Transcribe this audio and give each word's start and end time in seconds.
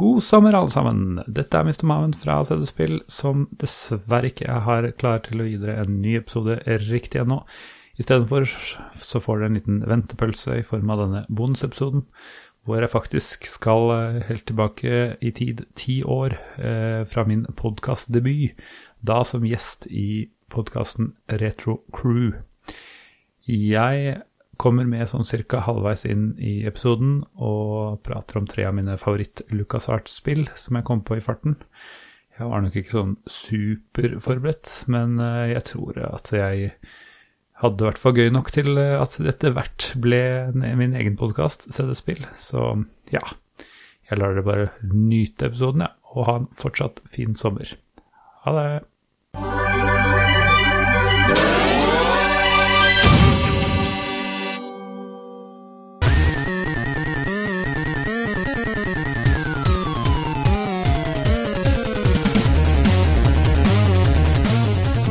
God 0.00 0.22
sommer, 0.24 0.54
alle 0.56 0.72
sammen. 0.72 1.20
Dette 1.28 1.58
er 1.58 1.66
Mr. 1.68 1.84
Maven 1.88 2.14
fra 2.16 2.38
CD-spill, 2.48 3.02
som 3.12 3.44
dessverre 3.60 4.30
ikke 4.32 4.62
har 4.64 4.88
klar 4.98 5.20
til 5.26 5.42
å 5.42 5.48
gi 5.48 5.58
dere 5.60 5.84
en 5.84 6.00
ny 6.00 6.16
episode 6.20 6.56
riktig 6.88 7.20
ennå. 7.20 7.42
Istedenfor 8.00 8.46
så 8.48 9.20
får 9.20 9.42
dere 9.42 9.50
en 9.50 9.58
liten 9.60 9.82
ventepølse 9.88 10.56
i 10.58 10.64
form 10.66 10.94
av 10.94 11.04
denne 11.04 11.22
bonusepisoden, 11.28 12.06
hvor 12.64 12.80
jeg 12.80 12.92
faktisk 12.92 13.46
skal 13.50 13.90
eh, 13.92 14.20
helt 14.28 14.46
tilbake 14.48 15.02
i 15.20 15.32
tid, 15.34 15.64
ti 15.76 16.00
år, 16.06 16.38
eh, 16.56 17.02
fra 17.10 17.26
min 17.28 17.44
podkastdebut, 17.58 18.56
da 19.02 19.20
som 19.26 19.44
gjest 19.44 19.90
i 19.90 20.30
podkasten 20.52 21.12
Retro 21.42 21.80
Crew. 21.92 22.38
Jeg 23.50 24.22
kommer 24.60 24.86
med 24.88 25.08
sånn 25.10 25.26
cirka 25.26 25.62
halvveis 25.66 26.04
inn 26.08 26.32
i 26.40 26.62
episoden 26.68 27.22
og 27.34 28.02
prater 28.06 28.40
om 28.40 28.48
tre 28.48 28.66
av 28.68 28.76
mine 28.76 28.98
favoritt-LucasArts-spill 29.00 30.48
som 30.58 30.78
jeg 30.78 30.86
kom 30.88 31.02
på 31.06 31.18
i 31.18 31.24
farten. 31.24 31.56
Jeg 32.38 32.48
var 32.48 32.64
nok 32.64 32.76
ikke 32.78 32.96
sånn 32.96 33.16
superforberedt, 33.28 34.74
men 34.92 35.18
eh, 35.20 35.52
jeg 35.52 35.66
tror 35.68 36.00
at 36.08 36.32
jeg 36.32 36.72
hadde 37.62 37.86
hvert 37.86 38.00
fall 38.00 38.16
gøy 38.18 38.32
nok 38.34 38.50
til 38.54 38.72
eh, 38.80 38.96
at 38.98 39.18
dette 39.22 39.52
hvert 39.54 39.92
ble 40.02 40.22
min 40.56 40.96
egen 40.98 41.18
podkast, 41.20 41.68
CD-spill. 41.74 42.24
Så 42.40 42.72
ja, 43.12 43.24
jeg 44.08 44.20
lar 44.20 44.34
dere 44.34 44.48
bare 44.48 44.70
nyte 44.88 45.52
episoden, 45.52 45.86
ja, 45.86 45.92
og 46.16 46.28
ha 46.28 46.38
en 46.40 46.52
fortsatt 46.56 47.04
fin 47.12 47.36
sommer. 47.38 47.76
Ha 48.46 48.58
det! 48.58 49.91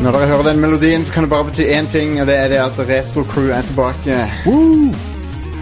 Når 0.02 0.12
dere 0.12 0.28
hører 0.28 0.44
den 0.44 0.60
melodien, 0.60 1.06
så 1.06 1.14
kan 1.14 1.24
det 1.24 1.30
bare 1.30 1.46
bety 1.46 1.62
én 1.62 1.92
ting, 1.92 2.22
og 2.22 2.28
det 2.28 2.36
er 2.38 2.48
det 2.48 2.58
at 2.58 2.80
Retro 2.90 3.24
Crew 3.24 3.52
er 3.54 3.62
tilbake 3.62 4.16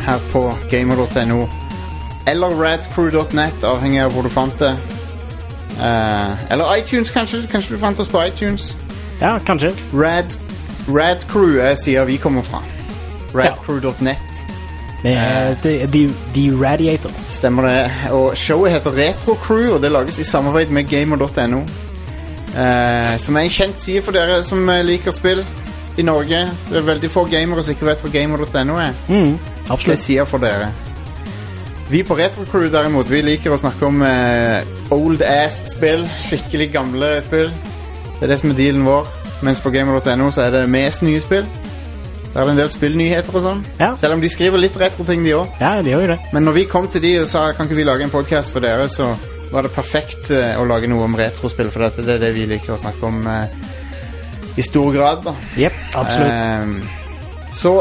her 0.06 0.20
på 0.32 0.54
gamer.no. 0.72 1.48
Eller 2.28 2.48
radcrew.net, 2.64 3.64
avhengig 3.64 4.00
av 4.00 4.14
hvor 4.16 4.24
du 4.24 4.30
fant 4.30 4.56
det. 4.60 4.78
Eh, 5.80 6.52
eller 6.52 6.76
iTunes, 6.78 7.12
kanskje. 7.12 7.42
Kanskje 7.52 7.76
du 7.76 7.82
fant 7.82 8.00
oss 8.00 8.08
på 8.08 8.22
iTunes. 8.24 8.78
Ja, 9.22 9.40
kanskje. 9.46 9.74
Rad, 9.94 10.40
Radcrew 10.88 11.60
er 11.60 11.76
sida 11.76 12.08
vi 12.08 12.18
kommer 12.18 12.42
fra. 12.42 12.64
Radcrew.net. 13.36 14.46
Med 15.04 15.16
uh, 15.16 15.62
The, 15.62 15.88
the, 15.88 16.10
the 16.34 16.48
Radiators. 16.56 17.20
Stemmer 17.20 17.68
det. 17.68 17.92
Og 18.12 18.38
showet 18.38 18.72
heter 18.72 18.92
Retro 18.92 19.34
Crew, 19.34 19.74
og 19.74 19.82
det 19.82 19.92
lages 19.92 20.20
i 20.20 20.24
samarbeid 20.24 20.72
med 20.72 20.84
gamer.no. 20.84 21.62
Eh, 22.60 23.16
som 23.24 23.38
er 23.40 23.46
en 23.48 23.54
kjent 23.54 23.80
side 23.80 24.04
for 24.04 24.16
dere 24.16 24.42
som 24.44 24.68
eh, 24.70 24.84
liker 24.84 25.14
spill 25.16 25.44
i 26.00 26.04
Norge. 26.04 26.42
Det 26.70 26.80
er 26.80 26.88
veldig 26.88 27.12
få 27.12 27.24
gamere 27.32 27.64
som 27.64 27.76
ikke 27.76 27.88
vet 27.88 28.04
hva 28.04 28.12
gamer.no 28.14 28.78
er. 28.82 28.94
Mm, 29.08 29.38
Det 29.70 29.94
er 29.96 30.02
sida 30.02 30.26
for 30.28 30.44
dere. 30.44 30.72
Vi 31.90 32.04
på 32.06 32.18
Retro 32.20 32.44
Crew 32.52 32.68
derimot, 32.70 33.10
vi 33.10 33.22
liker 33.26 33.56
å 33.56 33.58
snakke 33.58 33.88
om 33.88 34.04
eh, 34.06 34.68
old 34.94 35.24
ass-spill. 35.26 36.04
Skikkelig 36.22 36.70
gamle 36.76 37.16
spill. 37.26 37.50
Det 38.20 38.28
er 38.28 38.34
det 38.34 38.40
som 38.42 38.52
er 38.52 38.60
dealen 38.60 38.86
vår. 38.86 39.08
Mens 39.42 39.62
på 39.64 39.72
gamer.no 39.72 40.30
så 40.36 40.44
er 40.46 40.54
det 40.58 40.68
mest 40.70 41.02
nye 41.06 41.22
spill. 41.24 41.48
Der 42.34 42.44
er 42.44 42.46
det 42.46 42.52
en 42.54 42.60
del 42.60 42.70
spillnyheter 42.70 43.34
og 43.40 43.42
sånn. 43.46 43.62
Ja. 43.80 43.94
Selv 43.98 44.18
om 44.18 44.22
de 44.22 44.30
skriver 44.30 44.62
litt 44.62 44.76
retro-ting, 44.78 45.24
de 45.26 45.34
òg. 45.40 45.56
Ja, 45.64 45.80
de 45.82 45.96
gjør 45.96 46.12
det. 46.14 46.20
Men 46.36 46.46
når 46.46 46.60
vi 46.60 46.66
kom 46.70 46.86
til 46.92 47.02
de 47.02 47.16
og 47.24 47.30
sa 47.32 47.48
kan 47.58 47.66
ikke 47.66 47.80
vi 47.80 47.88
lage 47.88 48.06
en 48.06 48.14
podkast 48.14 48.54
for 48.54 48.62
dere, 48.62 48.86
så 48.92 49.16
var 49.52 49.66
det 49.66 49.74
perfekt 49.74 50.30
eh, 50.34 50.54
å 50.60 50.66
lage 50.70 50.90
noe 50.90 51.08
om 51.08 51.18
retrospill, 51.18 51.72
for 51.74 51.86
dette, 51.88 52.06
det 52.06 52.18
er 52.18 52.28
det 52.28 52.34
vi 52.36 52.46
liker 52.50 52.76
å 52.76 52.82
snakke 52.82 53.10
om 53.10 53.26
eh, 53.28 53.58
i 54.60 54.66
stor 54.66 54.92
grad. 54.94 55.24
da 55.26 55.34
Yep, 55.58 55.82
absolutt. 55.96 56.36
Ehm, 56.36 56.78
så 57.56 57.74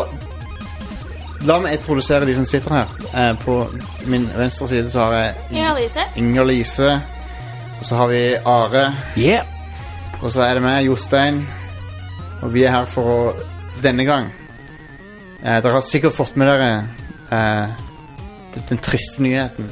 la 1.48 1.58
meg 1.62 1.78
introdusere 1.78 2.26
de 2.28 2.34
som 2.38 2.48
sitter 2.48 2.78
her. 2.80 2.96
Eh, 3.12 3.34
på 3.44 3.60
min 4.08 4.26
venstre 4.36 4.68
side 4.70 4.90
så 4.92 5.06
har 5.06 5.18
jeg 5.18 5.34
Inger 5.58 5.78
Lise. 5.78 6.08
Inger 6.16 6.48
Lise. 6.48 6.90
Og 7.78 7.86
så 7.86 8.00
har 8.00 8.10
vi 8.10 8.22
Are. 8.42 8.88
Yeah. 9.16 9.46
Og 10.22 10.32
så 10.34 10.42
er 10.42 10.58
det 10.58 10.64
meg, 10.64 10.86
Jostein. 10.88 11.44
Og 12.42 12.52
vi 12.54 12.64
er 12.66 12.74
her 12.74 12.90
for 12.90 13.14
å 13.14 13.20
Denne 13.78 14.02
gang 14.02 14.24
eh, 15.42 15.58
Dere 15.62 15.76
har 15.76 15.84
sikkert 15.86 16.16
fått 16.16 16.34
med 16.38 16.48
dere 16.50 16.70
eh, 17.30 17.76
den, 18.54 18.64
den 18.72 18.80
triste 18.82 19.22
nyheten 19.22 19.68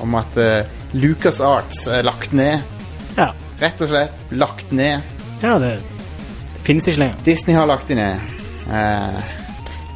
om 0.00 0.16
at 0.16 0.38
eh, 0.40 0.79
LucasArts 0.92 1.86
er 1.88 2.02
lagt 2.06 2.32
ned. 2.36 2.60
Ja. 3.16 3.30
Rett 3.60 3.80
og 3.84 3.90
slett 3.92 4.30
lagt 4.32 4.72
ned. 4.72 5.02
ja, 5.42 5.58
det, 5.60 5.74
det 6.54 6.62
finnes 6.66 6.86
ikke 6.88 6.98
lenger. 7.04 7.20
Disney 7.26 7.54
har 7.56 7.66
lagt 7.68 7.88
dem 7.88 8.00
ned. 8.00 8.20
Eh, 8.70 9.36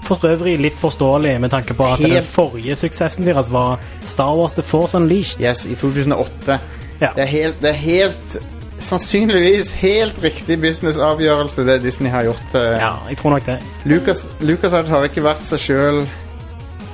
For 0.05 0.21
øvrig 0.29 0.59
litt 0.61 0.77
forståelig 0.77 1.39
med 1.41 1.51
tanke 1.51 1.75
på 1.75 1.87
at 1.95 1.99
Helt- 2.03 2.13
den 2.19 2.25
forrige 2.29 2.77
suksessen 2.77 3.25
deres 3.25 3.49
var 3.53 3.79
Star 4.05 4.35
Wars 4.37 4.53
The 4.53 4.63
Force 4.63 4.97
Unleashed. 4.97 5.41
yes, 5.41 5.65
i 5.67 5.75
2008. 5.75 6.59
Ja. 7.01 7.09
Det 7.17 7.23
er 7.23 7.31
helt, 7.31 7.61
det 7.63 7.71
er 7.71 7.81
helt 7.81 8.37
Sannsynligvis 8.85 9.71
helt 9.79 10.17
riktig 10.23 10.59
businessavgjørelse 10.61 11.63
det 11.65 11.77
Disney 11.83 12.11
har 12.11 12.25
gjort. 12.27 12.55
eh, 12.55 12.77
ja, 12.83 12.93
jeg 13.09 13.17
tror 13.17 13.31
nok 13.31 13.47
det. 13.47 13.59
Lucas, 13.85 14.27
LucasArts 14.41 14.91
har 14.91 15.05
ikke 15.09 15.23
vært 15.25 15.45
seg 15.47 15.59
sjøl 15.63 16.01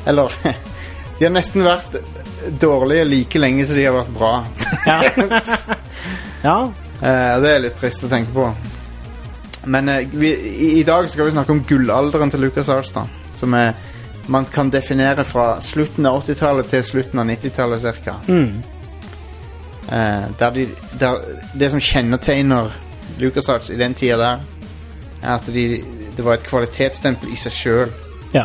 Eller 0.06 0.28
De 1.18 1.24
har 1.24 1.32
nesten 1.32 1.64
vært 1.64 1.96
dårlige 2.60 3.04
like 3.04 3.38
lenge 3.38 3.66
som 3.66 3.76
de 3.76 3.84
har 3.84 3.96
vært 3.96 4.14
bra. 4.14 4.32
Ja. 4.86 5.00
ja. 6.48 6.58
Eh, 7.00 7.36
det 7.40 7.52
er 7.52 7.62
litt 7.64 7.78
trist 7.80 8.04
å 8.04 8.10
tenke 8.12 8.32
på. 8.34 8.48
Men 9.70 9.88
eh, 9.88 10.08
vi, 10.12 10.32
i, 10.78 10.82
dag 10.84 11.08
skal 11.10 11.28
vi 11.28 11.34
snakke 11.34 11.54
om 11.54 11.62
gullalderen 11.68 12.32
til 12.32 12.44
LucasArts. 12.44 12.92
da 12.96 13.06
Som 13.36 13.54
er, 13.56 13.72
man 14.26 14.44
kan 14.52 14.70
definere 14.70 15.24
fra 15.24 15.54
slutten 15.64 16.06
av 16.06 16.22
80-tallet 16.24 16.68
til 16.74 16.84
slutten 16.84 17.22
av 17.22 17.30
90-tallet 17.30 18.04
ca. 18.04 18.18
Mm. 18.28 18.62
Eh, 19.88 20.28
der 20.38 20.54
de, 20.54 20.68
der, 21.00 21.24
det 21.54 21.70
som 21.72 21.80
kjennetegner 21.80 22.72
LucasArts 23.18 23.70
i 23.70 23.80
den 23.80 23.94
tida 23.94 24.18
der, 24.20 24.44
er 25.22 25.34
at 25.34 25.48
de, 25.52 25.64
det 26.16 26.24
var 26.24 26.36
et 26.36 26.46
kvalitetsstempel 26.48 27.32
i 27.32 27.40
seg 27.40 27.52
sjøl. 27.52 27.98
ja. 28.32 28.44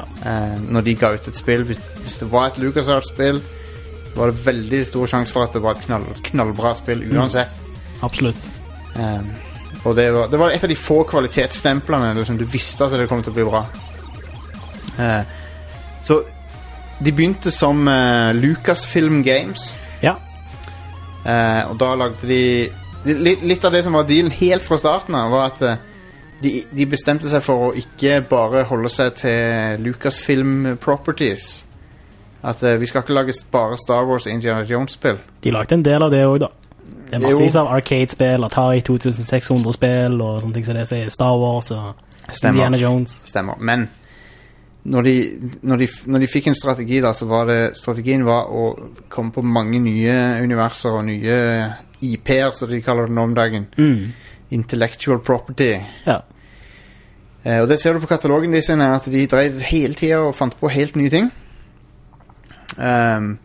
når 0.67 0.81
de 0.81 0.95
ga 0.97 1.11
ut 1.13 1.27
et 1.27 1.37
spill. 1.37 1.63
Hvis, 1.63 1.77
hvis 2.01 2.15
det 2.17 2.31
var 2.31 2.47
et 2.47 2.57
LucasArts-spill, 2.57 3.37
var 4.15 4.31
det 4.31 4.45
veldig 4.45 4.81
stor 4.87 5.09
sjanse 5.11 5.33
for 5.35 5.47
at 5.47 5.55
det 5.55 5.61
var 5.63 5.77
et 5.77 5.87
knall, 5.87 6.05
knallbra 6.29 6.75
spill 6.77 7.03
uansett. 7.11 7.51
Absolutt. 8.05 8.47
Um, 8.95 9.33
og 9.85 9.95
det 9.97 10.07
var, 10.13 10.29
det 10.31 10.39
var 10.39 10.53
et 10.53 10.63
av 10.63 10.71
de 10.71 10.77
få 10.79 11.01
kvalitetsstemplene 11.09 12.13
liksom, 12.17 12.39
du 12.39 12.45
visste 12.49 12.87
at 12.87 12.95
det 12.95 13.09
kom 13.11 13.23
til 13.25 13.33
å 13.33 13.37
bli 13.37 13.47
bra. 13.47 13.65
Uh, 14.95 15.21
så 16.05 16.21
de 17.03 17.11
begynte 17.11 17.51
som 17.51 17.83
uh, 17.89 18.31
Lucasfilm 18.35 19.21
Games, 19.23 19.73
Ja. 20.03 20.15
Uh, 21.25 21.71
og 21.71 21.77
da 21.81 21.95
lagde 21.97 22.27
de 22.29 22.41
litt, 23.05 23.43
litt 23.43 23.65
av 23.65 23.73
det 23.73 23.83
som 23.83 23.93
var 23.97 24.07
dealen 24.07 24.31
helt 24.33 24.63
fra 24.65 24.77
starten 24.77 25.15
av, 25.17 25.31
var 25.33 25.51
at 25.51 25.61
eh, 25.65 25.83
de, 26.41 26.53
de 26.71 26.87
bestemte 26.89 27.29
seg 27.29 27.43
for 27.45 27.67
å 27.67 27.73
ikke 27.77 28.19
bare 28.29 28.65
holde 28.69 28.91
seg 28.91 29.15
til 29.21 29.85
Lucasfilm 29.85 30.75
properties. 30.81 31.64
At 32.45 32.61
uh, 32.63 32.75
vi 32.81 32.85
skal 32.89 33.01
ikke 33.01 33.15
lage 33.15 33.33
bare 33.51 33.77
Star 33.81 34.05
Wars 34.05 34.27
og 34.27 34.31
Indiana 34.31 34.65
Jones-spill. 34.69 35.17
De 35.43 35.51
lagde 35.51 35.75
en 35.75 35.85
del 35.85 36.05
av 36.05 36.13
det 36.13 36.21
òg, 36.27 36.39
da. 36.45 36.51
Det 37.09 37.17
er 37.17 37.21
massevis 37.23 37.55
av 37.57 37.69
Arcade-spill, 37.73 38.45
Atari 38.45 38.81
2600-spill 38.85 40.17
og 40.21 40.41
sånne 40.43 40.57
ting 40.57 40.65
som 40.65 40.77
det 40.77 40.87
sier. 40.89 41.09
Star 41.13 41.37
Wars 41.41 41.71
og 41.73 41.93
Indiana 42.43 42.77
Jones. 42.81 43.23
Stemmer. 43.29 43.57
Men 43.61 43.87
når 44.85 45.07
de, 45.07 45.15
når, 45.61 45.81
de, 45.81 45.87
når 46.13 46.21
de 46.21 46.29
fikk 46.29 46.51
en 46.51 46.57
strategi, 46.57 46.99
da, 47.01 47.13
så 47.17 47.25
var 47.29 47.47
det 47.49 47.59
Strategien 47.77 48.25
var 48.25 48.51
å 48.53 48.67
komme 49.09 49.33
på 49.33 49.41
mange 49.45 49.79
nye 49.81 50.13
universer 50.45 50.97
og 50.97 51.07
nye 51.07 51.37
IP-er, 52.05 52.51
som 52.53 52.69
de 52.69 52.81
kaller 52.85 53.09
det 53.09 53.17
nå 53.17 53.25
om 53.29 53.33
dagen. 53.37 53.65
Mm. 53.77 54.13
Intellectual 54.53 55.21
property. 55.25 55.71
Ja. 56.05 56.19
Eh, 57.41 57.61
og 57.63 57.69
det 57.69 57.79
ser 57.81 57.95
du 57.95 58.03
på 58.03 58.11
katalogen 58.11 58.53
de 58.53 58.61
sine, 58.65 58.91
at 58.97 59.09
de 59.09 59.25
drev 59.29 59.57
hele 59.71 59.97
tida 59.97 60.21
og 60.25 60.35
fant 60.37 60.57
på 60.59 60.69
helt 60.73 60.97
nye 60.99 61.13
ting. 61.13 61.31
Ehm, 62.79 63.37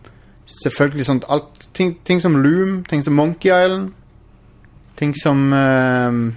selvfølgelig 0.65 1.07
sånn 1.07 1.23
alt, 1.29 1.69
ting, 1.75 1.99
ting 2.05 2.21
som 2.23 2.37
Loom, 2.43 2.85
ting 2.85 3.05
som 3.05 3.15
Monkey 3.15 3.49
Island, 3.65 3.93
ting 4.97 5.15
som 5.23 5.53
um, 5.53 6.37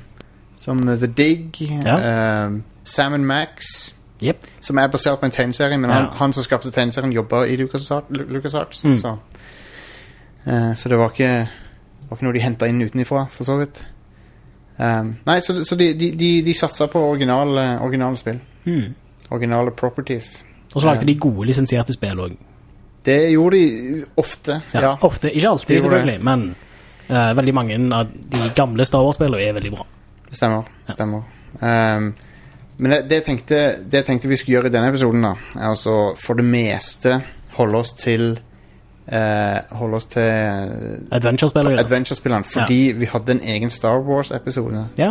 Som 0.57 0.85
The 0.87 1.07
Dig, 1.07 1.51
Ja. 1.85 2.45
um, 2.47 2.63
Sam 2.83 3.19
Max, 3.19 3.93
yep. 4.23 4.37
som 4.61 4.77
er 4.77 4.87
basert 4.87 5.19
på 5.19 5.25
en 5.25 5.31
tegneserie, 5.31 5.77
men 5.77 5.89
han, 5.89 6.03
Ja. 6.03 6.09
han 6.17 6.33
som 6.33 6.43
skapte 6.43 6.71
tegneserien, 6.71 7.11
jobber 7.13 7.43
i 7.43 7.55
LucasArts, 7.55 8.07
LucasArts 8.09 8.85
Mm. 8.85 8.95
så, 8.95 9.17
Uh, 10.47 10.75
så 10.75 10.89
det 10.89 10.97
var 10.97 11.09
ikke, 11.09 11.27
det 11.39 12.09
var 12.09 12.17
ikke 12.17 12.23
noe 12.25 12.33
de 12.33 12.39
henta 12.39 12.65
inn 12.67 12.81
utenifra, 12.81 13.25
for 13.29 13.43
så 13.43 13.57
vidt. 13.57 13.85
Um, 14.79 15.15
nei, 15.25 15.39
så, 15.39 15.63
så 15.63 15.75
de, 15.79 15.93
de, 15.93 16.11
de, 16.19 16.41
de 16.41 16.53
satsa 16.53 16.85
på 16.87 16.99
originale, 16.99 17.79
originale 17.81 18.17
spill. 18.17 18.39
Mm. 18.65 18.93
Originale 19.31 19.71
properties. 19.71 20.43
Og 20.73 20.81
så 20.81 20.87
lagde 20.87 21.05
de 21.05 21.15
gode 21.19 21.45
lisensierte 21.47 21.93
spill 21.93 22.19
òg. 22.19 22.35
Det 23.05 23.17
gjorde 23.33 23.57
de 23.57 24.05
ofte, 24.17 24.61
Ja, 24.73 24.81
ja. 24.81 24.91
Ofte. 25.01 25.31
Ikke 25.31 25.49
alltid, 25.49 25.81
selvfølgelig, 25.81 26.23
men 26.23 26.55
uh, 27.09 27.33
veldig 27.35 27.53
mange 27.53 27.79
av 27.95 28.07
de 28.31 28.51
gamle 28.55 28.85
Star 28.85 29.03
Wars-spillene 29.03 29.43
er 29.43 29.57
veldig 29.57 29.71
bra. 29.75 29.85
Det 30.29 30.37
stemmer. 30.39 30.63
det 30.87 30.95
stemmer. 30.95 31.25
Um, 31.59 32.13
men 32.77 32.91
det, 32.91 33.03
det, 33.09 33.23
tenkte, 33.27 33.59
det 33.91 34.05
tenkte 34.07 34.31
vi 34.31 34.37
skulle 34.39 34.57
gjøre 34.57 34.71
i 34.71 34.73
denne 34.73 34.89
episoden, 34.89 35.21
da, 35.27 35.35
er 35.59 35.67
altså 35.69 35.97
for 36.17 36.39
det 36.39 36.45
meste 36.47 37.19
holde 37.59 37.83
oss 37.83 37.93
til 37.99 38.33
Uh, 39.03 39.77
Holde 39.77 39.95
oss 39.99 40.05
til 40.05 40.21
Adventure-spillere. 41.11 41.71
altså. 41.73 41.85
adventure-spillene, 41.95 42.43
fordi 42.43 42.93
vi 42.95 43.05
hadde 43.05 43.31
en 43.31 43.41
egen 43.43 43.69
Star 43.69 43.99
Wars-episode. 43.99 44.85
Ja. 44.97 45.09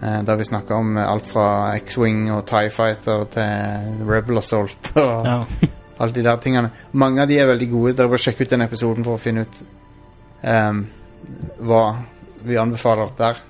Uh, 0.00 0.26
der 0.26 0.36
vi 0.36 0.44
snakka 0.44 0.74
om 0.74 0.96
eh, 0.96 1.12
alt 1.12 1.26
fra 1.26 1.76
X-Wing 1.76 2.32
og 2.32 2.46
Tie 2.46 2.70
Fighter 2.70 3.24
til 3.32 4.08
Rebel 4.08 4.38
Assault 4.38 4.96
og 4.96 5.26
ja. 5.26 5.42
Alle 5.98 6.12
de 6.12 6.24
der 6.26 6.40
tingene. 6.42 6.70
Mange 6.92 7.22
av 7.22 7.30
de 7.30 7.38
er 7.40 7.48
veldig 7.50 7.68
gode. 7.70 7.94
Dere 7.96 8.12
bør 8.12 8.22
sjekke 8.22 8.44
ut 8.44 8.52
den 8.52 8.66
episoden 8.66 9.06
for 9.06 9.16
å 9.16 9.22
finne 9.22 9.46
ut 9.46 9.60
um, 10.42 10.82
hva 11.68 11.84
vi 12.46 12.58
anbefaler 12.60 13.14
der. 13.18 13.40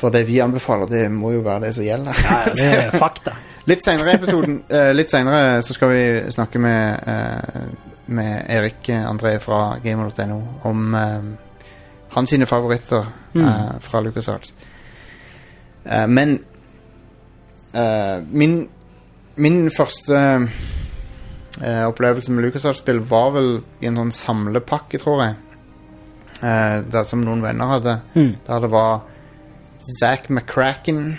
For 0.00 0.14
det 0.14 0.24
vi 0.28 0.40
anbefaler, 0.40 0.88
det 0.88 1.04
må 1.12 1.34
jo 1.34 1.44
være 1.44 1.66
det 1.66 1.74
som 1.76 1.84
gjelder. 1.84 2.24
ja, 2.24 2.40
det 2.56 2.72
er 2.78 2.96
fakta. 2.96 3.36
Litt 3.70 3.84
senere 3.84 4.14
i 4.14 4.16
episoden 4.16 4.54
uh, 4.72 4.88
Litt 4.96 5.12
senere 5.12 5.60
så 5.62 5.76
skal 5.76 5.90
vi 5.92 6.04
snakke 6.32 6.58
med 6.64 7.02
uh, 7.04 7.90
Med 8.16 8.48
Erik 8.50 8.88
André 8.96 9.34
fra 9.44 9.76
gamer.no 9.84 10.38
om 10.66 10.96
uh, 10.96 11.50
hans 12.10 12.30
sine 12.30 12.46
favoritter 12.46 13.06
eh, 13.34 13.78
fra 13.80 14.00
LucasArts. 14.00 14.54
Eh, 15.84 16.06
men 16.06 16.44
eh, 17.72 18.22
min 18.30 18.68
Min 19.34 19.70
første 19.70 20.48
eh, 21.58 21.84
opplevelse 21.88 22.32
med 22.32 22.44
LucasArts-spill 22.46 23.02
var 23.10 23.30
vel 23.36 23.52
i 23.80 23.88
en 23.90 23.98
sånn 24.00 24.12
samlepakke, 24.14 25.00
tror 25.02 25.24
jeg. 25.24 25.38
Eh, 26.40 26.80
der 26.88 27.06
som 27.08 27.24
noen 27.26 27.42
venner 27.44 27.74
hadde. 27.74 28.00
Mm. 28.14 28.34
Der 28.46 28.64
det 28.64 28.72
var 28.72 29.00
Zack 30.00 30.28
McCracken 30.30 31.18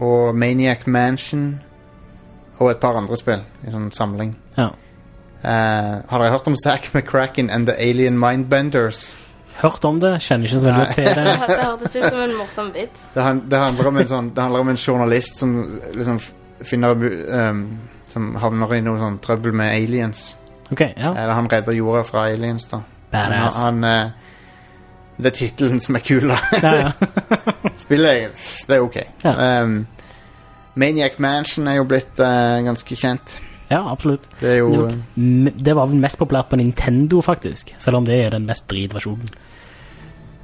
og 0.00 0.36
Maniac 0.38 0.86
Mansion 0.86 1.60
og 2.60 2.70
et 2.70 2.80
par 2.82 2.96
andre 2.98 3.16
spill 3.18 3.42
i 3.66 3.72
sånn 3.72 3.90
samling. 3.94 4.34
Ja. 4.56 4.70
Eh, 5.40 5.94
har 6.10 6.22
dere 6.22 6.32
hørt 6.34 6.48
om 6.50 6.56
Zack 6.56 6.90
McCracken 6.94 7.50
and 7.50 7.68
The 7.70 7.76
Alien 7.78 8.18
Mindbenders? 8.20 9.16
Hørt 9.60 9.84
om 9.84 10.00
det, 10.00 10.14
kjenner 10.24 10.48
ikke 10.48 10.60
så 10.60 10.66
veldig 10.66 10.94
til 10.96 11.08
det. 11.08 11.24
Det 11.24 11.48
det 11.52 11.62
hørtes 11.64 11.96
ut 11.96 12.04
som 12.04 12.20
en 12.24 12.36
morsom 12.36 12.68
vits. 12.74 13.06
Det, 13.14 13.22
handler 13.24 13.88
om 13.90 14.00
en 14.00 14.10
sånn, 14.10 14.30
det 14.36 14.44
handler 14.44 14.64
om 14.64 14.72
en 14.72 14.80
journalist 14.80 15.40
som 15.40 15.56
liksom 15.96 16.20
finner 16.64 16.96
um, 16.96 17.08
ehm, 17.40 17.64
Som 18.10 18.32
havner 18.42 18.74
i 18.74 18.80
noe 18.82 18.98
sånn 18.98 19.20
trøbbel 19.22 19.54
med 19.54 19.74
aliens. 19.74 20.32
Ok, 20.70 20.82
ja. 20.82 21.12
Eller 21.12 21.34
han 21.34 21.50
redder 21.50 21.76
jorda 21.76 22.02
fra 22.06 22.26
aliens, 22.30 22.66
da. 22.70 22.82
Badass. 23.10 23.58
Han, 23.62 23.84
han, 23.84 24.10
eh, 24.10 24.30
det 25.20 25.32
er 25.32 25.36
tittelen 25.36 25.82
som 25.82 25.98
er 25.98 26.04
kul, 26.04 26.30
da. 26.30 26.38
Ja, 26.62 26.72
ja. 26.78 26.90
Spillet 27.84 28.40
det 28.68 28.76
er 28.76 28.84
ok. 28.84 28.98
Ja. 29.24 29.34
Um, 29.62 29.84
Maniac 30.80 31.18
Mansion 31.18 31.68
er 31.68 31.80
jo 31.80 31.86
blitt 31.90 32.20
uh, 32.22 32.60
ganske 32.64 32.96
kjent. 32.96 33.38
ja, 33.68 33.82
absolutt. 33.90 34.28
Det 34.40 34.58
jo 34.58 34.70
Det 34.70 34.80
var, 34.80 35.54
det 35.66 35.76
var 35.76 35.90
vel 35.90 36.02
mest 36.02 36.18
populært 36.18 36.50
på 36.50 36.58
Nintendo, 36.60 37.20
faktisk. 37.22 37.74
Selv 37.78 38.00
om 38.00 38.06
det 38.06 38.18
er 38.24 38.36
den 38.38 38.46
mest 38.46 38.68
dritversjonen. 38.70 39.30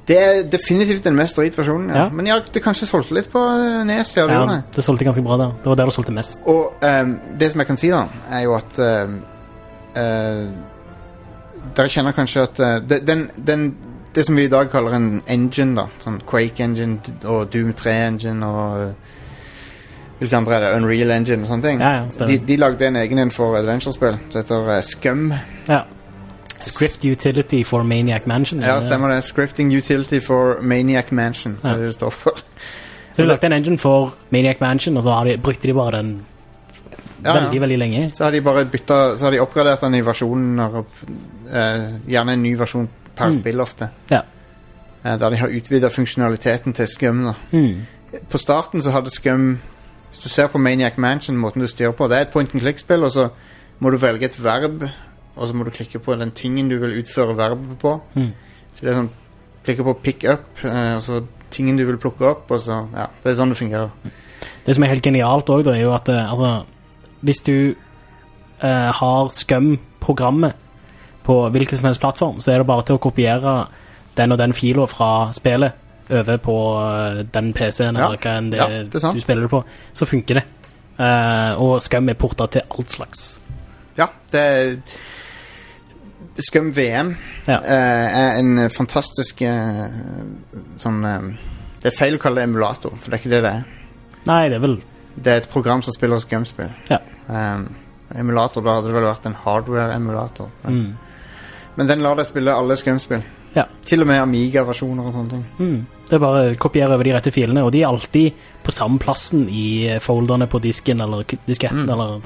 Det 0.07 0.17
er 0.23 0.43
definitivt 0.47 1.03
den 1.03 1.15
mest 1.15 1.35
dritversjonen, 1.35 1.89
ja. 1.89 2.03
Ja. 2.05 2.09
Men 2.09 2.27
ja, 2.29 2.37
det 2.53 2.61
kanskje 2.63 2.87
solgte 2.87 3.17
litt 3.17 3.27
på 3.31 3.41
eh, 3.41 3.81
Nes, 3.87 4.13
ja, 4.15 4.23
det 4.29 4.37
Ja, 4.37 4.61
det. 4.75 4.83
solgte 4.83 5.03
ganske 5.03 5.23
bra 5.25 5.37
der. 5.41 5.51
Det 5.63 5.67
var 5.67 5.75
der 5.75 5.89
det 5.89 5.93
solgte 5.93 6.13
mest. 6.15 6.39
Og 6.47 6.73
um, 6.81 7.19
det 7.39 7.51
som 7.51 7.59
jeg 7.59 7.67
kan 7.67 7.77
si, 7.77 7.89
da, 7.91 8.05
er 8.31 8.45
jo 8.45 8.55
at 8.55 8.79
ehm, 8.79 9.17
uh, 9.97 10.47
Dere 11.75 11.91
kjenner 11.91 12.15
kanskje 12.15 12.45
at 12.47 12.59
uh, 12.63 12.99
den, 13.07 13.27
den, 13.47 13.75
Det 14.15 14.23
som 14.25 14.35
vi 14.35 14.43
i 14.47 14.49
dag 14.49 14.69
kaller 14.71 14.95
en 14.95 15.21
engine, 15.27 15.75
da, 15.75 15.89
sånn 15.99 16.21
Quake 16.25 16.63
Engine 16.63 16.97
og 17.25 17.51
Doom 17.53 17.73
3 17.73 17.97
Engine 18.07 18.47
og 18.47 18.93
Hvilke 20.17 20.37
andre 20.37 20.55
er 20.55 20.63
det? 20.63 20.69
Unreal 20.79 21.11
Engine 21.11 21.43
og 21.43 21.47
sånne 21.51 21.67
ting. 21.67 21.81
Ja, 21.83 21.91
ja, 22.07 22.25
de, 22.25 22.39
de 22.47 22.55
lagde 22.57 22.87
en 22.87 22.95
egen 22.95 23.19
en 23.21 23.31
for 23.31 23.53
adventure-spill 23.59 24.15
som 24.31 24.41
heter 24.41 24.81
Scum. 24.81 25.27
Ja. 25.67 25.83
Script 26.59 27.05
Utility 27.05 27.63
for 27.63 27.83
Maniac 27.83 28.25
Mansion. 28.27 28.59
Ja, 28.61 28.79
stemmer 28.81 29.09
det. 29.15 29.23
Scripting 29.23 29.71
Utility 29.77 30.19
for 30.19 30.57
Maniac 30.61 31.11
Mansion. 31.11 31.53
Det 31.53 31.59
Ja. 31.69 31.69
er 31.73 31.77
det 31.77 31.85
det 31.85 31.93
står 31.93 32.09
for. 32.09 32.31
Så 33.13 33.21
de 33.21 33.27
lagde 33.27 33.45
en 33.45 33.53
engine 33.53 33.77
for 33.77 34.13
Maniac 34.29 34.57
Mansion, 34.61 34.97
og 34.97 35.03
så 35.03 35.09
har 35.11 35.23
de, 35.25 35.37
brukte 35.37 35.67
de 35.67 35.73
bare 35.73 35.91
den 35.97 36.21
Ja, 37.25 37.33
ja. 37.35 37.43
veldig, 37.43 37.61
veldig 37.61 37.77
lenge. 37.79 38.11
Så 38.13 38.23
har 38.23 38.31
de 38.31 38.41
bare 38.41 38.65
bytta 38.65 39.17
Så 39.17 39.23
har 39.25 39.31
de 39.31 39.39
oppgradert 39.39 39.81
den 39.81 39.95
i 39.95 40.01
versjoner 40.01 40.83
eh, 41.53 41.99
Gjerne 42.07 42.33
en 42.33 42.43
ny 42.43 42.55
versjon 42.57 42.87
per 43.15 43.25
Mm. 43.27 43.33
spill 43.39 43.59
ofte. 43.61 43.89
Ja. 44.11 44.21
Eh, 45.05 45.17
der 45.19 45.29
de 45.29 45.35
har 45.37 45.47
utvida 45.47 45.87
funksjonaliteten 45.89 46.73
til 46.73 46.87
Scum. 46.87 47.33
Mm. 47.51 47.81
På 48.29 48.37
starten 48.37 48.81
så 48.81 48.91
hadde 48.91 49.09
Scum 49.09 49.59
Hvis 50.11 50.23
du 50.23 50.29
ser 50.29 50.47
på 50.47 50.57
Maniac 50.57 50.93
Mansion, 50.97 51.37
måten 51.37 51.61
du 51.61 51.67
styrer 51.67 51.91
på 51.91 52.07
Det 52.07 52.17
er 52.17 52.21
et 52.21 52.29
point 52.29 52.49
and 52.53 52.61
click-spill, 52.61 53.03
og 53.03 53.11
så 53.11 53.29
må 53.79 53.89
du 53.91 53.97
velge 53.97 54.25
et 54.25 54.43
verb, 54.43 54.89
og 55.37 55.47
så 55.47 55.55
må 55.55 55.65
du 55.67 55.71
klikke 55.71 55.99
på 56.03 56.15
den 56.19 56.31
tingen 56.31 56.69
du 56.69 56.77
vil 56.81 56.97
utføre 57.01 57.35
verbet 57.37 57.77
på. 57.81 57.95
Mm. 58.15 58.31
Så 58.73 58.81
det 58.85 58.91
er 58.93 58.99
sånn 59.03 59.13
Klikke 59.67 59.83
på 59.83 59.93
pick 59.99 60.21
up, 60.23 60.45
eh, 60.63 60.93
og 60.95 61.01
så 61.03 61.17
tingen 61.51 61.75
du 61.75 61.83
vil 61.83 61.97
plukke 61.99 62.23
opp, 62.29 62.51
og 62.55 62.59
så 62.63 62.85
Ja, 62.95 63.07
det 63.23 63.33
er 63.33 63.35
sånn 63.35 63.49
det 63.51 63.57
fungerer. 63.59 63.89
Det 64.63 64.75
som 64.75 64.83
er 64.85 64.93
helt 64.93 65.03
genialt 65.03 65.49
òg, 65.51 65.67
er 65.67 65.81
jo 65.81 65.91
at 65.91 66.07
eh, 66.07 66.29
altså, 66.31 66.63
hvis 67.19 67.41
du 67.43 67.75
eh, 68.63 68.91
har 68.95 69.27
Scum-programmet 69.29 70.55
på 71.27 71.35
hvilken 71.51 71.77
som 71.77 71.89
helst 71.89 71.99
plattform, 71.99 72.39
så 72.39 72.53
er 72.53 72.61
det 72.61 72.67
bare 72.69 72.85
til 72.87 72.95
å 72.95 73.01
kopiere 73.03 73.57
den 74.15 74.31
og 74.31 74.39
den 74.39 74.55
fila 74.55 74.85
fra 74.87 75.09
spillet 75.35 75.73
over 76.09 76.37
på 76.39 76.55
eh, 76.85 77.23
den 77.33 77.51
PC-en 77.53 77.95
Ja. 77.99 78.05
eller 78.07 78.17
hva 78.23 78.37
enn 78.37 78.49
det, 78.51 78.61
Ja, 78.61 78.67
det 78.87 79.01
du 79.03 79.19
spiller 79.19 79.41
det 79.41 79.51
på, 79.51 79.63
så 79.93 80.07
funker 80.07 80.39
det. 80.39 80.45
Eh, 80.97 81.59
og 81.59 81.81
Scum 81.81 82.07
er 82.09 82.15
porta 82.15 82.47
til 82.47 82.63
alt 82.71 82.89
slags. 82.95 83.39
Ja, 83.97 84.07
det 84.31 84.39
er 84.39 84.77
Scum 86.47 86.71
VM 86.75 87.15
Ja. 87.47 87.57
eh, 87.63 88.17
er 88.19 88.37
en 88.39 88.69
fantastisk 88.69 89.41
eh, 89.41 89.87
sånn 90.79 90.99
eh, 91.05 91.27
Det 91.81 91.91
er 91.91 91.97
feil 91.97 92.15
å 92.17 92.21
kalle 92.21 92.41
det 92.41 92.49
emulator, 92.49 92.93
for 92.95 93.09
det 93.09 93.17
er 93.17 93.23
ikke 93.23 93.33
det 93.35 93.41
det 93.45 93.51
er. 93.53 93.65
Nei, 94.27 94.41
det 94.49 94.55
er 94.59 94.63
vel 94.65 94.77
Det 95.15 95.31
er 95.33 95.37
et 95.41 95.49
program 95.49 95.81
som 95.81 95.93
spiller 95.95 96.17
Scum-spill. 96.21 96.69
Ja. 96.91 96.99
Um, 97.27 97.67
emulator, 98.15 98.61
da 98.61 98.75
hadde 98.77 98.87
det 98.91 98.95
vel 98.95 99.07
vært 99.07 99.25
en 99.25 99.35
hardware-emulator. 99.43 100.49
Men, 100.63 100.73
mm. 100.77 101.73
men 101.79 101.87
den 101.89 102.03
lar 102.05 102.15
deg 102.19 102.27
spille 102.29 102.53
alle 102.53 102.75
Scum-spill. 102.77 103.23
Ja. 103.55 103.63
Til 103.85 104.03
og 104.03 104.07
med 104.11 104.21
Amiga-versjoner 104.21 105.07
og 105.09 105.13
sånne 105.15 105.29
ting. 105.31 105.45
Mm. 105.57 105.85
Det 106.07 106.13
er 106.15 106.21
bare 106.21 106.43
å 106.51 106.57
kopiere 106.61 106.93
over 106.93 107.03
de 107.07 107.15
rette 107.15 107.31
filene, 107.33 107.63
og 107.65 107.71
de 107.73 107.81
er 107.81 107.89
alltid 107.89 108.43
på 108.63 108.71
samme 108.75 108.99
plassen 109.01 109.47
i 109.49 109.97
folderne 110.03 110.45
på 110.47 110.61
disken 110.61 111.01
eller 111.01 111.25
disketten 111.47 111.85
Mm. 111.87 111.89
eller 111.95 112.21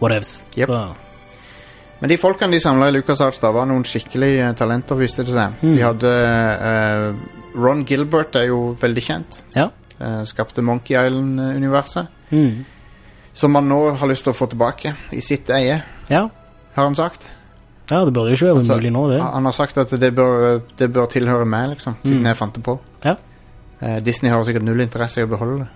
whatevs. 0.00 0.44
Yep. 0.56 0.66
Så 0.66 0.80
Men 2.00 2.12
de 2.12 2.18
folkene 2.20 2.52
de 2.52 2.60
samla 2.60 2.90
i 2.90 2.94
LucasArts, 2.98 3.40
da 3.40 3.50
var 3.56 3.66
noen 3.70 3.84
skikkelige 3.88 4.42
eh, 4.50 4.54
talenter, 4.58 4.98
viste 5.00 5.24
det 5.24 5.32
seg. 5.32 5.54
Mm. 5.62 5.74
De 5.78 5.82
hadde 5.86 6.10
uh, 6.60 7.56
Ron 7.56 7.84
Gilbert 7.88 8.36
er 8.36 8.50
jo 8.50 8.74
veldig 8.80 9.04
kjent. 9.10 9.42
ja. 9.56 9.70
Uh, 9.96 10.20
skapte 10.28 10.60
Monkey 10.60 10.92
Island-universet. 10.92 12.10
Mm. 12.28 12.64
Som 13.32 13.54
han 13.56 13.64
nå 13.70 13.78
har 13.96 14.10
lyst 14.10 14.26
til 14.26 14.34
å 14.34 14.36
få 14.36 14.44
tilbake 14.52 14.92
i 15.16 15.22
sitt 15.24 15.48
eie, 15.56 15.78
ja. 16.12 16.20
har 16.74 16.84
han 16.84 16.94
sagt. 16.98 17.30
Ja, 17.88 18.02
det 18.04 18.12
bør 18.12 18.28
jo 18.28 18.36
ikke 18.36 18.50
være 18.50 18.58
Altså, 18.60 18.74
umulig 18.76 18.90
nå, 18.92 19.06
det. 19.14 19.22
Han 19.22 19.48
har 19.48 19.56
sagt 19.56 19.78
at 19.80 19.94
det 20.02 20.10
bør, 20.14 20.60
det 20.76 20.90
bør 20.92 21.08
tilhøre 21.08 21.46
meg, 21.48 21.70
liksom. 21.76 21.96
Siden 22.02 22.20
Mm. 22.20 22.26
jeg 22.28 22.36
fant 22.36 22.54
det 22.58 22.64
på. 22.66 22.76
Ja. 23.06 23.14
Uh, 23.80 23.98
Disney 24.04 24.30
har 24.30 24.44
sikkert 24.44 24.68
null 24.68 24.80
interesse 24.84 25.20
i 25.20 25.24
å 25.24 25.32
beholde 25.32 25.62
det. 25.64 25.68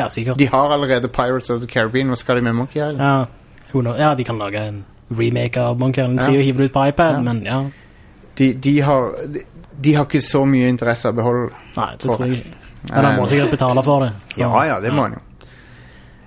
Ja, 0.00 0.08
sikkert. 0.08 0.38
De 0.38 0.46
har 0.50 0.70
allerede 0.74 1.08
Pirates 1.08 1.50
of 1.50 1.60
the 1.60 1.70
Caribbean. 1.70 2.10
Hva 2.10 2.16
skal 2.18 2.36
de 2.36 2.42
med 2.48 2.54
Monkey 2.58 2.82
Island? 2.82 2.98
Ja, 2.98 3.94
ja, 3.98 4.14
de 4.14 4.24
kan 4.24 4.38
lage 4.38 4.58
en 4.66 4.84
remake 5.18 5.60
av 5.60 5.78
Monkey 5.78 6.02
Island 6.04 6.20
3 6.20 6.32
Ja. 6.32 6.38
og 6.38 6.44
hive 6.44 6.58
det 6.58 6.64
ut 6.64 6.72
på 6.72 6.86
iPad, 6.88 7.22
men 7.24 7.42
ja. 7.44 7.60
De, 8.38 8.52
de, 8.54 8.80
har, 8.80 9.10
de, 9.26 9.42
de 9.80 9.94
har 9.94 10.04
ikke 10.06 10.20
så 10.22 10.44
mye 10.46 10.68
interesse 10.68 11.08
av 11.08 11.14
å 11.14 11.16
beholde. 11.16 11.50
Nei, 11.76 11.88
det 11.92 11.98
Tror 12.04 12.12
tror 12.16 12.26
jeg 12.26 12.38
ikke. 12.38 12.56
Men 12.94 13.04
han 13.04 13.16
må 13.18 13.22
Eh, 13.24 13.28
sikkert 13.28 13.50
betale 13.50 13.82
for 13.84 14.00
det. 14.06 14.12
så- 14.26 14.40
Ja, 14.44 14.64
ja, 14.64 14.80
det 14.80 14.92
må 14.92 15.02
han 15.02 15.12
jo. 15.12 15.20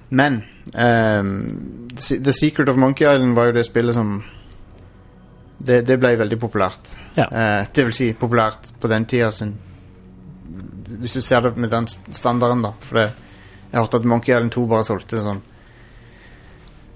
Men 0.10 0.44
um, 0.76 1.90
The 1.98 2.32
Secret 2.34 2.70
of 2.70 2.76
Monkey 2.78 3.08
Island 3.08 3.34
var 3.36 3.46
jo 3.46 3.52
det 3.52 3.66
spillet 3.66 3.94
som 3.96 4.24
Det, 5.64 5.82
det 5.88 5.96
ble 6.00 6.16
veldig 6.20 6.38
populært. 6.40 6.98
Ja. 7.18 7.26
Uh, 7.32 7.66
det 7.74 7.86
vil 7.86 7.94
si 7.94 8.14
populært 8.14 8.74
på 8.82 8.88
den 8.92 9.06
tida 9.06 9.32
sin 9.32 9.54
Hvis 11.00 11.14
du 11.14 11.22
ser 11.22 11.42
det 11.42 11.58
med 11.58 11.70
den 11.72 11.88
standarden, 11.88 12.62
da. 12.62 12.72
For 12.80 12.96
det, 13.00 13.12
jeg 13.72 13.80
hørte 13.82 13.98
at 13.98 14.06
Monkey 14.06 14.34
Island 14.36 14.52
2 14.52 14.68
bare 14.68 14.84
solgte 14.84 15.22
sånn 15.24 15.42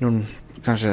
Noen 0.01 0.27
Kanskje 0.65 0.91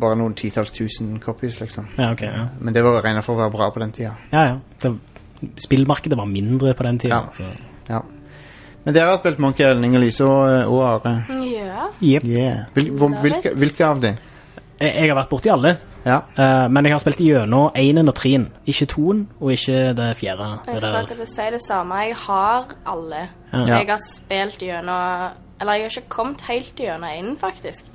bare 0.00 0.18
noen 0.20 0.34
titalls 0.38 0.72
tusen 0.76 1.16
copies, 1.22 1.60
liksom. 1.60 1.88
Ja, 1.96 2.12
okay, 2.12 2.28
ja. 2.28 2.48
Men 2.60 2.74
det 2.76 2.84
var 2.84 3.00
regna 3.02 3.22
for 3.24 3.36
å 3.38 3.42
være 3.44 3.54
bra 3.54 3.70
på 3.74 3.82
den 3.82 3.94
tida. 3.96 4.14
Ja, 4.32 4.44
ja. 4.52 4.58
Det, 4.82 4.94
spillmarkedet 5.64 6.18
var 6.18 6.28
mindre 6.28 6.74
på 6.74 6.86
den 6.86 6.98
tida. 6.98 7.22
Ja. 7.24 7.32
Så. 7.32 7.48
Ja. 7.88 8.02
Men 8.84 8.94
dere 8.94 9.10
har 9.10 9.18
spilt 9.20 9.40
Monkey 9.42 9.66
Island, 9.66 9.84
Inger-Lise 9.84 10.24
og, 10.24 10.72
og 10.72 10.82
Are. 10.86 11.14
Ja. 11.44 11.90
Yep. 12.00 12.24
Yeah. 12.24 12.64
Hvil, 12.74 12.90
hvor, 12.96 13.12
hvilke, 13.20 13.52
hvilke 13.58 13.84
av 13.86 14.00
de? 14.00 14.14
Jeg, 14.78 14.92
jeg 14.94 15.10
har 15.10 15.18
vært 15.18 15.32
borti 15.32 15.52
alle, 15.52 15.76
Ja. 16.06 16.20
Uh, 16.38 16.70
men 16.72 16.86
jeg 16.86 16.94
har 16.94 17.02
spilt 17.02 17.20
gjennom 17.20 17.74
énen 17.76 18.08
og 18.08 18.14
treen. 18.16 18.46
Ikke 18.70 18.86
toen, 18.88 19.26
og 19.40 19.52
ikke 19.52 19.92
det 19.98 20.06
fjerde. 20.16 20.46
Jeg 20.68 20.80
skal 20.80 20.86
der. 20.86 20.98
akkurat 21.02 21.28
si 21.28 21.48
det 21.52 21.60
samme. 21.66 22.00
Jeg 22.06 22.16
har 22.22 22.74
alle. 22.94 23.22
Ja. 23.52 23.64
Jeg 23.66 23.90
har 23.90 24.02
spilt 24.06 24.62
gjennom 24.62 25.44
Eller 25.60 25.72
jeg 25.72 25.82
har 25.82 25.96
ikke 25.98 26.08
kommet 26.08 26.44
helt 26.46 26.78
gjennom 26.78 27.10
énen, 27.10 27.36
faktisk. 27.36 27.90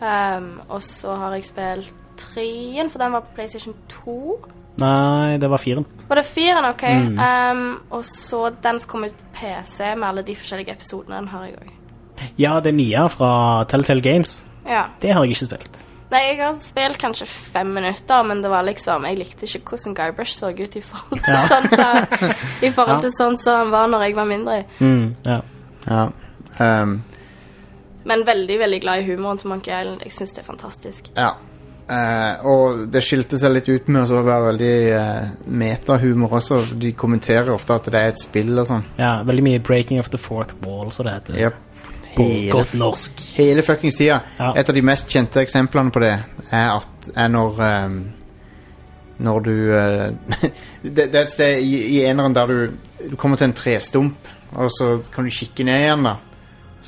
Um, 0.00 0.60
og 0.68 0.82
så 0.82 1.14
har 1.20 1.34
jeg 1.36 1.44
spilt 1.50 1.92
treen, 2.20 2.88
for 2.90 2.98
den 3.02 3.12
var 3.12 3.20
på 3.26 3.34
PlayStation 3.36 3.74
2. 4.04 4.16
Nei, 4.80 5.36
det 5.42 5.48
var 5.50 5.60
firen. 5.60 5.84
Var 6.08 6.20
det 6.20 6.24
firen, 6.28 6.64
OK? 6.70 6.82
Mm. 6.88 7.18
Um, 7.18 7.80
og 7.90 8.04
så 8.08 8.46
den 8.64 8.80
som 8.80 8.88
kom 8.90 9.04
ut 9.04 9.12
på 9.18 9.28
PC 9.40 9.90
med 9.96 10.08
alle 10.08 10.22
de 10.24 10.36
forskjellige 10.36 10.72
episodene, 10.78 11.16
den 11.20 11.28
har 11.28 11.44
jeg 11.50 11.58
òg. 11.60 11.76
Ja, 12.40 12.58
det 12.60 12.74
nye 12.76 13.06
fra 13.12 13.64
Telltale 13.68 14.00
Games, 14.04 14.44
Ja. 14.68 14.86
det 15.00 15.12
har 15.14 15.24
jeg 15.24 15.32
ikke 15.36 15.46
spilt. 15.50 15.86
Nei, 16.10 16.18
jeg 16.26 16.40
har 16.42 16.52
spilt 16.58 16.98
kanskje 16.98 17.26
fem 17.30 17.66
minutter, 17.70 18.22
men 18.26 18.40
det 18.42 18.50
var 18.50 18.64
liksom 18.66 19.04
Jeg 19.06 19.16
likte 19.20 19.46
ikke 19.46 19.76
hvordan 19.76 19.94
Guybrush 19.94 20.32
så 20.40 20.48
ut 20.50 20.76
i 20.76 20.80
forhold 20.82 21.20
til 21.22 21.34
Ja. 21.34 21.44
sånn 21.46 21.68
som 21.70 22.30
I 22.66 22.70
forhold 22.70 22.96
Ja. 22.96 23.00
til 23.04 23.12
sånn 23.14 23.38
som 23.38 23.56
han 23.60 23.70
var 23.70 23.86
når 23.86 24.02
jeg 24.08 24.16
var 24.16 24.24
mindre. 24.26 24.64
Mm, 24.80 25.14
ja. 25.24 25.40
ja. 25.86 26.08
Um, 26.58 27.04
Men 28.10 28.26
veldig, 28.26 28.58
veldig 28.58 28.82
glad 28.82 29.04
i 29.04 29.06
humoren 29.12 29.38
til 29.38 29.52
Monkey 29.52 29.70
Island. 29.70 30.02
Jeg 30.04 30.16
syns 30.16 30.34
det 30.36 30.44
er 30.44 30.50
fantastisk. 30.50 31.14
ja. 31.16 31.30
Eh, 31.90 32.44
og 32.46 32.84
det 32.92 33.00
skilte 33.02 33.38
seg 33.40 33.50
litt 33.50 33.66
ut 33.66 33.88
med 33.90 34.12
å 34.14 34.20
være 34.22 34.52
veldig 34.52 34.74
eh, 34.94 35.30
metahumor 35.58 36.36
også. 36.38 36.60
De 36.78 36.92
kommenterer 36.94 37.50
ofte 37.50 37.74
at 37.74 37.88
det 37.90 37.98
er 37.98 38.12
et 38.12 38.22
spill 38.22 38.52
og 38.62 38.68
sånn. 38.68 38.84
ja, 39.00 39.16
veldig 39.26 39.46
mye 39.48 39.62
breaking 39.66 39.98
of 39.98 40.12
the 40.12 40.20
fourth 40.20 40.54
wall, 40.62 40.92
som 40.94 41.08
det 41.08 41.16
heter. 41.16 41.40
Yep. 41.40 41.66
Hele, 42.10 42.52
godt 42.52 42.76
norsk. 42.78 43.24
hele 43.38 43.64
fuckings 43.66 43.98
tida. 43.98 44.20
Ja. 44.38 44.52
Et 44.58 44.70
av 44.70 44.78
de 44.78 44.84
mest 44.86 45.10
kjente 45.10 45.42
eksemplene 45.42 45.94
på 45.94 46.02
det 46.02 46.14
er, 46.14 46.70
at, 46.76 47.10
er 47.14 47.28
når 47.30 47.60
um, 47.62 48.00
Når 49.20 49.40
du 49.44 49.54
uh, 49.68 50.06
det, 50.82 51.10
det 51.10 51.14
er 51.14 51.22
et 51.24 51.34
sted 51.34 51.58
i, 51.60 51.74
i 51.98 52.00
eneren 52.08 52.34
der 52.34 52.46
du, 52.50 52.78
du 53.10 53.16
kommer 53.20 53.36
til 53.36 53.50
en 53.50 53.54
trestump, 53.56 54.30
og 54.54 54.70
så 54.74 54.98
kan 55.12 55.26
du 55.26 55.34
kikke 55.34 55.66
ned 55.66 55.84
igjen, 55.84 56.06
da. 56.06 56.16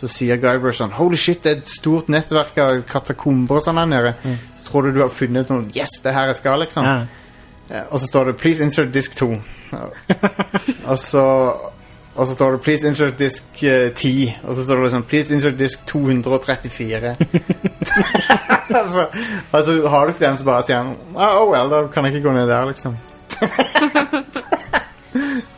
Så 0.03 0.09
sier 0.11 0.35
Guybrush 0.43 0.81
sånn 0.83 0.91
Holy 0.97 1.17
shit, 1.21 1.45
det 1.45 1.51
er 1.53 1.61
et 1.61 1.69
stort 1.71 2.09
nettverk 2.11 2.57
av 2.59 2.81
katakomber 2.91 3.61
og 3.61 3.63
sånn 3.63 3.79
her 3.79 3.87
nede. 3.87 4.15
Så 4.59 4.71
tror 4.73 4.89
du 4.89 4.97
du 4.97 5.03
har 5.05 5.13
funnet 5.15 5.51
noe 5.53 5.69
Yes, 5.77 5.93
det 6.03 6.11
er 6.11 6.17
her 6.17 6.33
jeg 6.33 6.41
skal, 6.41 6.59
liksom. 6.65 6.85
Ja. 6.89 7.05
Eh, 7.71 7.85
Og 7.91 8.01
så 8.03 8.07
står 8.11 8.25
det 8.33 8.37
'Please 8.41 8.65
insert 8.65 8.91
disk 8.95 9.15
2'. 9.15 9.39
og 10.91 10.99
så 10.99 11.23
Og 12.17 12.27
så 12.27 12.35
står 12.35 12.51
det 12.53 12.61
'Please 12.61 12.89
insert 12.89 13.19
disk 13.19 13.45
eh, 13.63 13.91
10'. 13.95 14.33
Og 14.43 14.57
så 14.57 14.65
står 14.65 14.75
det 14.75 14.83
liksom 14.83 15.03
'Please 15.03 15.35
insert 15.35 15.59
disk 15.59 15.79
234'. 15.87 17.15
altså, 18.75 19.07
altså 19.53 19.89
har 19.89 20.05
du 20.05 20.09
ikke 20.13 20.27
den, 20.27 20.39
så 20.39 20.45
bare 20.45 20.63
sier 20.67 20.77
han 20.83 20.97
oh, 21.15 21.51
well, 21.53 21.71
da 21.71 21.87
kan 21.87 22.05
jeg 22.05 22.15
ikke 22.15 22.29
gå 22.29 22.35
ned 22.35 22.49
der, 22.49 22.65
liksom. 22.65 22.97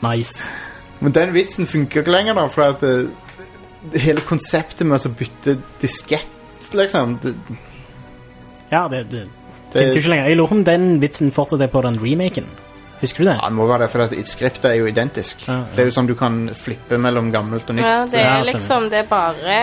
Nice. 0.02 0.52
Men 1.00 1.12
den 1.14 1.32
vitsen 1.34 1.66
funker 1.66 2.00
ikke 2.00 2.10
lenger, 2.10 2.34
da, 2.34 2.46
for 2.46 2.62
at 2.62 2.82
eh, 2.82 3.08
hele 3.92 4.24
konseptet 4.26 4.86
med 4.86 5.04
å 5.04 5.14
bytte 5.18 5.58
diskett, 5.82 6.70
liksom 6.74 7.18
det, 7.22 7.34
Ja, 8.70 8.86
det, 8.88 9.04
det, 9.12 9.26
det, 9.72 9.78
finnes 9.78 9.96
jo 9.96 10.02
ikke 10.02 10.14
lenger. 10.14 10.28
Jeg 10.30 10.38
lurer 10.38 10.52
på 10.52 10.58
om 10.58 10.64
den 10.66 10.86
vitsen 11.02 11.34
fortsatt 11.34 11.62
er 11.62 11.72
på 11.72 11.82
den 11.84 11.98
remaken. 12.02 12.48
Husker 13.00 13.24
du 13.24 13.28
det? 13.28 13.36
Ja, 13.36 13.48
det 13.50 13.58
må 13.58 13.66
være 13.68 13.84
det, 13.84 13.90
for 13.92 14.24
skriptet 14.30 14.70
er 14.70 14.78
jo 14.78 14.88
identisk. 14.88 15.44
Ja, 15.48 15.60
ja. 15.60 15.70
Det 15.74 15.84
er 15.84 15.90
jo 15.90 15.94
sånn 15.98 16.08
du 16.08 16.14
kan 16.18 16.46
flippe 16.56 16.98
mellom 17.00 17.30
gammelt 17.34 17.68
og 17.68 17.78
nytt. 17.78 17.86
Ja, 17.86 18.04
det 18.08 18.22
er 18.22 18.46
liksom 18.48 18.88
Det 18.92 19.02
er 19.02 19.08
bare 19.10 19.56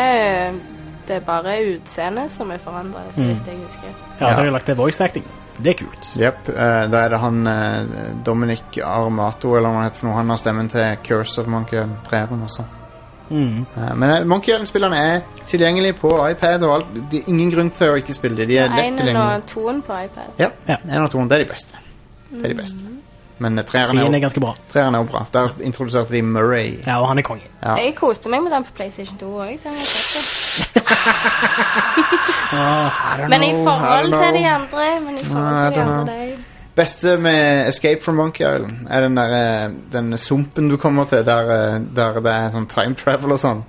Det 1.08 1.16
er 1.18 1.24
bare 1.26 1.56
utseendet 1.74 2.32
som 2.32 2.52
er 2.54 2.62
forandra, 2.62 3.08
så 3.16 3.26
vidt 3.26 3.48
jeg 3.50 3.64
husker. 3.64 3.94
Ja, 4.20 4.28
så 4.28 4.36
har 4.42 4.46
de 4.46 4.54
lagt 4.54 4.70
til 4.70 4.78
voice 4.78 5.02
acting. 5.02 5.26
Det 5.58 5.74
er 5.74 5.80
kult. 5.82 6.12
Jepp. 6.18 6.50
eh, 6.50 6.84
da 6.90 7.02
er 7.06 7.10
det 7.10 7.20
han 7.22 7.48
eh, 7.48 7.98
Dominic 8.26 8.80
Armato, 8.86 9.56
eller 9.58 9.70
hva 9.70 9.82
han 9.82 9.90
heter 9.90 10.00
for 10.00 10.10
noe. 10.10 10.18
Han 10.18 10.32
har 10.34 10.40
stemmen 10.42 10.70
til 10.72 11.02
Curse 11.06 11.42
of 11.42 11.50
Monkey 11.52 11.82
Island 11.82 11.98
3 12.08 12.24
også. 12.46 12.70
Mm. 13.32 13.66
Eh, 13.78 13.94
men 13.96 14.10
eh, 14.12 14.24
Monkey 14.28 14.52
Island-spillerne 14.54 14.98
er 14.98 15.22
tilgjengelige 15.48 15.94
på 16.02 16.12
iPad 16.30 16.64
og 16.68 16.74
alt. 16.76 16.86
Det 17.12 17.20
er 17.24 17.30
ingen 17.32 17.52
grunn 17.54 17.70
til 17.72 17.88
å 17.94 17.96
ikke 18.02 18.14
spille 18.18 18.38
dem. 18.38 18.48
De 18.52 18.58
er 18.58 18.68
lett 18.70 18.98
tilgjengelige. 18.98 19.36
og 19.36 19.46
toen 19.48 19.82
på 19.88 19.94
iPad. 20.06 20.34
Ja, 20.40 20.50
Ja. 20.68 20.76
en 20.90 21.02
og 21.04 21.10
toen, 21.12 21.30
Det 21.30 21.40
er 21.40 21.44
de 21.46 21.50
beste. 21.50 21.74
Det 22.36 22.46
er 22.46 22.50
de 22.50 22.56
beste. 22.62 22.84
Men 23.42 23.58
eh, 23.58 23.64
treeren 23.66 23.98
er, 23.98 24.06
er 24.06 24.20
ganske 24.20 24.40
bra. 24.40 24.54
treeren 24.70 24.96
er 24.96 25.00
jo 25.00 25.04
bra. 25.10 25.26
Der 25.34 25.50
introduserte 25.64 26.12
de 26.14 26.22
Murray. 26.22 26.76
Ja, 26.86 27.00
og 27.02 27.08
han 27.08 27.18
er 27.18 27.22
konge. 27.24 27.42
Ja. 27.64 27.76
Jeg 27.76 27.96
koste 27.96 28.30
meg 28.30 28.44
med 28.44 28.52
den 28.52 28.64
på 28.64 28.70
PlayStation 28.76 29.18
2 29.18 29.26
òg. 29.26 29.58
Men 33.30 33.44
i 33.44 33.52
forhold 33.66 34.12
til 34.12 34.34
de 34.42 34.48
andre 34.48 35.00
Men 35.06 35.18
i 35.18 35.20
I 35.20 35.24
forhold 35.24 35.74
til 35.74 35.76
de 35.76 35.82
andre 35.82 36.14
de 36.14 36.41
beste 36.76 37.18
med 37.18 37.68
Escape 37.68 38.02
from 38.02 38.16
Monkey 38.16 38.46
Island 38.46 38.88
er 38.90 39.02
den 39.02 39.18
der 39.18 39.34
eh, 39.36 39.72
Den 39.92 40.18
sumpen 40.18 40.70
du 40.70 40.78
kommer 40.78 41.06
til 41.10 41.26
der, 41.26 41.52
eh, 41.52 41.80
der 41.96 42.20
det 42.22 42.34
er 42.34 42.54
sånn 42.56 42.70
time 42.72 42.96
travel 42.96 43.36
og 43.36 43.42
sånn. 43.42 43.64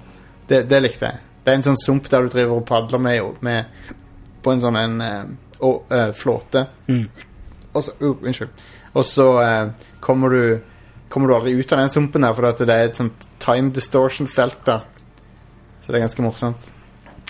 Det, 0.49 0.64
det 0.71 0.82
likte 0.82 1.11
jeg. 1.11 1.21
Det 1.42 1.50
er 1.52 1.59
en 1.59 1.66
sånn 1.66 1.80
sump 1.80 2.09
der 2.11 2.26
du 2.26 2.32
driver 2.32 2.61
og 2.61 2.66
padler 2.68 3.02
med, 3.02 3.40
med 3.42 3.94
på 4.42 4.52
en 4.52 4.62
sånn 4.62 4.78
en 4.78 5.00
eh, 5.02 5.25
å, 5.62 5.73
eh, 5.90 6.11
flåte. 6.14 6.66
Mm. 6.88 7.06
Og 7.73 7.85
så 7.85 7.97
uh, 8.00 8.12
Unnskyld. 8.12 8.62
Og 8.92 9.06
så 9.09 9.26
uh, 9.40 9.88
kommer 10.00 10.37
du 10.37 10.44
Kommer 11.12 11.28
du 11.28 11.35
aldri 11.37 11.50
ut 11.52 11.73
av 11.75 11.82
den 11.82 11.90
sumpen 11.92 12.25
der, 12.25 12.32
for 12.32 12.64
det 12.64 12.73
er 12.73 12.87
et 12.87 12.97
sånt 12.97 13.26
time 13.37 13.68
distortion-felt 13.76 14.62
der. 14.64 14.87
Så 15.82 15.92
det 15.92 15.99
er 15.99 16.04
ganske 16.06 16.25
morsomt. 16.25 16.71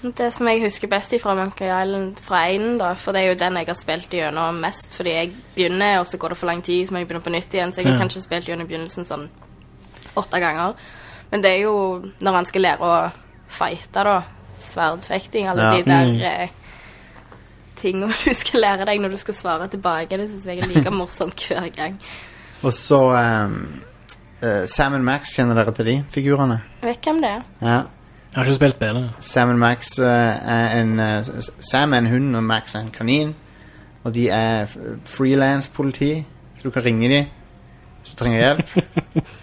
Det 0.03 0.33
som 0.35 0.49
jeg 0.51 0.63
husker 0.65 0.89
best 0.91 1.13
fra 1.23 1.35
Monkey 1.39 1.69
Island 1.71 2.19
fra 2.27 2.41
1, 2.51 2.79
da, 2.81 2.89
for 2.99 3.13
det 3.15 3.21
er 3.23 3.29
jo 3.31 3.39
den 3.39 3.57
jeg 3.61 3.67
har 3.69 3.75
spilt 3.79 4.11
gjennom 4.11 4.57
mest, 4.65 4.97
fordi 4.97 5.11
jeg 5.15 5.31
begynner, 5.55 6.01
og 6.01 6.07
så 6.11 6.19
går 6.19 6.29
det 6.35 6.39
for 6.41 6.47
lang 6.51 6.63
tid, 6.67 6.87
så 6.89 6.93
må 6.95 6.99
jeg 6.99 7.09
begynne 7.09 7.23
på 7.23 7.31
nytt 7.31 7.55
igjen, 7.55 7.71
så 7.73 7.81
jeg 7.83 7.87
har 7.87 7.95
Ja. 7.95 8.01
kanskje 8.03 8.23
spilt 8.25 8.49
gjennom 8.49 8.67
begynnelsen 8.67 9.05
sånn 9.07 9.29
åtte 10.17 10.41
ganger. 10.43 10.75
Men 11.31 11.43
det 11.43 11.51
er 11.53 11.63
jo 11.63 12.03
når 12.21 12.33
man 12.33 12.45
skal 12.45 12.63
lære 12.63 12.81
å 12.81 13.13
fighte, 13.49 14.05
da, 14.05 14.23
sverdfekting, 14.59 15.47
alle 15.49 15.63
Ja. 15.63 15.77
de 15.77 15.83
der 15.85 16.07
Mm. 16.07 16.21
eh, 16.21 16.49
tingene 17.77 18.13
du 18.25 18.35
skal 18.35 18.61
lære 18.61 18.85
deg 18.87 19.01
når 19.01 19.11
du 19.11 19.17
skal 19.17 19.35
svare 19.35 19.69
tilbake, 19.69 20.17
det 20.19 20.29
synes 20.29 20.45
jeg 20.47 20.59
er 20.63 20.67
like 20.67 20.91
morsomt 20.91 21.47
hver 21.49 21.69
gang. 21.77 22.01
Og 22.65 22.73
så 22.73 22.99
um, 23.47 23.83
Sam 24.67 25.01
Max, 25.05 25.37
kjenner 25.37 25.55
dere 25.55 25.73
til 25.73 25.85
de 25.87 26.05
figurene? 26.11 26.61
Vet 26.83 27.01
hvem 27.05 27.21
det 27.23 27.31
er. 27.31 27.43
Ja. 27.63 27.83
Jeg 28.33 28.41
har 28.41 28.45
ikke 28.45 28.55
spilt 28.55 28.73
spillet. 28.73 29.11
Sam 29.21 29.49
Max 29.49 29.99
eh, 29.99 30.07
er 30.07 30.81
en 30.81 31.01
eh, 31.01 31.25
Sam 31.71 31.93
er 31.93 31.99
en 31.99 32.07
hund, 32.07 32.37
og 32.37 32.45
Max 32.45 32.75
er 32.75 32.81
en 32.81 32.91
kanin. 32.91 33.35
Og 34.05 34.15
de 34.15 34.29
er 34.29 34.67
frilanspoliti, 35.05 36.25
så 36.57 36.61
du 36.65 36.71
kan 36.71 36.85
ringe 36.85 37.09
dem 37.17 37.25
hvis 38.01 38.11
du 38.11 38.17
trenger 38.17 38.39
hjelp. 38.39 38.71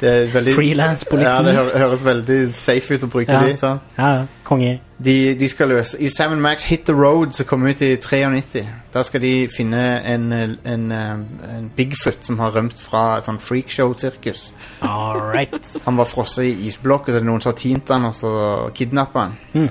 Det 0.00 0.10
veldig 0.34 0.54
Freelance-politi. 0.54 1.28
Ja, 1.30 1.42
det 1.42 1.54
hø 1.56 1.62
høres 1.80 2.02
veldig 2.04 2.40
safe 2.54 2.94
ut 2.98 3.04
å 3.06 3.08
bruke 3.08 3.32
Ja. 3.32 3.40
de. 3.46 3.54
Sånn. 3.56 3.80
Ja, 3.96 4.08
ja. 4.16 4.26
konge. 4.44 4.80
De, 4.98 5.34
de 5.34 5.48
skal 5.48 5.68
løse 5.68 5.98
I 6.00 6.08
Sam 6.08 6.38
Max 6.40 6.64
Hit 6.64 6.84
the 6.86 6.92
Road, 6.96 7.32
som 7.36 7.46
kom 7.46 7.64
ut 7.66 7.80
i 7.84 7.96
93, 7.96 8.62
da 8.92 9.02
skal 9.02 9.20
de 9.20 9.32
finne 9.52 9.80
en, 10.04 10.32
en, 10.32 10.92
eh, 10.92 11.56
en 11.56 11.70
Bigfoot 11.76 12.24
som 12.24 12.38
har 12.38 12.52
rømt 12.56 12.78
fra 12.80 13.18
et 13.18 13.24
sånn 13.28 13.40
freakshow-sirkus. 13.40 14.52
All 14.82 15.20
right. 15.20 15.56
Han 15.84 15.96
var 15.96 16.08
frosset 16.08 16.44
i 16.48 16.68
isblokk, 16.68 17.08
og 17.08 17.14
så 17.18 17.24
noen 17.24 17.44
som 17.44 17.56
tint 17.56 17.88
han 17.92 18.04
og 18.08 18.14
så 18.16 18.70
kidnappa 18.76 19.26
han. 19.26 19.36
Mm. 19.54 19.68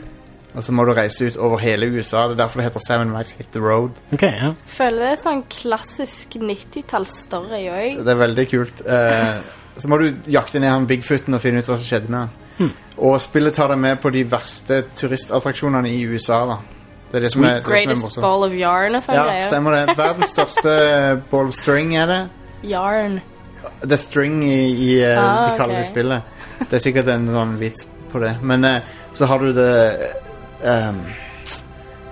Og 0.56 0.64
så 0.64 0.72
må 0.72 0.86
du 0.88 0.94
reise 0.96 1.26
ut 1.28 1.38
over 1.38 1.58
hele 1.60 1.90
USA. 1.92 2.28
Det 2.30 2.38
er 2.38 2.44
derfor 2.46 2.62
det 2.62 2.70
heter 2.70 2.80
Sam 2.86 3.10
Max 3.12 3.34
Hit 3.36 3.50
the 3.52 3.60
Road. 3.60 3.98
Ok, 4.16 4.22
ja. 4.24 4.54
Føler 4.72 5.00
det 5.04 5.12
er 5.18 5.22
sånn 5.26 5.44
klassisk 5.52 6.38
90-tallsstory 6.40 7.66
òg. 7.74 7.98
Det 8.06 8.14
er 8.14 8.20
veldig 8.22 8.46
kult. 8.54 8.82
Eh, 8.88 9.34
så 9.78 9.90
må 9.92 10.00
du 10.00 10.10
jakte 10.32 10.60
ned 10.60 10.72
han 10.72 10.88
Bigfooten 10.88 11.36
og 11.36 11.42
finne 11.44 11.62
ut 11.62 11.70
hva 11.70 11.78
som 11.78 11.88
skjedde 11.88 12.12
med 12.12 12.26
han. 12.26 12.72
Og 12.96 13.18
spillet 13.20 13.56
tar 13.56 13.68
deg 13.74 13.80
med 13.82 14.00
på 14.00 14.12
de 14.16 14.24
verste 14.32 14.86
turistattraksjonene 14.96 15.92
i 15.92 16.04
USA. 16.08 16.46
da 16.48 16.58
Det 17.12 17.18
er 17.18 17.26
det 17.26 17.32
som 17.32 17.44
er, 17.44 17.58
det 17.58 17.64
som 17.64 17.74
er 17.74 17.84
Greatest 17.84 18.22
ball 18.24 18.48
of 18.48 18.56
yarn 18.56 18.96
og 18.96 19.04
sånn 19.04 19.20
Ja, 19.20 19.26
stemmer 19.50 19.76
det. 19.76 19.98
Verdens 19.98 20.32
største 20.32 20.76
ball 21.32 21.52
of 21.52 21.58
string 21.58 21.96
er 22.00 22.08
det. 22.12 22.22
Yarn. 22.64 23.20
Det 23.82 23.98
er 23.98 24.02
string 24.02 24.40
i, 24.46 24.62
i 24.72 24.92
eh, 25.04 25.20
Ah, 25.20 25.50
de 25.50 25.60
kaller 25.60 25.82
det 25.82 25.90
spillet. 25.90 26.32
Det 26.62 26.78
er 26.78 26.84
sikkert 26.84 27.12
en 27.12 27.28
sånn 27.34 27.58
vits 27.60 27.88
på 28.12 28.22
det. 28.24 28.38
Men 28.42 28.64
uh, 28.64 28.80
så 29.16 29.28
har 29.28 29.44
du 29.44 29.52
det 29.56 29.72
ehm, 30.64 31.02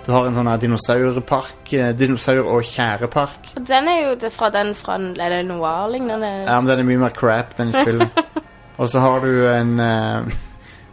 Du 0.05 0.11
har 0.11 0.25
en 0.27 0.35
sånn 0.35 0.49
dinosaurpark. 0.59 1.73
eh, 1.73 1.93
dinosaur- 1.95 2.45
og 2.45 2.63
tjærepark. 2.63 3.53
Og 3.55 3.67
den 3.67 3.87
er 3.87 4.09
jo 4.09 4.15
det 4.19 4.33
fra 4.33 4.49
den 4.49 4.73
fra 4.75 4.95
Er 4.95 5.29
det 5.29 5.45
noir-lignende? 5.47 6.43
Ja, 6.45 6.59
men 6.59 6.67
den 6.69 6.79
er 6.79 6.83
mye 6.83 6.97
mer 6.97 7.09
crap, 7.09 7.57
den 7.57 7.69
i 7.69 7.71
spillet. 7.71 8.09
og 8.77 8.89
så 8.89 8.99
har 8.99 9.19
du 9.19 9.47
en 9.47 9.79
eh, 9.79 10.33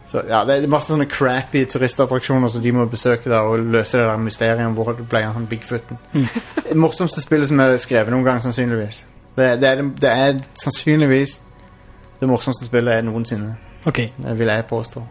så, 0.05 0.21
Ja, 0.29 0.43
det 0.45 0.63
er 0.63 0.67
masse 0.67 0.93
sånne 0.93 1.09
crappy 1.09 1.65
turistattraksjoner 1.65 2.47
som 2.49 2.61
de 2.63 2.71
må 2.71 2.85
besøke 2.85 3.29
der 3.29 3.39
og 3.47 3.59
løse 3.59 3.97
det 3.97 4.07
der 4.07 4.17
mysteriet 4.17 4.65
om 4.65 4.73
hvor 4.75 4.93
det 4.95 5.09
ble 5.09 5.25
av 5.27 5.33
han 5.33 5.45
Bigfooten. 5.47 5.97
Det 6.13 6.75
morsomste 6.77 7.21
spillet 7.21 7.47
som 7.47 7.59
er 7.59 7.77
skrevet 7.77 8.11
noen 8.11 8.23
gang, 8.25 8.41
sannsynligvis. 8.43 9.03
Det, 9.35 9.59
det, 9.61 9.69
er, 9.69 9.81
det 10.01 10.09
er 10.11 10.39
sannsynligvis 10.63 11.37
det 12.19 12.27
morsomste 12.29 12.65
spillet 12.65 12.93
jeg 12.93 13.03
noensinne, 13.07 13.55
Ok. 13.85 13.99
vil 14.35 14.47
jeg 14.47 14.65
påstå. 14.69 15.03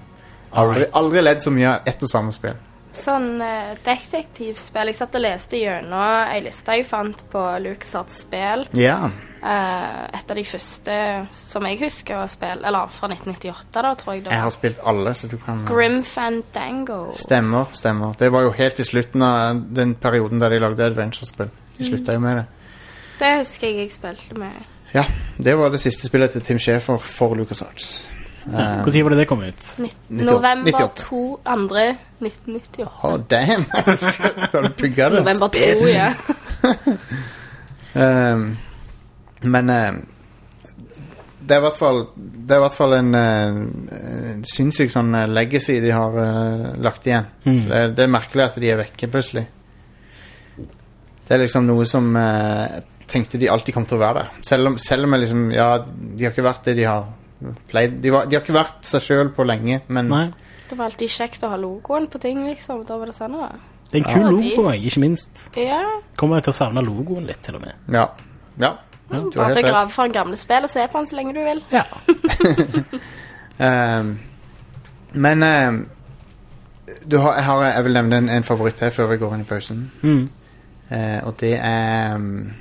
Aldri, 0.53 0.75
Alright. 0.83 0.91
aldri 0.95 1.21
ledd 1.23 1.41
så 1.43 1.51
mye 1.51 1.69
av 1.69 1.81
ett 1.87 2.03
og 2.03 2.09
samme 2.09 2.33
spill. 2.33 2.55
Sånn 2.97 3.41
eh, 3.45 3.73
detektivspill. 3.85 4.91
Jeg 4.91 4.99
satt 4.99 5.19
og 5.19 5.25
leste 5.25 5.61
gjennom 5.61 6.31
ei 6.31 6.41
liste 6.45 6.79
jeg 6.79 6.87
fant 6.89 7.25
på 7.33 7.43
LucasArts 7.65 8.23
spill. 8.25 8.67
Ja. 8.79 9.11
Eh, 9.41 10.19
et 10.19 10.31
av 10.31 10.37
de 10.37 10.45
første 10.45 10.97
som 11.37 11.65
jeg 11.65 11.79
husker 11.81 12.21
å 12.21 12.27
spille, 12.29 12.61
eller 12.69 12.93
fra 12.93 13.09
1998, 13.09 13.71
da, 13.73 13.95
tror 13.97 14.15
jeg 14.15 14.25
det 14.27 14.35
Jeg 14.35 14.45
har 14.45 14.53
spilt 14.53 14.83
alle, 14.93 15.15
så 15.17 15.31
du 15.31 15.39
kan 15.41 15.65
Grim 15.69 16.03
Fandango. 16.05 17.01
Stemmer, 17.17 17.73
stemmer. 17.73 18.15
Det 18.21 18.29
var 18.33 18.45
jo 18.45 18.53
helt 18.59 18.81
i 18.81 18.85
slutten 18.85 19.25
av 19.25 19.63
den 19.81 19.95
perioden 19.95 20.43
der 20.43 20.53
de 20.53 20.61
lagde 20.61 20.91
adventure-spill. 20.93 21.49
De 21.79 21.89
slutta 21.89 22.19
jo 22.19 22.21
med 22.21 22.43
det. 22.43 22.47
Det 23.21 23.35
husker 23.41 23.69
jeg 23.69 23.87
jeg 23.87 23.97
spilte 23.97 24.37
med. 24.37 24.61
Ja, 24.93 25.05
det 25.39 25.57
var 25.57 25.71
det 25.71 25.81
siste 25.81 26.09
spillet 26.09 26.35
til 26.35 26.45
Tim 26.45 26.59
Schafer 26.59 26.99
for 26.99 27.37
LucasArts. 27.39 28.09
Ja. 28.45 28.83
Hvor 28.83 28.93
tid 28.93 29.03
var 29.05 29.11
det 29.15 29.19
det 29.19 29.27
kom 29.29 29.43
ut? 29.43 29.67
Nitt- 29.79 29.99
98. 30.09 30.25
November 30.25 30.73
98. 30.73 31.05
2. 31.09 31.41
Andre 31.45 31.85
1998. 32.21 32.89
Oh, 33.05 33.19
damn! 33.31 33.65
November 35.17 35.49
2, 35.49 35.89
ja. 35.89 36.15
um, 37.95 38.57
men 39.55 39.71
uh, 39.71 40.01
det 41.41 41.57
er 41.57 41.63
i 41.63 41.65
hvert 41.65 41.79
fall 41.79 42.05
Det 42.15 42.55
er 42.55 42.61
i 42.61 42.65
hvert 42.65 42.77
fall 42.77 42.97
en, 42.99 43.15
uh, 43.15 43.61
en 44.35 44.45
sinnssyk 44.47 44.93
sånn 44.93 45.15
eh, 45.19 45.31
legacy 45.31 45.81
de 45.83 45.93
har 45.95 46.17
uh, 46.17 46.69
lagt 46.83 47.07
igjen. 47.09 47.27
Mm. 47.45 47.57
Så 47.61 47.71
det 47.71 47.81
det 47.99 48.05
er 48.05 48.13
merkelig 48.13 48.47
at 48.47 48.61
de 48.63 48.71
er 48.71 48.81
vekke 48.81 49.09
plutselig. 49.11 49.47
Det 51.29 51.37
er 51.37 51.45
liksom 51.45 51.67
noe 51.69 51.87
som 51.87 52.09
uh, 52.17 52.81
tenkte 53.11 53.39
de 53.39 53.51
alltid 53.51 53.75
kom 53.77 53.87
til 53.87 53.99
å 53.99 54.03
være 54.03 54.23
der. 54.23 54.45
Selv 54.47 54.73
om, 54.73 54.79
selv 54.83 55.07
om 55.07 55.17
liksom 55.19 55.49
Ja, 55.55 55.73
de 55.87 56.27
har 56.27 56.35
ikke 56.35 56.47
vært 56.47 56.67
det 56.71 56.77
de 56.81 56.87
har 56.89 57.09
pleid 57.71 57.99
De, 58.03 58.13
var, 58.13 58.29
de 58.29 58.37
har 58.37 58.45
ikke 58.45 58.57
vært 58.57 58.87
seg 58.89 59.05
sjøl 59.05 59.33
på 59.35 59.47
lenge, 59.49 59.81
men 59.89 60.11
Nei. 60.11 60.25
Det 60.71 60.79
var 60.79 60.87
alltid 60.87 61.11
kjekt 61.11 61.43
å 61.43 61.51
ha 61.51 61.57
logoen 61.59 62.07
på 62.11 62.21
ting, 62.23 62.45
liksom. 62.47 62.85
Da 62.87 62.99
var 63.01 63.11
det 63.11 63.17
sånn, 63.17 63.35
da. 63.35 63.49
Det 63.91 63.99
er 63.99 64.05
en 64.05 64.05
kul 64.07 64.23
Ja, 64.23 64.31
logo, 64.31 64.71
de- 64.71 64.87
ikke 64.87 65.01
minst. 65.03 65.41
Ja. 65.59 65.83
Kommer 66.17 66.39
jeg 66.39 66.45
til 66.47 66.53
å 66.53 66.59
savne 66.61 66.85
logoen 66.87 67.27
litt, 67.27 67.43
til 67.43 67.59
og 67.59 67.65
med. 67.65 67.75
Ja. 67.91 68.07
ja. 68.57 68.77
ja 69.11 69.23
Bare 69.35 69.55
til 69.55 69.65
å 69.65 69.73
grave 69.73 69.91
for 69.91 70.07
en 70.07 70.15
gamle 70.15 70.37
spill 70.39 70.69
og 70.69 70.71
se 70.71 70.87
på 70.87 70.99
den 70.99 71.09
så 71.11 71.17
lenge 71.19 71.35
du 71.35 71.43
vil. 71.43 71.65
Ja. 71.75 71.83
um, 73.59 74.13
men 75.27 75.43
um, 75.43 75.81
du 77.03 77.19
har, 77.19 77.35
jeg, 77.35 77.45
har, 77.45 77.65
jeg 77.65 77.85
vil 77.85 77.99
nevne 77.99 78.17
en, 78.23 78.29
en 78.29 78.47
favoritt 78.47 78.81
her 78.81 78.95
før 78.95 79.11
vi 79.11 79.19
går 79.19 79.35
inn 79.35 79.43
i 79.43 79.49
pausen. 79.49 79.91
Mm. 80.03 80.29
Uh, 80.91 81.19
og 81.27 81.35
det 81.41 81.57
er 81.59 82.15
um, 82.15 82.53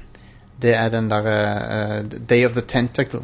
Det 0.61 0.73
er 0.75 0.89
den 0.89 1.07
derre 1.09 1.37
uh, 2.01 2.19
Day 2.29 2.45
of 2.45 2.57
the 2.57 2.61
Tentacle. 2.61 3.21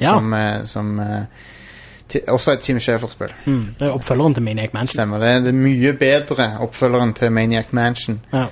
Ja. 0.00 0.12
Som, 0.16 0.32
eh, 0.34 0.64
som 0.64 0.98
eh, 1.00 2.22
også 2.28 2.50
er 2.52 2.54
et 2.58 2.60
Team 2.62 2.78
Schafer-spill. 2.80 3.32
Mm. 3.46 3.62
Det 3.78 3.86
er 3.88 3.94
oppfølgeren 3.96 4.34
til 4.34 4.42
Maniac 4.46 4.72
Mansion. 4.74 4.94
Stemmer. 4.94 5.18
Det 5.18 5.28
er 5.36 5.40
det 5.48 5.54
mye 5.54 5.92
bedre 5.98 6.50
oppfølgeren 6.60 7.14
til 7.18 7.32
Maniac 7.32 7.72
Mansion. 7.72 8.20
Ja. 8.32 8.46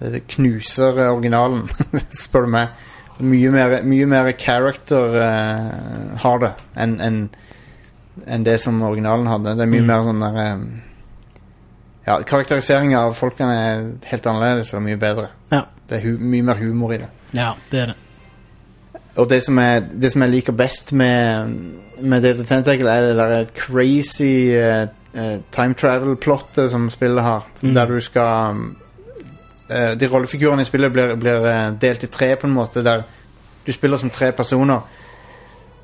Det, 0.00 0.22
knuser 0.28 0.98
eh, 0.98 1.12
originalen, 1.12 1.68
spør 2.24 2.46
du 2.48 2.50
meg. 2.56 2.68
Mye 3.20 3.48
mer, 3.50 3.78
mye 3.88 4.06
mer 4.06 4.26
character 4.36 5.14
uh, 5.16 6.16
har 6.20 6.38
det 6.42 6.50
enn 6.76 6.98
en, 7.00 7.14
en 8.26 8.42
det 8.44 8.58
som 8.60 8.82
originalen 8.84 9.24
hadde. 9.30 9.54
Det 9.56 9.64
er 9.64 9.70
mye 9.72 9.80
Mm. 9.80 9.86
mer 9.88 10.02
sånn 10.04 10.20
der 10.20 10.36
um, 10.58 10.66
Ja, 12.06 12.18
karakteriseringa 12.22 13.00
av 13.06 13.14
folkene 13.18 13.54
er 13.56 13.86
helt 14.10 14.26
annerledes 14.30 14.74
og 14.76 14.82
mye 14.84 14.98
bedre. 15.00 15.30
Ja. 15.50 15.62
Det 15.88 16.02
er 16.02 16.18
mye 16.20 16.42
mer 16.50 16.60
humor 16.60 16.92
i 16.92 16.98
det. 16.98 17.08
ja, 17.34 17.54
det 17.70 17.80
er 17.80 17.86
det. 17.86 17.96
Og 19.16 19.30
det 19.30 19.42
som, 19.44 19.58
er, 19.58 19.80
det 19.80 20.12
som 20.12 20.22
jeg 20.22 20.30
liker 20.30 20.52
best 20.52 20.92
med, 20.92 21.54
med 22.00 22.22
Data 22.22 22.42
Tentacle, 22.44 22.90
er 22.90 23.06
det 23.06 23.16
der 23.16 23.44
crazy 23.56 24.50
eh, 24.52 24.88
eh, 25.14 25.38
time 25.52 25.74
travel-plottet 25.74 26.70
som 26.70 26.90
spillet 26.90 27.22
har. 27.24 27.46
Mm. 27.62 27.74
Der 27.74 27.86
du 27.86 28.00
skal 28.00 28.50
um, 28.50 28.76
eh, 29.70 29.94
De 30.00 30.08
rollefigurene 30.12 30.60
i 30.60 30.68
spillet 30.68 30.92
blir, 30.92 31.14
blir 31.16 31.46
eh, 31.48 31.70
delt 31.80 32.04
i 32.04 32.06
tre, 32.12 32.34
på 32.36 32.46
en 32.46 32.52
måte. 32.52 32.84
Der 32.84 33.02
du 33.66 33.72
spiller 33.72 33.96
som 33.96 34.10
tre 34.10 34.32
personer. 34.32 34.80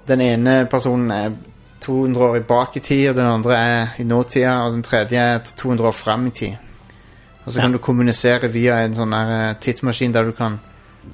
Den 0.09 0.21
ene 0.21 0.67
personen 0.71 1.11
er 1.11 1.31
200 1.81 2.27
år 2.27 2.39
bak 2.47 2.77
i 2.77 2.81
tid, 2.81 3.09
og 3.09 3.17
den 3.17 3.27
andre 3.27 3.57
er 3.57 3.87
i 3.99 4.05
nåtida, 4.05 4.59
og 4.67 4.73
den 4.73 4.83
tredje 4.83 5.19
er 5.19 5.39
200 5.57 5.89
år 5.89 5.93
fram 5.93 6.27
i 6.27 6.31
tid. 6.31 6.53
Og 7.45 7.53
så 7.53 7.59
Ja. 7.59 7.63
kan 7.65 7.73
du 7.73 7.79
kommunisere 7.79 8.49
via 8.53 8.85
en 8.85 8.95
sånn 8.95 9.13
eh, 9.13 9.55
tidsmaskin 9.61 10.13
der 10.13 10.23
du 10.23 10.33
kan 10.33 10.61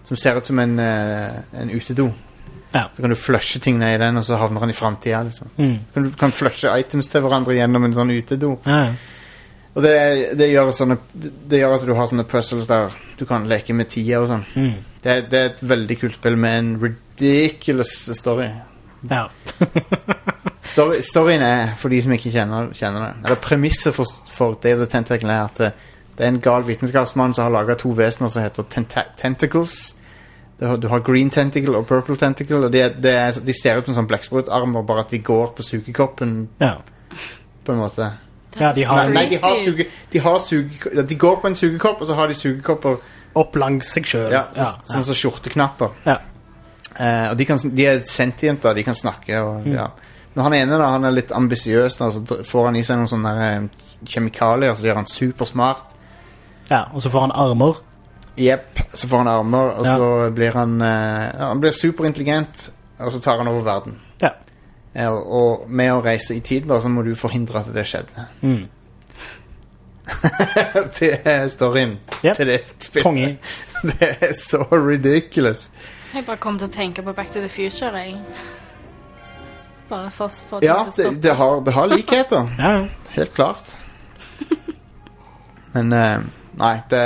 som 0.05 0.16
ser 0.16 0.38
ut 0.38 0.46
som 0.46 0.59
en, 0.62 0.79
uh, 0.79 1.61
en 1.61 1.70
utedo. 1.70 2.11
Ja. 2.72 2.88
Så 2.92 3.03
kan 3.03 3.11
du 3.11 3.16
flushe 3.16 3.61
ting 3.61 3.79
ned 3.81 3.94
i 3.94 4.01
den, 4.03 4.16
og 4.20 4.24
så 4.24 4.37
havner 4.40 4.61
den 4.61 4.74
i 4.74 4.77
framtida. 4.77 5.22
Liksom. 5.22 5.53
Mm. 5.57 5.77
Kan 5.94 6.09
du 6.09 6.11
kan 6.20 6.35
flushe 6.35 6.72
items 6.81 7.09
til 7.09 7.24
hverandre 7.24 7.57
gjennom 7.57 7.87
en 7.87 7.96
sånn 7.96 8.12
utedo. 8.12 8.57
Ja. 8.68 8.90
Og 9.79 9.85
det, 9.85 9.94
det, 10.38 10.51
gjør 10.51 10.72
sånne, 10.74 10.98
det 11.14 11.61
gjør 11.61 11.77
at 11.77 11.87
du 11.87 11.94
har 11.94 12.09
sånne 12.11 12.27
puzzles 12.29 12.66
der 12.68 12.94
du 13.18 13.24
kan 13.29 13.46
leke 13.48 13.77
med 13.77 13.90
tida 13.92 14.22
og 14.24 14.31
sånn. 14.33 14.44
Mm. 14.57 14.72
Det, 15.05 15.14
det 15.31 15.38
er 15.38 15.53
et 15.53 15.61
veldig 15.70 15.96
kult 16.01 16.18
spill 16.18 16.38
med 16.40 16.59
en 16.59 16.72
ridiculous 16.83 17.94
story. 18.18 18.51
ja. 19.11 19.29
Story, 20.68 20.98
storyen 21.01 21.40
er, 21.40 21.70
for 21.81 21.88
de 21.88 21.98
som 22.05 22.12
ikke 22.12 22.29
kjenner, 22.29 22.66
kjenner 22.77 23.01
det 23.01 23.12
Eller 23.24 23.38
premisset 23.40 23.94
for, 23.96 24.05
for 24.29 24.53
of 24.53 24.61
the 24.61 24.87
Tentacle 24.90 25.33
er 25.33 25.46
at 25.46 25.62
det, 26.18 26.24
det 26.24 26.26
er 26.26 26.35
en 26.35 26.40
gal 26.42 26.66
vitenskapsmann 26.66 27.35
som 27.35 27.46
har 27.46 27.54
laga 27.54 27.78
to 27.78 27.92
vesener 27.94 28.28
som 28.28 28.42
heter 28.42 28.66
tenta 28.66 29.04
Tentacles. 29.16 29.94
Du 30.59 30.88
har, 30.90 31.00
Green 31.07 31.31
Tentacle 31.31 31.78
og 31.78 31.87
Purple 31.87 32.16
Tentacle, 32.18 32.64
og 32.66 32.72
de, 32.72 32.81
er, 32.83 32.94
det 32.98 33.11
er, 33.14 33.37
de 33.46 33.54
ser 33.54 33.78
ut 33.78 33.87
som 33.87 33.94
sånn 34.00 34.09
blekksprutarmer, 34.11 34.83
bare 34.83 35.04
at 35.04 35.12
de 35.14 35.20
går 35.22 35.52
på 35.54 35.62
sugekoppen, 35.62 36.33
ja. 36.59 36.72
på 37.62 37.74
en 37.74 37.78
måte. 37.78 38.09
Ja, 38.59 38.72
de 38.74 38.83
har 38.88 39.04
Nei, 39.07 39.12
nei 39.14 39.22
de, 39.31 39.38
har 39.38 39.54
suge, 39.62 39.87
de, 40.11 40.18
har 40.24 40.40
suge, 40.42 41.04
de 41.07 41.18
går 41.20 41.38
på 41.38 41.46
en 41.46 41.54
sugekopp, 41.54 42.02
og 42.02 42.11
så 42.11 42.16
har 42.18 42.26
de 42.26 42.35
sugekopper 42.35 42.98
Opp 43.38 43.54
langs 43.61 43.92
seg 43.94 44.09
sjøl. 44.09 44.33
ja, 44.35 44.48
ja, 44.57 44.66
sånn 44.88 45.07
som 45.07 45.14
skjorteknapper. 45.14 45.94
Ja. 46.09 46.16
Eh, 46.96 47.26
og 47.31 47.37
de, 47.38 47.46
kan, 47.46 47.61
de 47.78 47.85
er 47.87 48.00
sentienter, 48.09 48.74
de 48.74 48.83
kan 48.83 48.96
snakke. 48.98 49.38
Og, 49.44 49.68
ja. 49.70 49.87
Men 50.33 50.48
han 50.48 50.57
ene 50.59 50.81
da, 50.81 50.88
han 50.96 51.07
er 51.07 51.14
litt 51.14 51.31
ambisiøs, 51.37 52.00
så 52.00 52.40
får 52.48 52.70
han 52.70 52.81
i 52.81 52.83
seg 52.88 52.98
noen 52.98 53.12
sånne 53.12 53.35
eh, 53.44 53.85
kjemikalier, 54.09 54.74
så 54.74 54.88
gjør 54.88 55.00
han 55.02 55.11
supersmart. 55.12 55.94
Ja. 56.70 56.83
Og 56.94 57.02
så 57.02 57.11
får 57.11 57.20
han 57.26 57.33
armer. 57.33 57.74
Jepp. 58.38 58.78
Så 58.94 59.09
får 59.09 59.16
han 59.24 59.28
armer, 59.28 59.72
og 59.78 59.85
Ja. 59.87 59.94
så 59.96 60.31
blir 60.35 60.52
han 60.54 60.81
eh, 60.83 61.38
Han 61.40 61.61
blir 61.61 61.72
superintelligent, 61.72 62.70
og 62.98 63.12
så 63.12 63.20
tar 63.20 63.38
han 63.38 63.48
over 63.48 63.62
verden. 63.66 63.96
Ja. 64.22 64.31
Eh, 64.94 65.09
og, 65.11 65.64
med 65.70 65.92
å 65.92 66.00
reise 66.04 66.35
i 66.37 66.40
tid, 66.40 66.66
da, 66.68 66.78
så 66.81 66.88
må 66.88 67.02
du 67.02 67.14
forhindre 67.18 67.59
at 67.61 67.72
det 67.74 67.87
skjedde. 67.87 68.26
Mm. 68.42 68.68
det 71.00 71.20
er 71.24 71.48
storyen 71.52 71.98
Yep. 72.24 72.37
til 72.37 72.46
det 72.46 72.61
spillet. 72.78 73.04
Konge. 73.04 73.38
Det 73.98 74.09
er 74.20 74.33
så 74.35 74.64
ridiculous. 74.72 75.68
Jeg 76.14 76.24
bare 76.26 76.37
kom 76.42 76.57
til 76.59 76.66
å 76.66 76.72
tenke 76.72 77.02
på 77.07 77.12
Back 77.14 77.28
to 77.31 77.38
the 77.44 77.48
Future, 77.48 77.92
jeg. 77.98 78.16
Bare 79.88 80.11
for, 80.11 80.28
for 80.48 80.64
Ja, 80.64 80.81
til 80.83 80.88
å 80.88 80.94
det, 80.96 81.04
stoppe. 81.04 81.20
det, 81.22 81.35
har, 81.38 81.61
det 81.66 81.72
har 81.76 81.87
likheter. 81.92 82.48
Ja, 82.59 82.70
ja. 82.72 83.12
Helt 83.14 83.35
klart. 83.37 83.76
Men 85.74 85.92
eh, 85.92 86.18
Nei, 86.59 86.75
det, 86.90 87.03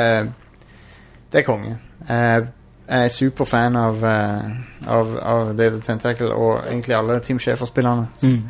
det 1.33 1.43
er 1.43 1.47
konge. 1.47 1.79
Jeg 2.09 2.51
jeg 2.93 3.07
er 3.07 3.13
superfan 3.15 3.77
av, 3.79 4.05
eh, 4.05 4.49
av, 4.91 5.17
av 5.23 5.51
David 5.57 5.83
Tentacle 5.87 6.33
og 6.35 6.67
egentlig 6.67 6.97
alle 6.97 7.21
Team 7.25 7.39
Schafer-spillerne. 7.41 8.09
Mm. 8.23 8.41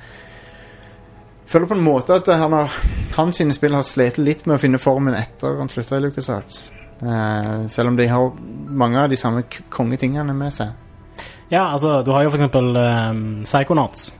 Føler 1.53 1.69
på 1.69 1.77
en 1.77 1.85
måte 1.85 2.17
at 2.17 2.31
han, 2.41 2.57
har, 2.57 2.79
hans 3.17 3.39
sine 3.39 3.55
spill 3.55 3.77
har 3.77 3.85
slitt 3.87 4.19
litt 4.19 4.47
med 4.47 4.57
å 4.57 4.63
finne 4.63 4.81
formen 4.83 5.15
etter 5.19 5.61
han 5.61 5.71
slutta 5.71 6.01
i 6.01 6.07
LucasArts. 6.07 6.65
Uh, 7.03 7.67
selv 7.71 7.91
om 7.91 7.97
de 7.99 8.07
har 8.09 8.29
mange 8.83 9.01
av 9.03 9.11
de 9.11 9.19
samme 9.19 9.43
kongetingene 9.71 10.35
med 10.39 10.55
seg. 10.55 10.71
ja, 11.51 11.67
altså, 11.67 12.01
du 12.03 12.13
har 12.15 12.23
jo 12.23 12.31
for 12.31 12.39
eksempel 12.39 12.77
um, 12.79 13.25
Psychonauts, 13.45 14.13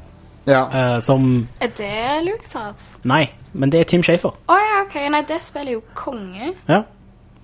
Ja, 0.47 0.67
Uh, 0.67 0.99
som 1.01 1.49
Er 1.63 1.71
det 1.79 2.25
LucasArts? 2.27 2.99
Nei, 3.07 3.31
men 3.55 3.71
det 3.71 3.81
er 3.81 3.85
Tim 3.85 4.03
Shafer. 4.03 4.35
Å 4.49 4.57
ja, 4.59 4.83
OK. 4.87 4.95
Nei, 5.11 5.23
det 5.29 5.41
spiller 5.43 5.73
jo 5.79 5.83
konge. 5.95 6.53
Ja. 6.69 6.83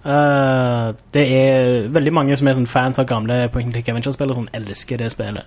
Uh, 0.08 0.94
det 1.12 1.24
er 1.34 1.88
veldig 1.92 2.12
mange 2.14 2.36
som 2.38 2.48
er 2.48 2.54
sånn 2.56 2.68
fans 2.70 2.98
av 3.02 3.06
gamle 3.10 3.48
Point 3.52 3.72
Click 3.74 3.88
Adventure-spill 3.90 4.30
og 4.30 4.36
sånn 4.38 4.50
elsker 4.56 4.96
det 5.02 5.10
spillet. 5.12 5.44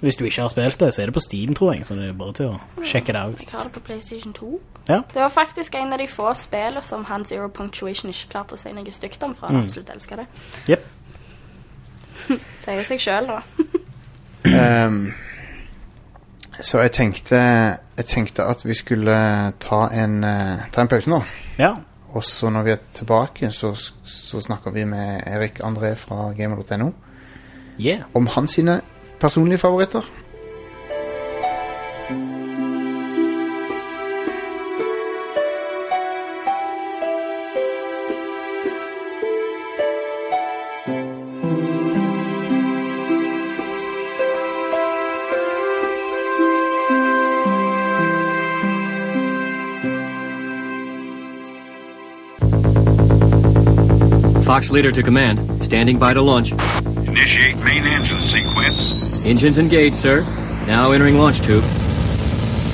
Hvis 0.00 0.14
du 0.20 0.22
ikke 0.28 0.44
har 0.44 0.48
spilt 0.52 0.78
det, 0.78 0.92
så 0.94 1.02
er 1.02 1.06
det 1.10 1.14
på 1.16 1.22
Steam, 1.24 1.54
tror 1.58 1.72
jeg. 1.74 1.86
Så 1.88 1.96
det 1.98 2.04
er 2.06 2.12
bare 2.14 2.32
til 2.38 2.52
å 2.52 2.84
sjekke 2.86 3.10
det 3.16 3.22
Jeg 3.24 3.48
ut. 3.48 3.54
har 3.56 3.64
det 3.64 3.72
på 3.74 3.80
PlayStation 3.88 4.32
2. 4.36 4.50
Ja. 4.88 5.00
Det 5.14 5.18
var 5.24 5.32
faktisk 5.34 5.74
en 5.74 5.92
av 5.92 5.98
de 5.98 6.06
få 6.06 6.28
spillene 6.38 6.82
som 6.86 7.02
han 7.08 7.24
Zero 7.26 7.48
Punctuation 7.48 8.12
ikke 8.12 8.30
klarte 8.36 8.54
å 8.54 8.60
si 8.60 8.70
noe 8.76 8.92
stygt 8.94 9.22
om, 9.26 9.34
for 9.34 9.48
han 9.48 9.56
Mm. 9.56 9.64
absolutt 9.64 9.90
elsker 9.90 10.16
det. 10.22 10.26
Yep. 10.68 10.86
Sier 12.62 12.84
seg 12.84 13.00
sjøl, 13.02 13.26
da. 13.26 13.40
Ehm, 14.48 15.00
så 16.60 16.80
jeg 16.82 16.92
tenkte 16.92 17.36
Jeg 17.96 18.06
tenkte 18.06 18.44
at 18.44 18.64
vi 18.66 18.74
skulle 18.74 19.14
ta 19.60 19.88
en, 19.92 20.24
eh, 20.24 20.66
ta 20.72 20.80
en 20.80 20.88
pause 20.88 21.10
nå. 21.10 21.22
Ja. 21.58 21.74
Og 22.14 22.24
så 22.24 22.50
når 22.50 22.62
vi 22.62 22.70
er 22.70 22.78
tilbake, 22.94 23.50
så, 23.50 23.72
så 24.04 24.40
snakker 24.40 24.70
vi 24.70 24.84
med 24.84 25.22
Erik 25.26 25.60
André 25.64 25.94
fra 25.94 26.32
gamer.no 26.32 26.90
Yeah. 27.80 28.00
om 28.14 28.26
hans 28.26 28.50
sine 28.50 28.80
personlige 29.20 29.58
favoritter. 29.58 30.02
Fox 54.48 54.70
Leader 54.70 54.90
to 54.90 55.02
command. 55.02 55.62
Standing 55.62 55.98
by 55.98 56.14
to 56.14 56.22
launch. 56.22 56.52
Initiate 57.06 57.58
main 57.58 57.84
engine 57.84 58.22
sequence. 58.22 58.92
Engines 59.22 59.58
engaged, 59.58 59.96
sir. 59.96 60.22
Now 60.66 60.92
entering 60.92 61.18
launch 61.18 61.42
tube. 61.42 61.62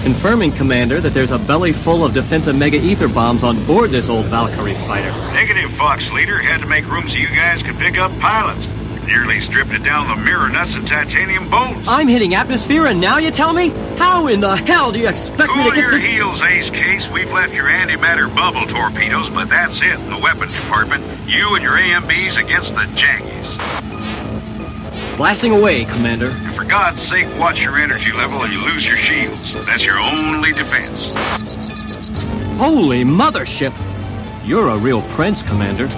Confirming, 0.05 0.53
Commander, 0.53 1.01
that 1.01 1.15
there's 1.15 1.33
a 1.33 1.39
belly 1.41 1.73
full 1.73 2.05
of 2.05 2.15
defensive 2.15 2.57
mega 2.57 2.77
ether 2.77 3.09
bombs 3.09 3.43
on 3.43 3.61
board 3.67 3.91
this 3.91 4.09
old 4.09 4.27
Valkyrie 4.27 4.75
fighter. 4.75 5.11
Negative, 5.35 5.69
Fox 5.69 6.13
Leader. 6.13 6.39
Had 6.39 6.61
to 6.61 6.67
make 6.69 6.89
room 6.89 7.09
so 7.09 7.19
you 7.19 7.27
guys 7.27 7.65
could 7.65 7.75
pick 7.75 7.99
up 7.99 8.17
pilots. 8.21 8.69
Nearly 9.07 9.41
stripped 9.41 9.73
it 9.73 9.83
down 9.83 10.09
the 10.09 10.17
mirror 10.23 10.49
nuts 10.49 10.77
and 10.77 10.87
titanium 10.87 11.49
bolts. 11.51 11.87
I'm 11.87 12.09
hitting 12.09 12.35
atmosphere, 12.35 12.87
and 12.87 13.01
now 13.01 13.19
you 13.19 13.31
tell 13.31 13.53
me? 13.53 13.69
How 13.99 14.27
in 14.29 14.41
the 14.41 14.57
hell 14.57 14.93
do 14.93 14.99
you 14.99 15.09
expect 15.09 15.55
me 15.55 15.65
to 15.65 15.71
get 15.71 15.79
your 15.79 15.91
this? 15.93 16.05
heels, 16.05 16.43
Ace 16.43 16.71
Case. 16.71 17.09
We've 17.11 17.31
left 17.33 17.55
your 17.55 17.67
antimatter 17.67 18.35
bubble 18.35 18.67
torpedoes, 18.67 19.29
but 19.31 19.49
that's 19.49 19.83
it 19.83 19.93
in 19.99 20.11
the 20.11 20.19
weapons 20.19 20.55
department. 20.55 21.05
You 21.27 21.55
and 21.55 21.63
your 21.63 21.77
AMBs 21.77 22.39
against 22.39 22.75
the 22.75 22.83
Jaggies. 22.97 23.59
Blasting 25.17 25.53
away, 25.53 25.85
Commander. 25.85 26.31
And 26.31 26.55
for 26.55 26.65
God's 26.65 27.01
sake, 27.01 27.29
watch 27.39 27.63
your 27.63 27.79
energy 27.79 28.11
level 28.13 28.39
or 28.39 28.49
you 28.49 28.61
lose 28.65 28.87
your 28.87 28.97
shields. 28.97 29.53
That's 29.67 29.85
your 29.85 29.99
only 30.01 30.53
defense. 30.53 31.13
Holy 32.59 33.05
mothership! 33.05 33.73
You're 34.47 34.69
a 34.71 34.79
real 34.79 35.03
prince, 35.03 35.43
Commander. 35.43 35.89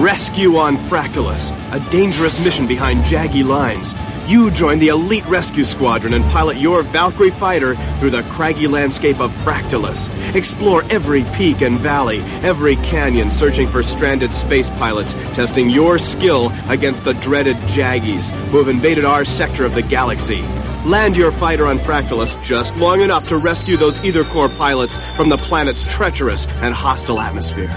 Rescue 0.00 0.56
on 0.56 0.78
Fractalus, 0.78 1.50
a 1.74 1.90
dangerous 1.90 2.42
mission 2.42 2.66
behind 2.66 3.00
Jaggy 3.00 3.46
lines. 3.46 3.94
You 4.26 4.50
join 4.50 4.78
the 4.78 4.88
elite 4.88 5.26
rescue 5.26 5.62
squadron 5.62 6.14
and 6.14 6.24
pilot 6.30 6.56
your 6.56 6.80
Valkyrie 6.80 7.28
fighter 7.28 7.74
through 7.74 8.08
the 8.08 8.22
craggy 8.22 8.66
landscape 8.66 9.20
of 9.20 9.30
Fractalus. 9.44 10.08
Explore 10.34 10.84
every 10.90 11.24
peak 11.34 11.60
and 11.60 11.78
valley, 11.78 12.20
every 12.42 12.76
canyon, 12.76 13.30
searching 13.30 13.68
for 13.68 13.82
stranded 13.82 14.32
space 14.32 14.70
pilots, 14.70 15.12
testing 15.34 15.68
your 15.68 15.98
skill 15.98 16.50
against 16.70 17.04
the 17.04 17.12
dreaded 17.12 17.56
Jaggies, 17.68 18.30
who 18.48 18.56
have 18.56 18.68
invaded 18.68 19.04
our 19.04 19.26
sector 19.26 19.66
of 19.66 19.74
the 19.74 19.82
galaxy. 19.82 20.40
Land 20.86 21.14
your 21.14 21.30
fighter 21.30 21.66
on 21.66 21.76
Fractalus 21.76 22.42
just 22.42 22.74
long 22.76 23.02
enough 23.02 23.28
to 23.28 23.36
rescue 23.36 23.76
those 23.76 24.02
Ether 24.02 24.24
Core 24.24 24.48
pilots 24.48 24.96
from 25.14 25.28
the 25.28 25.36
planet's 25.36 25.84
treacherous 25.84 26.46
and 26.62 26.72
hostile 26.72 27.20
atmosphere. 27.20 27.68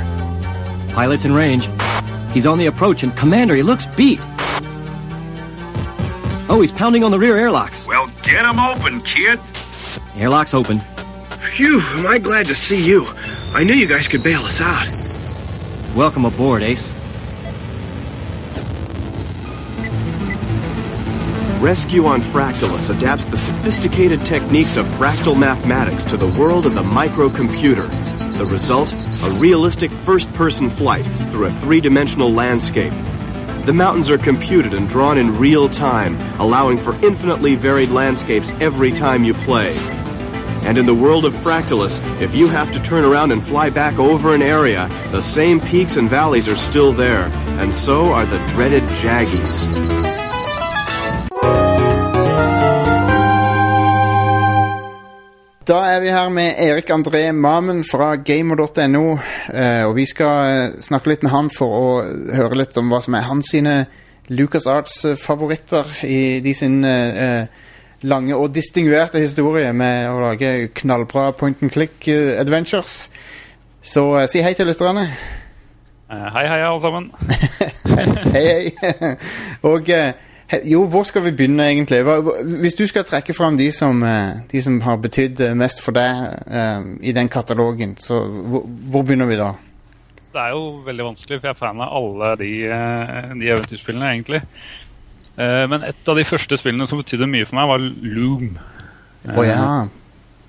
Pilot's 0.94 1.26
in 1.26 1.34
range. 1.34 1.68
He's 2.34 2.48
on 2.48 2.58
the 2.58 2.66
approach, 2.66 3.04
and 3.04 3.16
Commander, 3.16 3.56
he 3.56 3.62
looks 3.62 3.86
beat. 3.86 4.20
Oh, 6.50 6.60
he's 6.62 6.72
pounding 6.72 7.04
on 7.04 7.12
the 7.12 7.20
rear 7.20 7.38
airlocks. 7.38 7.86
Well, 7.86 8.08
get 8.24 8.42
them 8.42 8.60
open, 8.60 9.02
kid. 9.02 9.40
Airlocks 10.18 10.54
open. 10.54 10.80
Phew, 11.40 11.80
am 11.80 12.08
I 12.08 12.18
glad 12.18 12.48
to 12.48 12.56
see 12.56 12.84
you. 12.84 13.06
I 13.54 13.64
knew 13.64 13.74
you 13.74 13.86
guys 13.86 14.08
could 14.08 14.24
bail 14.24 14.42
us 14.42 14.62
out. 14.62 14.88
Welcome 15.96 16.26
aboard, 16.26 16.64
Ace. 16.64 16.90
Rescue 21.62 22.06
on 22.08 22.22
Fractalus 22.22 22.90
adapts 22.90 23.26
the 23.26 23.38
sophisticated 23.38 24.26
techniques 24.26 24.76
of 24.76 24.86
fractal 24.88 25.38
mathematics 25.38 26.04
to 26.06 26.18
the 26.18 26.28
world 26.38 26.66
of 26.66 26.74
the 26.74 26.84
microcomputer. 26.84 28.13
The 28.38 28.46
result? 28.46 28.92
A 28.94 29.30
realistic 29.40 29.92
first 29.92 30.34
person 30.34 30.72
flight 30.72 31.06
through 31.30 31.46
a 31.46 31.52
three 31.52 31.80
dimensional 31.80 32.32
landscape. 32.32 32.92
The 33.66 33.74
mountains 33.74 34.10
are 34.10 34.18
computed 34.18 34.74
and 34.74 34.90
drawn 34.90 35.20
in 35.20 35.38
real 35.38 35.70
time, 35.70 36.20
allowing 36.40 36.80
for 36.80 36.96
infinitely 37.06 37.56
varied 37.56 37.90
landscapes 37.90 38.52
every 38.54 38.92
time 38.92 39.24
you 39.24 39.36
play. 39.36 39.76
And 40.66 40.80
in 40.80 40.88
the 40.88 40.96
world 40.96 41.26
of 41.26 41.34
Fractalus, 41.36 42.02
if 42.22 42.34
you 42.36 42.48
have 42.48 42.74
to 42.74 42.82
turn 42.82 43.06
around 43.06 43.32
and 43.32 43.44
fly 43.44 43.70
back 43.70 44.00
over 44.00 44.34
an 44.34 44.42
area, 44.42 44.88
the 45.12 45.22
same 45.22 45.62
peaks 45.62 45.98
and 45.98 46.10
valleys 46.10 46.50
are 46.50 46.56
still 46.56 46.92
there, 46.92 47.26
and 47.60 47.74
so 47.74 48.08
are 48.08 48.26
the 48.26 48.44
dreaded 48.48 48.84
Jaggies. 48.96 50.23
Da 55.74 55.80
er 55.90 56.04
vi 56.04 56.12
her 56.14 56.28
med 56.30 56.60
Erik 56.62 56.92
André 56.94 57.32
Mamen 57.34 57.80
fra 57.82 58.12
gamer.no, 58.22 59.16
eh, 59.50 59.82
og 59.88 59.96
vi 59.98 60.04
skal 60.06 60.42
eh, 60.46 60.74
snakke 60.86 61.10
litt 61.10 61.24
med 61.26 61.32
han 61.34 61.48
for 61.50 61.74
å 61.74 61.88
høre 62.30 62.60
litt 62.60 62.78
om 62.78 62.92
hva 62.94 63.00
som 63.02 63.16
er 63.18 63.26
hans 63.26 63.50
sine 63.50 63.72
LucasArts-favoritter 64.30 65.90
i 66.06 66.20
de 66.46 66.54
sin 66.54 66.76
eh, 66.86 67.50
lange 68.06 68.38
og 68.38 68.54
distinguerte 68.54 69.24
historie 69.24 69.72
med 69.74 70.12
å 70.12 70.20
lage 70.28 70.52
knallbra 70.78 71.32
point 71.40 71.66
and 71.66 71.74
click 71.74 72.06
eh, 72.06 72.36
adventures. 72.38 73.08
Så 73.82 74.04
eh, 74.20 74.28
si 74.30 74.46
hei 74.46 74.54
til 74.54 74.70
lytterne. 74.70 75.08
Eh, 75.10 76.28
Hei, 76.38 76.46
hei, 76.54 76.60
alle 76.68 76.86
sammen. 76.86 77.10
Hei, 77.96 78.06
hei. 78.36 79.16
og 79.74 79.90
eh, 79.90 80.14
jo, 80.66 80.84
hvor 80.90 81.04
skal 81.04 81.24
vi 81.24 81.32
begynne, 81.32 81.66
egentlig? 81.70 82.02
Hvis 82.62 82.76
du 82.76 82.86
skal 82.88 83.06
trekke 83.08 83.34
fram 83.34 83.58
de 83.58 83.72
som, 83.72 84.04
eh, 84.04 84.42
de 84.52 84.62
som 84.62 84.82
har 84.82 84.98
betydd 84.98 85.40
eh, 85.40 85.54
mest 85.58 85.82
for 85.84 85.96
deg 85.96 86.40
eh, 86.48 86.82
i 87.02 87.14
den 87.16 87.30
katalogen, 87.30 87.96
så 87.98 88.24
hvor, 88.26 88.66
hvor 88.92 89.04
begynner 89.04 89.30
vi 89.30 89.40
da? 89.40 89.54
Det 90.34 90.42
er 90.42 90.54
jo 90.56 90.82
veldig 90.86 91.06
vanskelig, 91.06 91.40
for 91.40 91.48
jeg 91.48 91.56
er 91.56 91.60
fan 91.60 91.82
av 91.86 91.94
alle 91.94 92.32
de, 92.42 92.52
de 93.40 93.50
eventyrspillene, 93.54 94.08
egentlig. 94.16 94.42
Men 95.38 95.86
et 95.86 96.10
av 96.10 96.18
de 96.18 96.26
første 96.26 96.58
spillene 96.58 96.88
som 96.90 96.98
betydde 96.98 97.28
mye 97.30 97.46
for 97.46 97.58
meg, 97.60 97.70
var 97.70 97.84
Loom. 98.16 98.56
Å 99.30 99.46
ja. 99.46 99.68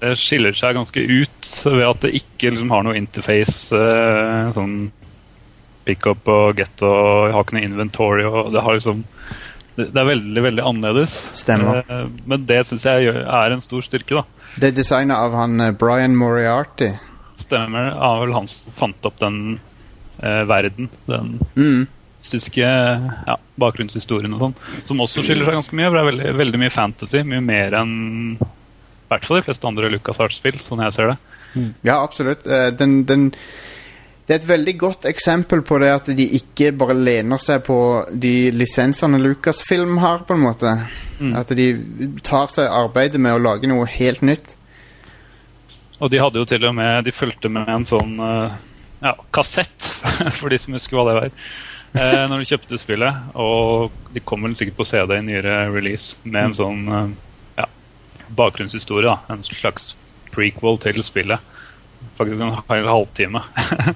Det 0.01 0.15
skiller 0.21 0.57
seg 0.57 0.77
ganske 0.77 1.05
ut 1.05 1.51
ved 1.69 1.85
at 1.85 2.01
det 2.01 2.15
ikke 2.17 2.55
liksom 2.55 2.73
har 2.73 2.85
noe 2.85 2.97
interface. 2.97 3.77
sånn 4.57 4.79
pickup 5.85 6.29
og 6.33 6.57
get 6.57 6.83
og 6.85 7.35
har 7.35 7.45
ikke 7.45 7.59
noe 7.59 7.69
inventory. 7.69 8.25
og 8.25 8.53
Det 8.53 8.65
har 8.65 8.79
liksom 8.79 9.05
det, 9.77 9.89
er 9.97 10.07
veldig 10.09 10.43
veldig 10.45 10.63
annerledes. 10.69 11.17
Stemmer. 11.35 11.83
Eh, 11.89 12.07
Men 12.27 12.47
det 12.47 12.61
syns 12.69 12.85
jeg 12.87 13.09
er 13.15 13.53
en 13.57 13.61
stor 13.65 13.83
styrke. 13.83 14.21
da. 14.21 14.25
Det 14.57 14.69
er 14.71 14.77
designet 14.77 15.17
av 15.19 15.35
han 15.35 15.61
eh, 15.61 15.73
Brian 15.73 16.15
Moriarty. 16.17 16.93
Stemmer. 17.41 17.91
Det 17.91 17.99
var 17.99 18.21
vel 18.27 18.35
han 18.37 18.49
som 18.49 18.73
fant 18.79 19.09
opp 19.11 19.19
den 19.21 19.41
eh, 20.23 20.45
verden. 20.47 20.89
Den 21.11 21.39
Mm. 21.57 21.87
tyske 22.25 22.65
ja, 22.65 23.35
bakgrunnshistorien 23.61 24.33
og 24.35 24.41
sånn. 24.41 24.55
Som 24.89 25.03
også 25.05 25.23
skiller 25.27 25.45
seg 25.51 25.59
ganske 25.59 25.77
mye. 25.77 25.91
For 25.91 25.99
det 25.99 26.03
er 26.05 26.11
veldig, 26.13 26.31
veldig 26.39 26.61
mye 26.63 26.73
fantasy. 26.73 27.23
Mye 27.27 27.43
mer 27.45 27.75
enn 27.83 27.95
i 28.41 29.09
hvert 29.11 29.27
fall 29.29 29.37
de 29.43 29.45
fleste 29.47 29.69
andre 29.69 29.91
Lucas 29.93 30.19
Arts-spill, 30.25 30.57
sånn 30.65 30.81
jeg 30.87 30.95
ser 30.97 31.13
det. 31.13 31.19
Ja, 31.87 31.99
absolutt. 32.03 32.47
Eh, 32.47 32.71
Den, 32.75 33.03
den, 33.07 33.27
det 34.25 34.33
er 34.33 34.39
et 34.41 34.49
veldig 34.49 34.75
godt 34.81 35.07
eksempel 35.11 35.61
på 35.69 35.79
det 35.83 35.91
at 35.93 36.07
de 36.17 36.25
ikke 36.39 36.71
bare 36.81 36.97
lener 36.97 37.41
seg 37.43 37.61
på 37.67 37.77
de 38.09 38.51
lisensene 38.57 39.21
Lucasfilm 39.21 39.99
har, 40.01 40.23
på 40.25 40.37
en 40.37 40.45
måte. 40.47 40.73
At 41.37 41.53
de 41.53 41.67
tar 42.25 42.49
seg 42.53 42.73
arbeidet 42.73 43.21
med 43.21 43.37
å 43.37 43.43
lage 43.43 43.69
noe 43.69 43.85
helt 43.99 44.25
nytt. 44.25 44.57
Og 46.01 46.09
de 46.11 46.23
hadde 46.23 46.41
jo 46.41 46.47
til 46.49 46.65
og 46.67 46.75
med 46.75 47.05
De 47.07 47.13
fulgte 47.15 47.49
med 47.53 47.69
en 47.71 47.85
sånn 47.87 48.17
eh, 48.19 48.57
ja, 49.05 49.13
kassett, 49.35 49.93
for 50.41 50.49
de 50.49 50.59
som 50.59 50.75
husker 50.77 50.99
hva 50.99 51.07
det 51.11 51.19
var. 51.21 51.37
Eh, 51.95 52.25
når 52.31 52.41
de 52.43 52.49
kjøpte 52.49 52.81
spillet. 52.81 53.29
Og 53.39 53.93
de 54.17 54.25
kom 54.25 54.49
vel 54.49 54.57
sikkert 54.59 54.81
på 54.81 54.89
CD 54.89 55.19
i 55.19 55.27
nyere 55.29 55.67
release 55.75 56.17
med 56.25 56.49
en 56.49 56.57
sånn 56.59 56.83
eh, 56.89 57.13
ja, 57.61 57.69
bakgrunnshistorie. 58.41 59.13
da 59.13 59.37
En 59.37 59.45
slags 59.47 59.93
prequel 60.35 60.81
til 60.83 61.05
spillet. 61.07 61.53
Faktisk 62.19 62.41
en 62.41 62.57
hel 62.71 62.89
halvtime. 62.91 63.43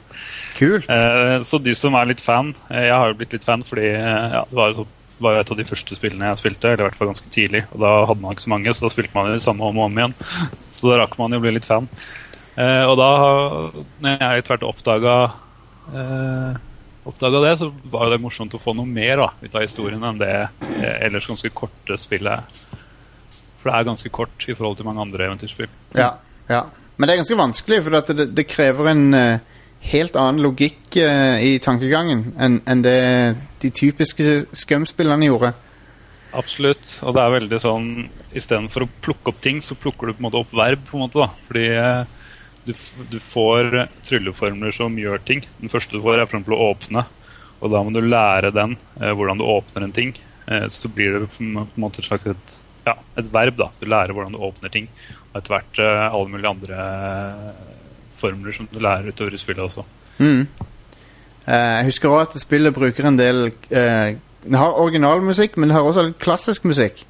Kult. 0.58 0.88
Eh, 0.90 1.38
så 1.46 1.60
de 1.62 1.74
som 1.78 1.94
er 1.94 2.08
litt 2.10 2.22
fan 2.24 2.48
eh, 2.66 2.88
Jeg 2.88 2.94
har 2.96 3.12
jo 3.12 3.18
blitt 3.20 3.36
litt 3.36 3.44
fan 3.46 3.62
fordi 3.62 3.92
eh, 3.94 4.32
ja, 4.34 4.40
det 4.50 4.58
var 4.58 4.80
var 5.18 5.38
et 5.38 5.50
av 5.50 5.58
de 5.58 5.66
første 5.66 5.96
spillene 5.98 6.30
jeg 6.30 6.40
spilte, 6.42 6.70
eller 6.70 6.84
i 6.84 6.86
hvert 6.88 6.98
fall 6.98 7.10
ganske 7.10 7.30
tidlig. 7.34 7.64
Og 7.74 7.82
da 7.82 7.90
hadde 8.06 8.22
man 8.22 8.36
ikke 8.36 8.46
så 8.46 8.52
mange, 8.52 8.74
så 8.74 8.86
da 8.86 8.92
spilte 8.92 9.16
man 9.16 9.32
det 9.32 9.42
samme 9.44 9.66
om 9.66 9.80
og 9.80 9.88
om 9.88 10.00
igjen. 10.00 10.14
Så 10.78 10.92
da 10.92 11.00
rakk 11.00 11.16
man 11.18 11.34
jo 11.34 11.40
å 11.40 11.42
bli 11.42 11.56
litt 11.56 11.66
fan. 11.66 11.88
Eh, 12.58 12.84
og 12.86 12.94
da, 13.00 13.10
når 14.04 14.14
jeg 14.14 14.42
etter 14.42 14.54
hvert 14.54 14.66
oppdaga 14.68 15.16
eh, 15.90 16.60
oppdaga 17.08 17.42
det, 17.42 17.52
så 17.60 17.70
var 17.90 18.12
det 18.12 18.20
morsomt 18.22 18.54
å 18.54 18.62
få 18.62 18.74
noe 18.76 18.86
mer 18.86 19.22
da, 19.22 19.28
ut 19.40 19.54
av 19.54 19.64
historien 19.64 20.02
enn 20.04 20.20
det 20.20 20.32
ellers 21.00 21.28
ganske 21.30 21.50
korte 21.56 21.98
spillet. 21.98 22.58
For 23.58 23.70
det 23.70 23.76
er 23.76 23.88
ganske 23.88 24.12
kort 24.14 24.46
i 24.46 24.54
forhold 24.54 24.78
til 24.78 24.86
mange 24.86 25.02
andre 25.02 25.26
eventyrspill. 25.26 25.70
Ja, 25.98 26.12
ja. 26.50 26.66
Men 26.98 27.06
det 27.06 27.14
er 27.14 27.20
ganske 27.22 27.38
vanskelig, 27.38 27.78
for 27.86 28.12
det, 28.12 28.26
det 28.34 28.48
krever 28.50 28.90
en 28.90 29.04
uh, 29.14 29.62
helt 29.92 30.18
annen 30.18 30.42
logikk 30.42 30.98
uh, 30.98 31.38
i 31.38 31.56
tankegangen 31.62 32.32
enn 32.36 32.58
en 32.66 32.82
det 32.82 32.98
de 33.62 33.70
typiske 33.74 34.42
skumspillene 34.56 35.30
gjorde. 35.30 35.52
Absolutt. 36.36 36.98
Og 37.06 37.14
det 37.16 37.24
er 37.24 37.36
veldig 37.38 37.60
sånn 37.62 37.90
Istedenfor 38.36 38.84
å 38.84 38.90
plukke 39.02 39.32
opp 39.32 39.38
ting, 39.40 39.62
så 39.64 39.76
plukker 39.78 40.10
du 40.10 40.12
på 40.12 40.20
en 40.20 40.26
måte 40.26 40.40
opp 40.42 40.50
verb. 40.52 40.82
på 40.84 40.98
en 40.98 41.06
måte 41.06 41.22
da 41.22 41.30
Fordi 41.46 41.64
eh, 41.72 42.02
du, 42.66 42.74
du 43.08 43.16
får 43.24 43.70
trylleformler 44.04 44.74
som 44.76 44.98
gjør 45.00 45.22
ting. 45.24 45.40
Den 45.62 45.72
første 45.72 45.96
du 45.96 46.04
får, 46.04 46.20
er 46.20 46.28
for 46.28 46.54
å 46.54 46.66
åpne. 46.68 47.06
Og 47.64 47.72
da 47.72 47.80
må 47.82 47.94
du 47.94 48.02
lære 48.04 48.52
den 48.52 48.76
eh, 49.00 49.14
hvordan 49.16 49.40
du 49.40 49.46
åpner 49.48 49.86
en 49.86 49.96
ting. 49.96 50.12
Eh, 50.44 50.68
så 50.68 50.92
blir 50.92 51.16
det 51.16 51.30
på 51.32 51.46
en 51.46 51.64
måte 51.80 52.04
et, 52.04 52.54
ja, 52.84 52.98
et 53.16 53.32
verb. 53.32 53.56
da 53.56 53.70
Du 53.80 53.88
lærer 53.88 54.12
hvordan 54.12 54.36
du 54.36 54.44
åpner 54.44 54.76
ting. 54.76 54.90
Etter 55.38 55.54
hvert 55.54 55.82
eh, 55.82 56.06
alle 56.08 56.32
mulige 56.32 56.50
andre 56.50 56.78
eh, 56.78 57.66
formler 58.18 58.54
som 58.56 58.68
du 58.70 58.80
lærer 58.82 59.12
utover 59.12 59.34
i 59.34 59.40
spillet 59.40 59.64
også. 59.64 59.84
Mm. 60.18 60.46
Eh, 61.48 61.76
jeg 61.78 61.84
husker 61.90 62.08
også 62.08 62.38
at 62.38 62.42
spillet 62.42 62.74
bruker 62.74 63.06
en 63.08 63.18
del 63.18 63.46
uh, 63.52 64.16
Det 64.44 64.58
har 64.58 64.80
originalmusikk, 64.80 65.56
men 65.56 65.70
det 65.70 65.76
har 65.76 65.86
også 65.86 66.08
litt 66.08 66.18
klassisk 66.22 66.66
musikk. 66.68 67.04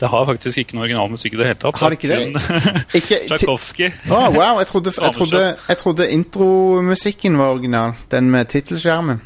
Det 0.00 0.08
har 0.08 0.24
faktisk 0.24 0.62
ikke 0.62 0.76
noe 0.76 0.86
originalmusikk 0.86 1.34
i 1.34 1.40
det 1.40 1.48
hele 1.50 1.58
tatt. 1.60 1.80
Har 1.80 1.92
det 1.92 1.98
ikke 1.98 2.12
det? 2.14 2.44
Ikke, 2.98 3.18
Tchaikovsky. 3.28 3.90
Oh, 4.08 4.30
wow, 4.32 4.60
jeg 4.62 4.70
trodde, 4.70 4.92
jeg, 4.96 5.12
trodde, 5.12 5.42
jeg 5.68 5.76
trodde 5.82 6.06
intromusikken 6.10 7.36
var 7.38 7.52
original. 7.58 7.92
Den 8.10 8.30
med 8.32 8.48
tittelskjermen. 8.48 9.20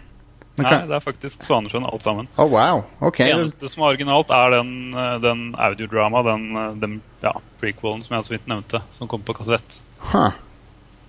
Nei, 0.57 0.71
kan- 0.71 0.87
det 0.87 0.95
er 0.95 1.03
faktisk 1.03 1.43
Svanesjøen 1.43 1.87
alt 1.89 2.03
sammen. 2.03 2.29
Oh, 2.39 2.47
wow. 2.47 2.85
okay. 3.01 3.27
Det 3.27 3.35
eneste 3.35 3.71
som 3.73 3.83
er 3.83 3.95
originalt, 3.97 4.31
er 4.31 4.53
den, 4.55 4.95
eh, 4.95 5.17
den 5.23 5.41
audiodrama, 5.59 6.23
den, 6.23 6.45
eh, 6.57 6.77
den 6.81 7.01
ja, 7.25 7.33
prequelen 7.61 8.05
som 8.05 8.15
jeg 8.17 8.29
så 8.29 8.37
vidt 8.37 8.47
nevnte, 8.47 8.83
som 8.93 9.11
kom 9.11 9.25
på 9.27 9.35
kassett. 9.35 9.81
Huh. 10.13 10.31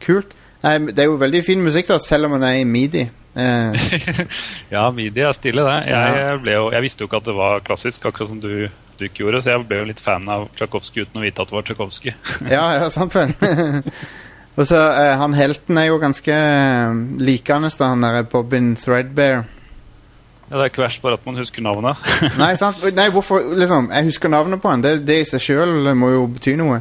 Kult. 0.02 0.34
Det 0.66 0.98
er 0.98 1.12
jo 1.12 1.20
veldig 1.22 1.44
fin 1.46 1.62
musikk, 1.62 1.92
da, 1.92 2.00
selv 2.02 2.26
om 2.26 2.40
den 2.40 2.48
er 2.48 2.58
i 2.58 2.66
midi. 2.66 3.06
Uh... 3.36 3.76
Ja, 4.74 4.90
midi 4.96 5.22
er 5.22 5.36
stille, 5.38 5.62
det. 5.62 5.78
Jeg, 5.92 6.40
jo, 6.56 6.72
jeg 6.74 6.82
visste 6.82 7.04
jo 7.04 7.10
ikke 7.10 7.22
at 7.22 7.30
det 7.30 7.36
var 7.38 7.62
klassisk, 7.68 8.06
akkurat 8.10 8.32
som 8.32 8.40
du, 8.42 8.70
du 8.98 9.06
ikke 9.06 9.22
gjorde, 9.26 9.44
så 9.44 9.54
jeg 9.54 9.68
ble 9.70 9.84
jo 9.84 9.90
litt 9.92 10.02
fan 10.02 10.26
av 10.32 10.48
Tsjajkovskij 10.56 11.06
uten 11.06 11.22
å 11.22 11.26
vite 11.28 11.44
at 11.44 11.52
det 11.52 11.58
var 11.60 11.68
Tsjajkovskij. 11.68 12.16
ja, 12.50 12.66
ja, 12.80 12.90
sant 12.90 13.14
vel. 13.14 13.36
Og 14.56 14.64
så 14.68 14.80
eh, 14.80 15.14
Han 15.20 15.36
helten 15.36 15.78
er 15.78 15.90
jo 15.90 16.00
ganske 16.00 16.32
uh, 16.32 16.96
likende, 17.20 17.70
da, 17.80 17.92
han 17.92 18.06
der 18.06 18.24
Bobbin 18.32 18.76
Threadbare. 18.80 19.44
Ja, 20.46 20.58
det 20.60 20.62
er 20.62 20.70
ikke 20.70 20.84
verst 20.84 21.02
bare 21.02 21.18
at 21.18 21.26
man 21.26 21.40
husker 21.42 21.64
navnet. 21.66 21.98
Nei, 22.42 22.52
sant? 22.60 22.84
Nei, 22.96 23.08
hvorfor 23.12 23.42
liksom 23.58 23.90
Jeg 23.92 24.12
husker 24.12 24.30
navnet 24.32 24.62
på 24.62 24.70
han. 24.70 24.84
Det, 24.86 25.00
det 25.08 25.24
i 25.24 25.26
seg 25.28 25.42
sjøl 25.42 25.90
må 25.98 26.12
jo 26.14 26.28
bety 26.36 26.54
noe. 26.60 26.80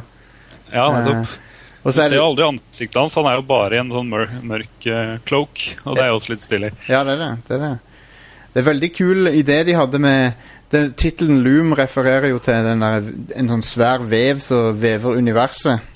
ja, 0.71 0.85
nettopp. 0.93 1.25
Eh, 1.25 1.41
Du 1.85 1.89
er 1.91 1.93
ser 1.97 2.15
jo 2.17 2.23
aldri 2.25 2.45
ansiktet 2.47 2.97
hans, 2.97 3.13
han 3.13 3.27
er 3.29 3.35
jo 3.37 3.43
bare 3.45 3.75
i 3.75 3.79
en 3.81 3.91
sånn 3.93 4.07
mørk, 4.09 4.31
mørk 4.41 4.87
uh, 4.89 5.17
cloak, 5.27 5.65
og 5.83 5.97
det 5.97 6.01
er 6.01 6.07
jo 6.09 6.15
også 6.17 6.31
litt 6.33 6.45
stilig. 6.45 6.71
Ja, 6.89 7.03
det 7.05 7.13
er 7.13 7.19
det. 7.21 7.27
Det 7.45 7.57
er, 7.57 7.61
det. 7.61 8.07
Det 8.53 8.61
er 8.61 8.65
veldig 8.71 8.89
kul 8.95 9.29
idé 9.29 9.59
de 9.67 9.75
hadde 9.77 9.99
med 10.01 10.47
den 10.73 10.95
Tittelen 10.97 11.43
Loom 11.45 11.75
refererer 11.77 12.31
jo 12.31 12.39
til 12.41 12.65
der, 12.81 13.11
en 13.37 13.51
sånn 13.51 13.61
svær 13.65 14.01
vev 14.09 14.41
som 14.41 14.73
vever 14.81 15.19
universet. 15.19 15.93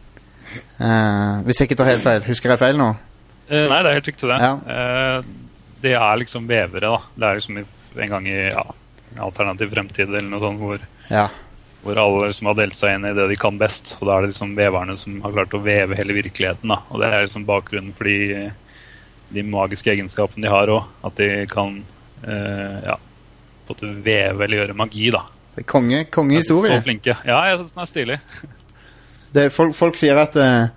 Eh, 0.56 1.42
hvis 1.46 1.60
jeg 1.60 1.70
ikke 1.70 1.78
tar 1.82 1.90
helt 1.92 2.06
feil. 2.06 2.24
Husker 2.30 2.54
jeg 2.54 2.62
feil 2.62 2.80
nå? 2.80 2.90
Uh, 3.50 3.66
nei, 3.66 3.80
det 3.82 3.90
er 3.90 3.98
helt 3.98 4.10
riktig 4.12 4.30
det. 4.30 4.38
Ja. 4.44 4.54
Uh, 4.62 5.60
det 5.84 5.94
er 5.98 6.20
liksom 6.22 6.48
vevere, 6.50 6.86
da. 6.86 7.00
Det 7.16 7.28
er 7.30 7.40
liksom 7.40 7.60
en 7.60 8.14
gang 8.14 8.28
i 8.30 8.40
ja, 8.50 8.64
alternativ 9.26 9.72
fremtid 9.74 10.10
eller 10.12 10.28
noe 10.30 10.42
sånt 10.44 10.62
hvor, 10.62 10.84
Ja. 11.10 11.26
hvor 11.84 11.98
alle 12.04 12.30
liksom 12.30 12.52
har 12.52 12.58
delt 12.60 12.78
seg 12.78 12.96
inn 12.98 13.08
i 13.10 13.14
det 13.18 13.28
de 13.32 13.40
kan 13.40 13.58
best. 13.62 13.96
Og 14.00 14.08
da 14.10 14.18
er 14.18 14.28
det 14.28 14.34
liksom 14.36 14.54
veverne 14.60 14.98
som 15.02 15.18
har 15.26 15.36
klart 15.38 15.56
å 15.58 15.64
veve 15.66 15.98
hele 15.98 16.18
virkeligheten. 16.20 16.70
da. 16.70 16.82
Og 16.90 17.02
det 17.02 17.10
er 17.10 17.26
liksom 17.26 17.48
bakgrunnen 17.50 17.96
for 17.98 18.10
de, 18.12 18.52
de 19.34 19.46
magiske 19.48 19.92
egenskapene 19.96 20.46
de 20.46 20.54
har 20.54 20.74
òg. 20.76 20.86
At 21.10 21.18
de 21.18 21.32
kan 21.50 21.82
ja, 22.28 22.98
veve 23.80 24.44
eller 24.44 24.58
gjøre 24.60 24.76
magi, 24.76 25.10
da. 25.16 25.24
Det 25.56 25.66
konge, 25.68 26.06
Så 26.06 26.12
kongehistorie. 26.12 26.82
flinke. 26.84 27.16
Ja, 27.26 27.42
jeg 27.50 27.60
syns 27.60 27.74
den 27.74 27.84
er 27.84 27.90
stilig. 27.90 28.20
Det 29.34 29.50
folk, 29.54 29.76
folk 29.78 30.00
sier 30.00 30.18
at 30.22 30.36
uh, 30.40 30.72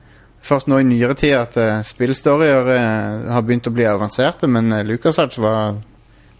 først 0.44 0.68
nå 0.68 0.82
i 0.82 0.86
nyere 0.88 1.16
tid 1.18 1.36
at 1.38 1.56
uh, 1.60 1.80
spillstoryer 1.86 2.68
uh, 2.68 3.32
har 3.32 3.46
begynt 3.46 3.70
å 3.70 3.74
bli 3.74 3.86
avanserte, 3.88 4.50
men 4.50 4.72
uh, 4.74 4.84
LucasArts 4.86 5.40
var 5.42 5.80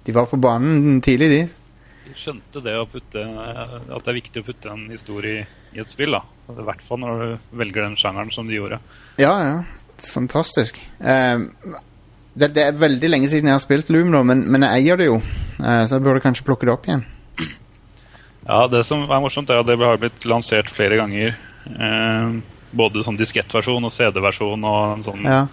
De 0.03 0.13
var 0.13 0.27
på 0.27 0.37
banen 0.43 1.01
tidlig, 1.01 1.29
de. 1.31 1.43
De 2.09 2.17
skjønte 2.19 2.61
det 2.65 2.75
å 2.75 2.89
putte, 2.91 3.23
at 3.23 3.93
det 4.03 4.11
er 4.11 4.17
viktig 4.17 4.43
å 4.43 4.47
putte 4.49 4.73
en 4.73 4.89
historie 4.91 5.45
i, 5.73 5.79
et 5.79 5.89
spill. 5.89 6.17
da. 6.17 6.25
I 6.51 6.67
hvert 6.67 6.83
fall 6.85 6.99
når 7.01 7.23
du 7.23 7.55
velger 7.61 7.87
den 7.87 7.95
sjangeren 7.97 8.33
som 8.35 8.51
de 8.51 8.59
gjorde. 8.59 8.81
Ja, 9.23 9.37
ja. 9.47 9.55
Fantastisk. 10.03 10.81
Eh, 10.99 11.39
det, 12.35 12.49
det 12.57 12.65
er 12.65 12.79
veldig 12.81 13.11
lenge 13.11 13.31
siden 13.31 13.51
jeg 13.51 13.59
har 13.59 13.63
spilt 13.63 13.91
Loom, 13.93 14.11
nå, 14.13 14.23
men, 14.27 14.45
men 14.51 14.67
jeg 14.67 14.83
eier 14.83 15.01
det 15.01 15.09
jo. 15.09 15.21
Eh, 15.61 15.83
så 15.87 15.97
jeg 15.97 16.05
burde 16.05 16.25
kanskje 16.25 16.47
plukke 16.49 16.69
det 16.69 16.75
opp 16.75 16.89
igjen. 16.89 17.07
Ja, 18.43 18.67
Det 18.67 18.83
som 18.89 19.05
er 19.07 19.23
morsomt, 19.23 19.51
er 19.51 19.63
at 19.63 19.69
det 19.69 19.79
har 19.79 20.01
blitt 20.03 20.27
lansert 20.27 20.71
flere 20.73 20.99
ganger. 20.99 21.37
Eh, 21.67 22.41
både 22.73 23.05
sånn 23.05 23.19
diskettversjon 23.21 23.85
og 23.85 23.93
CD-versjon 23.93 24.65
og 24.65 24.97
en 24.99 25.05
sånn 25.05 25.23
Ja. 25.25 25.47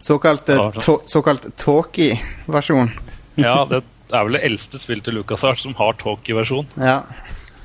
Såkalt, 0.00 0.48
eh, 0.50 0.56
Ja, 0.58 0.70
sånn. 0.72 1.04
såkalt 1.08 1.46
talkie-versjon. 1.56 2.90
Ja, 3.36 3.64
det 3.64 3.82
er 4.12 4.24
vel 4.24 4.32
det 4.36 4.42
eldste 4.44 4.78
spill 4.78 5.00
til 5.00 5.14
LucasArts 5.14 5.62
som 5.62 5.74
har 5.74 5.94
talkie-versjon. 5.94 6.66
Ja. 6.76 7.02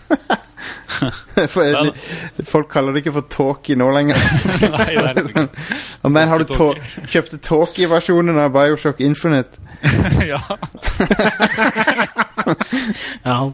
for, 1.48 1.64
Men- 1.72 2.46
folk 2.46 2.70
kaller 2.72 2.94
det 2.94 3.04
ikke 3.06 3.14
for 3.14 3.22
talkie 3.30 3.76
nå 3.78 3.90
lenger. 3.94 4.16
Nei, 4.78 4.96
det 4.96 5.18
er 5.18 5.28
Sånn. 5.30 5.50
Men 6.16 6.28
har 6.32 6.40
du 6.40 6.46
to, 6.46 6.70
kjøpte 7.06 7.40
talkie-versjonen 7.46 8.38
av 8.40 8.54
Bioshock 8.56 9.02
Infinite? 9.02 9.58
ja. 10.26 10.40
Ja. 13.26 13.52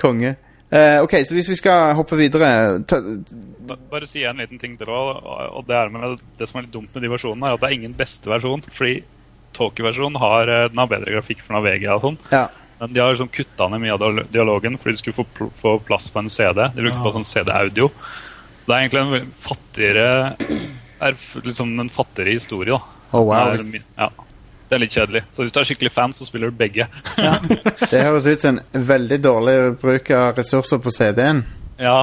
Konge. 0.00 0.36
Eh, 0.68 0.98
ok, 1.00 1.14
så 1.24 1.36
hvis 1.36 1.48
vi 1.48 1.56
skal 1.56 1.94
hoppe 1.96 2.18
videre 2.20 2.48
ta, 2.84 2.98
Bare 3.88 4.08
si 4.08 4.20
en 4.28 4.40
liten 4.40 4.60
ting 4.60 4.74
til 4.76 4.90
også, 4.92 5.36
og 5.56 5.64
det 5.68 5.76
er 5.76 5.92
med 5.92 6.20
det 6.36 6.48
som 6.48 6.60
er 6.60 6.66
litt 6.66 6.74
dumt 6.74 6.92
med 6.92 7.04
de 7.04 7.10
versjonene, 7.12 7.48
er 7.48 7.56
at 7.56 7.62
det 7.62 7.70
er 7.70 7.76
ingen 7.78 7.96
beste 7.96 8.28
versjon. 8.28 8.64
Fordi 8.68 8.98
Tokyo-versjonen 9.56 10.20
har, 10.20 10.48
eh, 10.52 10.68
den 10.68 10.80
har 10.80 10.90
bedre 10.90 11.14
grafikk 11.16 11.44
for 11.44 11.56
Navegia 11.56 11.96
og 11.96 12.04
sånn. 12.04 12.18
Ja. 12.32 12.46
Men 12.80 12.92
de 12.94 13.00
har 13.02 13.12
liksom 13.12 13.32
kutta 13.34 13.68
ned 13.68 13.82
mye 13.82 13.96
av 13.96 14.30
dialogen 14.30 14.76
fordi 14.78 14.94
de 14.94 15.02
skulle 15.02 15.18
få, 15.18 15.26
pl 15.34 15.48
få 15.58 15.78
plass 15.82 16.12
på 16.14 16.22
en 16.22 16.30
CD. 16.30 16.68
De 16.76 16.84
brukte 16.84 17.02
på 17.02 17.14
sånn 17.16 17.26
CD-audio. 17.26 17.88
Så 18.60 18.68
det 18.68 18.76
er 18.76 18.84
egentlig 18.84 19.02
en 19.24 19.32
fattigere 19.48 20.08
er 21.00 21.18
liksom 21.44 21.80
en 21.80 21.90
fattigere 21.92 22.36
historie, 22.38 22.74
da. 22.74 22.80
Oh, 23.12 23.24
wow. 23.24 23.54
er, 23.54 23.82
ja. 23.96 24.10
Det 24.68 24.76
er 24.76 24.82
litt 24.82 24.94
kjedelig. 24.94 25.22
Så 25.32 25.44
hvis 25.44 25.54
du 25.54 25.60
er 25.60 25.68
skikkelig 25.68 25.92
fan, 25.94 26.14
så 26.16 26.26
spiller 26.28 26.52
du 26.52 26.58
begge. 26.58 26.88
Det 27.90 28.02
høres 28.04 28.26
ut 28.28 28.42
som 28.42 28.58
en 28.60 28.88
veldig 28.88 29.18
dårlig 29.24 29.54
bruk 29.80 30.10
av 30.16 30.36
ressurser 30.38 30.82
på 30.84 30.92
CD-en. 30.94 31.44
ja, 31.80 32.00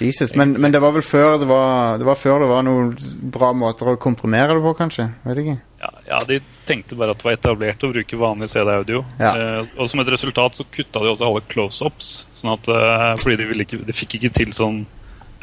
Jesus, 0.00 0.34
men, 0.34 0.52
men 0.52 0.72
det 0.72 0.80
var 0.82 0.90
vel 0.94 1.04
før 1.06 1.36
det 1.38 1.46
var, 1.46 1.98
det 1.98 2.06
var 2.08 2.18
før 2.18 2.42
det 2.42 2.48
var 2.50 2.64
noen 2.66 2.88
bra 3.34 3.52
måter 3.54 3.92
å 3.92 3.96
komprimere 4.00 4.56
det 4.56 4.64
på, 4.64 4.72
kanskje? 4.78 5.06
Vet 5.22 5.40
ikke. 5.44 5.56
ja, 5.84 5.90
ja, 6.08 6.18
de 6.28 6.40
tenkte 6.66 6.98
bare 6.98 7.14
at 7.14 7.20
det 7.20 7.28
var 7.28 7.36
etablert 7.38 7.86
å 7.86 7.92
bruke 7.92 8.18
vanlig 8.18 8.50
CD-audio. 8.52 9.04
Ja. 9.20 9.34
Eh, 9.36 9.78
og 9.78 9.90
som 9.90 10.02
et 10.02 10.10
resultat 10.10 10.58
så 10.58 10.66
kutta 10.66 11.04
de 11.04 11.12
også 11.12 11.28
alle 11.28 11.44
close-ups. 11.52 12.12
Sånn 12.34 12.54
at, 12.56 12.70
eh, 12.72 13.10
fordi 13.22 13.38
de, 13.40 13.48
ville 13.52 13.68
ikke, 13.68 13.82
de 13.86 13.96
fikk 13.96 14.18
ikke 14.18 14.32
til 14.40 14.54
sånn 14.56 14.82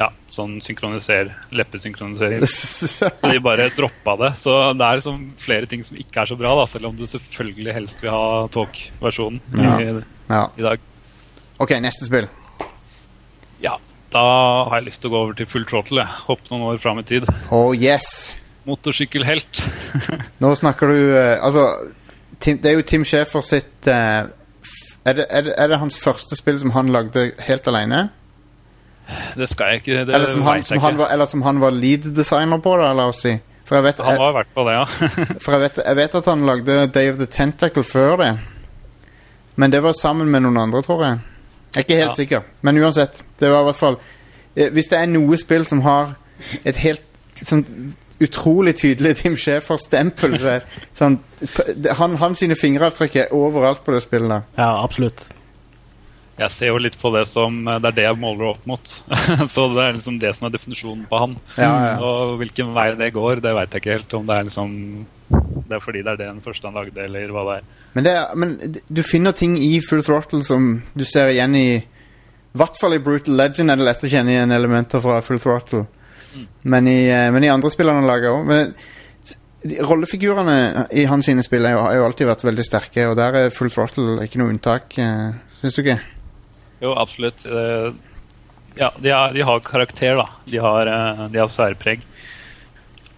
ja, 0.00 0.08
sånn 0.32 0.56
synkroniser, 0.64 1.28
leppesynkronisering. 1.54 2.42
Så 2.48 3.10
de 3.22 3.38
bare 3.44 3.68
droppa 3.76 4.16
det. 4.18 4.32
Så 4.40 4.54
det 4.78 4.86
er 4.88 4.98
liksom 5.00 5.20
flere 5.38 5.68
ting 5.70 5.84
som 5.86 5.98
ikke 6.00 6.24
er 6.24 6.30
så 6.32 6.38
bra, 6.40 6.54
da, 6.58 6.66
selv 6.70 6.88
om 6.90 6.96
du 6.98 7.04
selvfølgelig 7.06 7.74
helst 7.76 8.02
vil 8.02 8.10
ha 8.14 8.46
talk-versjonen 8.54 9.40
Ja. 9.60 9.76
i, 9.78 9.88
ja. 10.32 10.44
i 10.58 10.66
dag. 10.66 10.86
Ok, 11.62 11.76
neste 11.84 12.08
spill. 12.08 12.26
Ja, 13.62 13.76
da 14.10 14.22
har 14.68 14.80
jeg 14.80 14.88
lyst 14.90 15.02
til 15.04 15.12
å 15.12 15.14
gå 15.14 15.20
over 15.28 15.38
til 15.38 15.46
full 15.46 15.66
throttle. 15.68 16.02
jeg. 16.02 16.22
Hoppe 16.26 16.50
noen 16.50 16.66
år 16.72 16.80
fram 16.82 16.98
i 16.98 17.06
tid. 17.06 17.28
Oh 17.54 17.70
yes! 17.76 18.38
Motorsykkelhelt. 18.66 19.62
Nå 20.42 20.52
snakker 20.54 20.86
du 20.92 20.98
eh, 21.18 21.38
Altså, 21.42 21.64
Tim, 22.42 22.58
det 22.62 22.70
er 22.70 22.76
jo 22.78 22.84
Tim 22.86 23.02
Schäfer 23.06 23.42
sitt 23.42 23.88
eh, 23.90 24.22
er, 25.02 25.16
det, 25.18 25.24
er, 25.30 25.42
det, 25.48 25.54
er 25.58 25.70
det 25.72 25.78
hans 25.82 25.98
første 25.98 26.38
spill 26.38 26.60
som 26.62 26.70
han 26.76 26.90
lagde 26.94 27.32
helt 27.42 27.66
alene? 27.70 28.04
Det 29.36 29.48
skal 29.50 29.66
jeg 29.72 29.82
ikke. 29.82 30.04
Det 30.06 30.14
Eller 30.14 30.28
som, 30.32 30.42
han, 30.46 30.62
som 30.64 30.76
jeg 30.76 30.82
han 30.84 30.98
var, 30.98 31.08
eller 31.12 31.26
som 31.26 31.42
han 31.42 31.60
var 31.60 31.70
lead 31.70 32.06
designer 32.16 32.58
på, 32.62 32.76
da, 32.80 32.92
la 32.96 33.08
oss 33.10 33.20
si. 33.26 33.34
For 33.64 33.76
jeg 33.78 33.84
vet, 33.84 34.00
Han 34.04 34.18
var 34.18 34.30
i 34.30 34.36
hvert 34.38 34.50
fall 34.54 34.66
det, 34.68 34.72
ja. 34.74 34.84
for 35.44 35.52
jeg 35.56 35.60
vet, 35.60 35.78
jeg 35.86 35.96
vet 35.96 36.14
at 36.18 36.24
han 36.32 36.46
lagde 36.46 36.78
Day 36.94 37.10
of 37.12 37.16
the 37.20 37.26
Tentacle 37.26 37.84
før 37.84 38.16
det. 38.20 38.30
Men 39.56 39.70
det 39.72 39.82
var 39.84 39.92
sammen 40.00 40.28
med 40.32 40.42
noen 40.46 40.56
andre, 40.58 40.82
tror 40.82 41.04
jeg. 41.04 41.18
Jeg 41.74 41.80
er 41.80 41.86
ikke 41.86 41.96
helt 42.00 42.08
Ja. 42.10 42.14
sikker. 42.22 42.40
Men 42.62 42.78
uansett, 42.82 43.22
det 43.40 43.50
var 43.50 43.60
i 43.60 43.68
hvert 43.70 43.78
fall 43.78 43.96
eh, 44.56 44.68
Hvis 44.72 44.88
det 44.90 44.98
er 44.98 45.06
noe 45.08 45.36
spill 45.40 45.64
som 45.66 45.80
har 45.86 46.14
et 46.68 46.76
helt 46.76 47.02
sånn 47.42 47.64
utrolig 48.22 48.74
tydelig 48.78 49.16
Tim 49.18 49.36
Schafer-stempel, 49.36 50.36
så 50.38 50.48
er 50.58 50.66
sånn 50.94 51.16
han, 51.98 52.16
han 52.20 52.34
sine 52.38 52.54
fingeravtrykk 52.58 53.16
er 53.24 53.32
overalt 53.34 53.80
på 53.84 53.94
det 53.96 54.02
spillet. 54.04 54.44
ja, 54.58 54.68
absolutt. 54.84 55.28
Jeg 56.38 56.50
ser 56.50 56.70
jo 56.72 56.78
litt 56.80 56.94
på 56.98 57.10
det 57.14 57.26
som 57.28 57.58
Det 57.66 57.90
er 57.90 57.96
det 57.96 58.04
jeg 58.06 58.16
måler 58.18 58.54
opp 58.54 58.62
mot. 58.66 58.92
Så 59.54 59.66
det 59.74 59.82
er 59.84 59.96
liksom 59.98 60.16
det 60.18 60.30
som 60.34 60.46
er 60.48 60.54
definisjonen 60.54 61.04
på 61.10 61.18
han. 61.20 61.34
Ja, 61.58 61.70
ja. 61.90 61.92
Så 62.00 62.36
hvilken 62.40 62.72
vei 62.74 62.86
det 62.98 63.10
går, 63.14 63.42
det 63.44 63.52
veit 63.58 63.74
jeg 63.76 63.82
ikke 63.84 63.96
helt. 63.98 64.14
Om 64.16 64.24
det 64.30 64.36
er 64.38 64.46
liksom 64.48 64.72
Det 65.68 65.76
er 65.76 65.82
fordi 65.84 66.02
det 66.02 66.12
er 66.14 66.20
det 66.22 66.28
den 66.30 66.40
første 66.44 66.66
han 66.68 66.74
lagde, 66.80 67.04
eller 67.04 67.30
hva 67.36 67.44
det 67.50 67.56
er. 67.60 67.66
Men, 67.92 68.04
det 68.08 68.14
er, 68.16 68.34
men 68.34 68.56
du 68.88 69.02
finner 69.04 69.32
ting 69.36 69.58
i 69.60 69.74
Full 69.84 70.02
Throttle 70.02 70.40
som 70.44 70.82
du 70.96 71.04
ser 71.04 71.28
igjen 71.34 71.54
i 71.56 71.66
I 71.76 72.58
hvert 72.60 72.80
fall 72.80 72.96
i 72.96 73.02
Brutal 73.04 73.36
Legend 73.36 73.70
er 73.72 73.76
det 73.80 73.86
lett 73.90 74.02
å 74.04 74.10
kjenne 74.12 74.32
igjen 74.34 74.52
elementer 74.56 75.00
fra 75.04 75.20
Full 75.24 75.38
Throttle. 75.40 75.84
Men, 76.64 76.88
i, 76.88 77.06
eh, 77.12 77.28
men 77.32 77.44
i 77.44 77.52
andre 77.52 77.70
spillene 77.72 78.00
han 78.00 78.08
lager 78.08 78.32
òg. 78.32 78.74
Rollefigurene 79.62 80.86
i 80.90 81.04
hans 81.06 81.28
sine 81.28 81.42
spill 81.44 81.64
er 81.68 81.76
har 81.78 81.94
jo 81.94 82.06
alltid 82.08 82.26
vært 82.26 82.42
veldig 82.48 82.64
sterke, 82.66 83.04
og 83.06 83.14
der 83.20 83.36
er 83.44 83.52
Full 83.54 83.70
Throttle 83.70 84.24
ikke 84.24 84.40
noe 84.40 84.50
unntak. 84.50 84.96
eh, 84.98 85.36
Syns 85.60 85.76
du 85.76 85.82
ikke? 85.84 86.00
Jo, 86.82 86.94
absolutt. 86.98 87.46
Eh, 87.46 87.92
Ja, 88.74 88.88
de, 88.96 89.10
er, 89.12 89.34
de 89.36 89.42
har 89.44 89.58
karakter, 89.60 90.14
da. 90.16 90.24
De 90.48 90.56
har, 90.64 90.88
eh, 90.88 91.18
de 91.28 91.38
har 91.42 91.50
særpreg. 91.52 92.00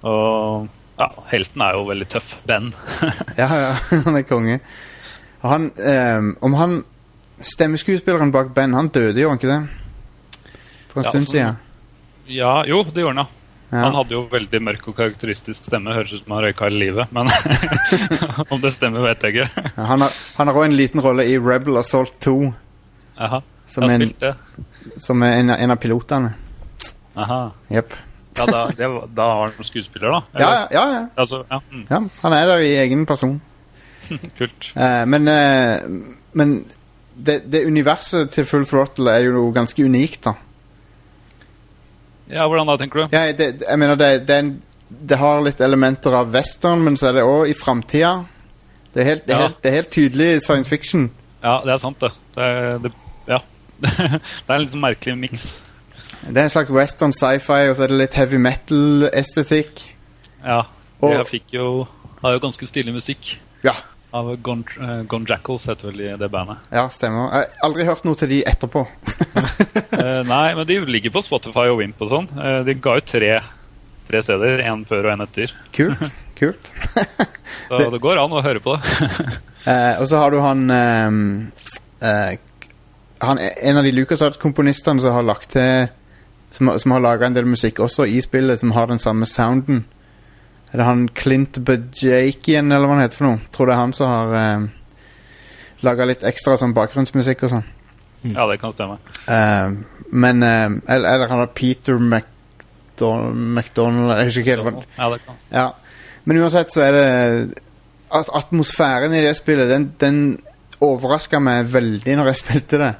Og 0.03 0.67
ja, 0.99 1.07
helten 1.31 1.63
er 1.63 1.77
jo 1.79 1.85
veldig 1.87 2.09
tøff. 2.11 2.33
Ben. 2.49 2.73
Ja, 3.39 3.47
ja, 3.49 3.69
han 4.07 4.19
er 4.19 4.27
konge. 4.27 4.59
Han, 5.45 5.71
um, 5.79 6.33
om 6.49 6.55
han 6.59 6.75
Stemmeskuespilleren 7.45 8.31
bak 8.33 8.53
Ben, 8.55 8.73
han 8.75 8.87
døde 8.95 9.21
jo, 9.21 9.31
ikke 9.35 9.49
det? 9.51 9.61
For 10.91 11.01
en 11.01 11.05
Ja, 11.05 11.09
stund 11.11 11.25
altså, 11.25 11.33
siden. 11.35 11.57
ja, 12.31 12.53
jo, 12.71 12.83
det 12.95 13.03
gjorde 13.03 13.15
han, 13.19 13.25
ja. 13.25 13.41
Ja. 13.75 13.81
Han 13.89 13.97
hadde 13.99 14.15
jo 14.15 14.21
veldig 14.31 14.61
mørk 14.63 14.85
og 14.93 14.95
karakteristisk 14.99 15.67
stemme. 15.67 15.91
Høres 15.97 16.13
ut 16.15 16.23
som 16.23 16.35
han 16.37 16.45
røyka 16.45 16.69
hele 16.69 16.79
livet. 16.79 17.11
Men 17.17 17.27
om 18.55 18.61
det 18.63 18.71
stemmer, 18.75 19.03
vet 19.03 19.25
jeg 19.27 19.35
ikke. 19.35 19.65
Ja, 19.75 19.87
han 19.91 20.05
har 20.07 20.55
òg 20.55 20.69
en 20.69 20.77
liten 20.79 21.03
rolle 21.03 21.27
i 21.27 21.35
Rebel 21.43 21.81
Assault 21.81 22.15
2, 22.23 22.37
Aha. 23.19 23.41
Som 23.67 23.85
en, 23.91 24.13
som 24.99 25.23
en, 25.23 25.51
en 25.51 25.71
av 25.71 25.77
pilotene. 25.83 26.35
Aha. 27.17 27.41
Jepp. 27.71 27.95
Ja, 28.39 28.47
da, 28.51 28.65
det, 28.75 28.89
da 29.15 29.23
har 29.31 29.53
han 29.55 29.65
skuespiller, 29.67 30.11
da? 30.11 30.23
Ja, 30.43 30.49
ja, 30.51 30.63
ja, 30.75 30.85
ja. 30.95 31.03
Altså, 31.23 31.45
ja. 31.51 31.61
Mm, 31.71 31.85
ja. 31.91 32.01
Han 32.23 32.33
er 32.33 32.47
der 32.51 32.65
i 32.67 32.73
egen 32.83 33.05
person. 33.07 33.41
kult. 34.39 34.73
Eh, 34.77 35.05
men 35.07 35.29
eh, 35.29 35.85
men 36.33 36.57
det, 37.15 37.45
det 37.47 37.63
universet 37.67 38.31
til 38.35 38.45
Full 38.45 38.67
Throttle 38.67 39.13
er 39.15 39.29
jo 39.31 39.47
ganske 39.55 39.85
unikt, 39.87 40.25
da. 40.27 40.35
Ja, 42.33 42.47
hvordan 42.49 42.67
da, 42.73 42.77
tenker 42.81 43.05
du? 43.05 43.15
Ja, 43.15 43.29
det, 43.37 43.49
jeg 43.63 43.79
mener, 43.79 43.95
det, 44.01 44.11
det, 44.29 44.39
en, 44.43 44.51
det 44.89 45.19
har 45.21 45.43
litt 45.45 45.61
elementer 45.63 46.15
av 46.19 46.33
western, 46.35 46.83
men 46.87 46.97
så 46.99 47.11
er 47.13 47.19
det 47.21 47.25
òg 47.29 47.51
i 47.53 47.57
framtida. 47.57 48.15
Det, 48.95 49.03
er 49.05 49.09
helt- 49.13 49.27
det, 49.27 49.35
er 49.35 49.39
Ja. 49.39 49.47
helt- 49.49 49.63
det 49.63 49.71
er 49.71 49.75
helt 49.79 49.91
tydelig 49.95 50.29
science 50.43 50.69
fiction. 50.71 51.11
Ja, 51.45 51.61
det 51.65 51.73
er 51.75 51.79
sant, 51.83 52.01
det. 52.01 52.11
det, 52.35 52.83
det 52.83 52.93
ja. 53.29 53.39
Det 53.85 54.49
er 54.49 54.55
en 54.57 54.65
litt 54.65 54.73
sånn 54.75 54.85
merkelig 54.85 55.17
miks. 55.21 55.47
Det 56.25 56.37
er 56.41 56.47
en 56.47 56.53
slags 56.55 56.71
western 56.73 57.13
sci-fi, 57.13 57.67
og 57.69 57.77
så 57.77 57.85
er 57.85 57.93
det 57.93 57.99
litt 58.01 58.15
heavy 58.17 58.39
metal-estetikk. 58.41 59.89
Ja. 60.45 60.63
Og- 61.03 61.13
Jeg 61.19 61.27
fikk 61.29 61.53
jo 61.59 61.67
Har 62.23 62.33
jo 62.33 62.41
ganske 62.41 62.65
stilig 62.69 62.95
musikk 62.95 63.35
Ja, 63.65 63.75
av 64.15 64.31
Gone, 64.43 64.65
uh, 64.81 65.03
Gone 65.11 65.27
Jackals, 65.29 65.67
heter 65.69 65.91
vel 65.91 66.19
det 66.19 66.31
bandet. 66.33 66.57
ja, 66.73 66.87
stemmer. 66.89 67.27
Jeg 67.33 67.49
har 67.51 67.67
aldri 67.69 67.85
hørt 67.85 68.05
noe 68.07 68.15
til 68.17 68.29
de 68.31 68.39
etterpå. 68.47 68.85
uh, 68.87 70.23
nei, 70.33 70.55
men 70.55 70.67
de 70.67 70.79
ligger 70.87 71.11
på 71.13 71.23
Spotify 71.27 71.67
og 71.73 71.79
Wimp 71.83 72.01
og 72.01 72.09
sånn. 72.13 72.29
Uh, 72.39 72.63
de 72.65 72.75
ga 72.79 72.97
ut 72.97 73.05
tre, 73.11 73.33
tre 74.09 74.23
CD-er. 74.23 74.63
Én 74.71 74.87
før 74.89 75.11
og 75.11 75.13
én 75.19 75.25
etter. 75.27 75.53
Kult. 75.77 76.13
kult. 76.41 76.73
Så 77.69 77.91
det, 77.91 78.01
går 78.01 78.23
an 78.23 78.33
å 78.39 78.43
høre 78.45 78.61
på 78.65 78.77
det. 78.79 79.41
Og 80.01 80.05
så 80.11 80.19
har 80.21 80.31
du 80.35 80.41
han 80.45 80.65
um, 80.71 81.21
Han 83.25 83.39
er 83.39 83.51
En 83.63 83.77
av 83.81 83.85
de 83.85 83.93
LucasArts-komponistene 83.93 85.01
som 85.01 85.13
har 85.17 85.23
lagt 85.27 85.51
til 85.57 85.89
Som, 86.55 86.71
som 86.79 86.95
har 86.95 87.01
laga 87.03 87.27
en 87.27 87.35
del 87.35 87.49
musikk 87.51 87.81
også 87.83 88.05
i 88.07 88.21
spillet, 88.23 88.61
som 88.61 88.71
har 88.77 88.87
den 88.87 88.99
samme 89.03 89.27
sounden. 89.27 89.85
Er 90.73 90.79
det 90.79 90.85
han 90.87 91.09
Clint 91.09 91.59
Bajakian, 91.67 92.71
eller 92.71 92.87
hva 92.87 92.95
han 92.95 93.03
heter 93.03 93.17
for 93.19 93.27
noe? 93.27 93.41
Tror 93.51 93.67
det 93.67 93.75
er 93.75 93.81
han 93.81 93.95
som 93.99 94.13
har 94.13 94.35
eh, 94.39 94.67
laga 95.83 96.07
litt 96.07 96.23
ekstra 96.23 96.55
sånn 96.61 96.75
bakgrunnsmusikk 96.77 97.43
og 97.43 97.51
sånn. 97.57 97.67
Ja, 98.23 98.47
det 98.47 98.61
kan 98.63 98.73
stemme. 98.73 99.01
Eh, 99.27 99.75
men 100.15 100.43
eh, 100.47 100.69
eller, 100.95 101.09
eller 101.17 101.33
han 101.33 101.43
har 101.43 101.51
Peter 101.59 101.99
McDonald, 101.99 103.35
McDonald 103.59 104.15
Jeg 104.15 104.31
husker 104.31 104.47
ikke 104.47 104.55
helt 104.55 104.87
Ja, 104.97 105.11
det 105.11 105.21
kan. 105.27 105.41
ja. 105.51 105.67
Men 106.25 106.39
uansett 106.45 106.71
så 106.73 106.87
er 106.87 106.93
det 106.95 107.09
at 108.15 108.31
Atmosfæren 108.33 109.13
i 109.13 109.25
det 109.27 109.35
spillet 109.37 109.69
Den, 109.69 109.91
den 110.01 110.21
overraska 110.81 111.41
meg 111.43 111.67
veldig 111.75 112.15
når 112.21 112.31
jeg 112.31 112.41
spilte 112.45 112.79
det. 112.79 112.93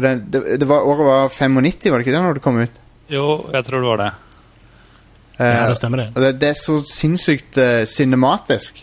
For 0.00 0.06
det, 0.08 0.32
det, 0.32 0.56
det 0.62 0.66
var, 0.68 0.86
året 0.88 1.04
var 1.04 1.28
95, 1.28 1.90
var 1.92 2.00
det 2.00 2.06
ikke 2.06 2.12
det, 2.14 2.20
når 2.24 2.38
det 2.38 2.42
kom 2.44 2.56
ut? 2.56 2.76
Jo, 3.12 3.24
jeg 3.52 3.66
tror 3.66 3.82
det 3.82 3.88
var 3.90 4.00
det. 4.00 4.12
Eh, 5.36 5.56
Ja, 5.58 5.66
det 5.68 5.76
stemmer 5.76 6.00
det. 6.00 6.06
og 6.14 6.22
det, 6.24 6.30
det 6.40 6.48
er 6.54 6.56
så 6.56 6.78
sinnssykt 6.88 7.58
uh, 7.60 7.82
cinematisk. 7.84 8.80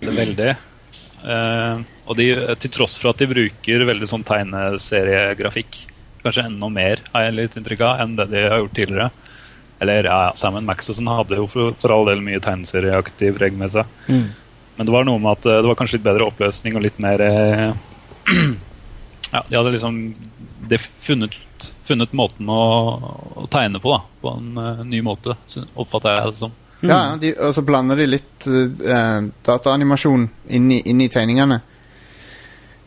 Det 0.00 0.08
er 0.08 0.16
veldig. 0.16 0.48
Uh, 1.24 1.84
og 2.08 2.16
de, 2.16 2.30
til 2.62 2.72
tross 2.72 2.96
for 3.00 3.12
at 3.12 3.20
de 3.20 3.28
bruker 3.28 3.84
veldig 3.90 4.08
sånn 4.08 4.24
tegneseriegrafikk, 4.24 5.82
kanskje 6.24 6.48
enda 6.48 6.72
mer, 6.72 7.04
har 7.12 7.26
jeg 7.26 7.36
litt 7.36 7.60
inntrykk 7.60 7.84
av, 7.84 8.00
enn 8.00 8.16
det 8.16 8.30
de 8.32 8.48
har 8.48 8.64
gjort 8.64 8.76
tidligere. 8.80 9.10
Eller 9.84 10.08
ja, 10.08 10.18
Simon 10.40 10.64
Maxson 10.64 11.12
hadde 11.12 11.36
jo 11.36 11.48
for, 11.52 11.76
for 11.76 11.92
all 11.92 12.08
del 12.08 12.24
mye 12.24 12.40
tegneserieaktig 12.40 13.34
preg 13.36 13.60
med 13.60 13.76
seg. 13.76 13.98
Mm. 14.08 14.30
Men 14.78 14.88
det 14.88 14.96
var 14.96 15.04
noe 15.04 15.20
med 15.20 15.36
at 15.36 15.48
det 15.60 15.68
var 15.68 15.76
kanskje 15.76 15.98
litt 15.98 16.08
bedre 16.08 16.32
oppløsning 16.32 16.80
og 16.80 16.86
litt 16.88 16.96
mer 17.02 17.20
Ja, 19.34 19.42
de 19.50 19.56
hadde 19.58 19.72
liksom 19.74 19.98
de 20.70 20.78
funnet, 20.80 21.34
funnet 21.84 22.12
måten 22.16 22.48
å, 22.48 22.60
å 23.42 23.46
tegne 23.52 23.80
på, 23.82 23.90
da. 23.92 24.00
På 24.22 24.36
en 24.38 24.54
uh, 24.56 24.84
ny 24.86 25.02
måte, 25.04 25.34
oppfatter 25.74 26.14
jeg 26.20 26.30
det 26.32 26.40
som. 26.40 26.54
Ja, 26.84 26.96
ja, 26.96 27.12
de, 27.20 27.34
Og 27.40 27.52
så 27.56 27.62
blander 27.66 27.96
de 28.00 28.06
litt 28.14 28.46
uh, 28.48 29.20
dataanimasjon 29.46 30.26
inn 30.56 30.70
i, 30.72 30.80
inn 30.92 31.00
i 31.04 31.08
tegningene. 31.12 31.60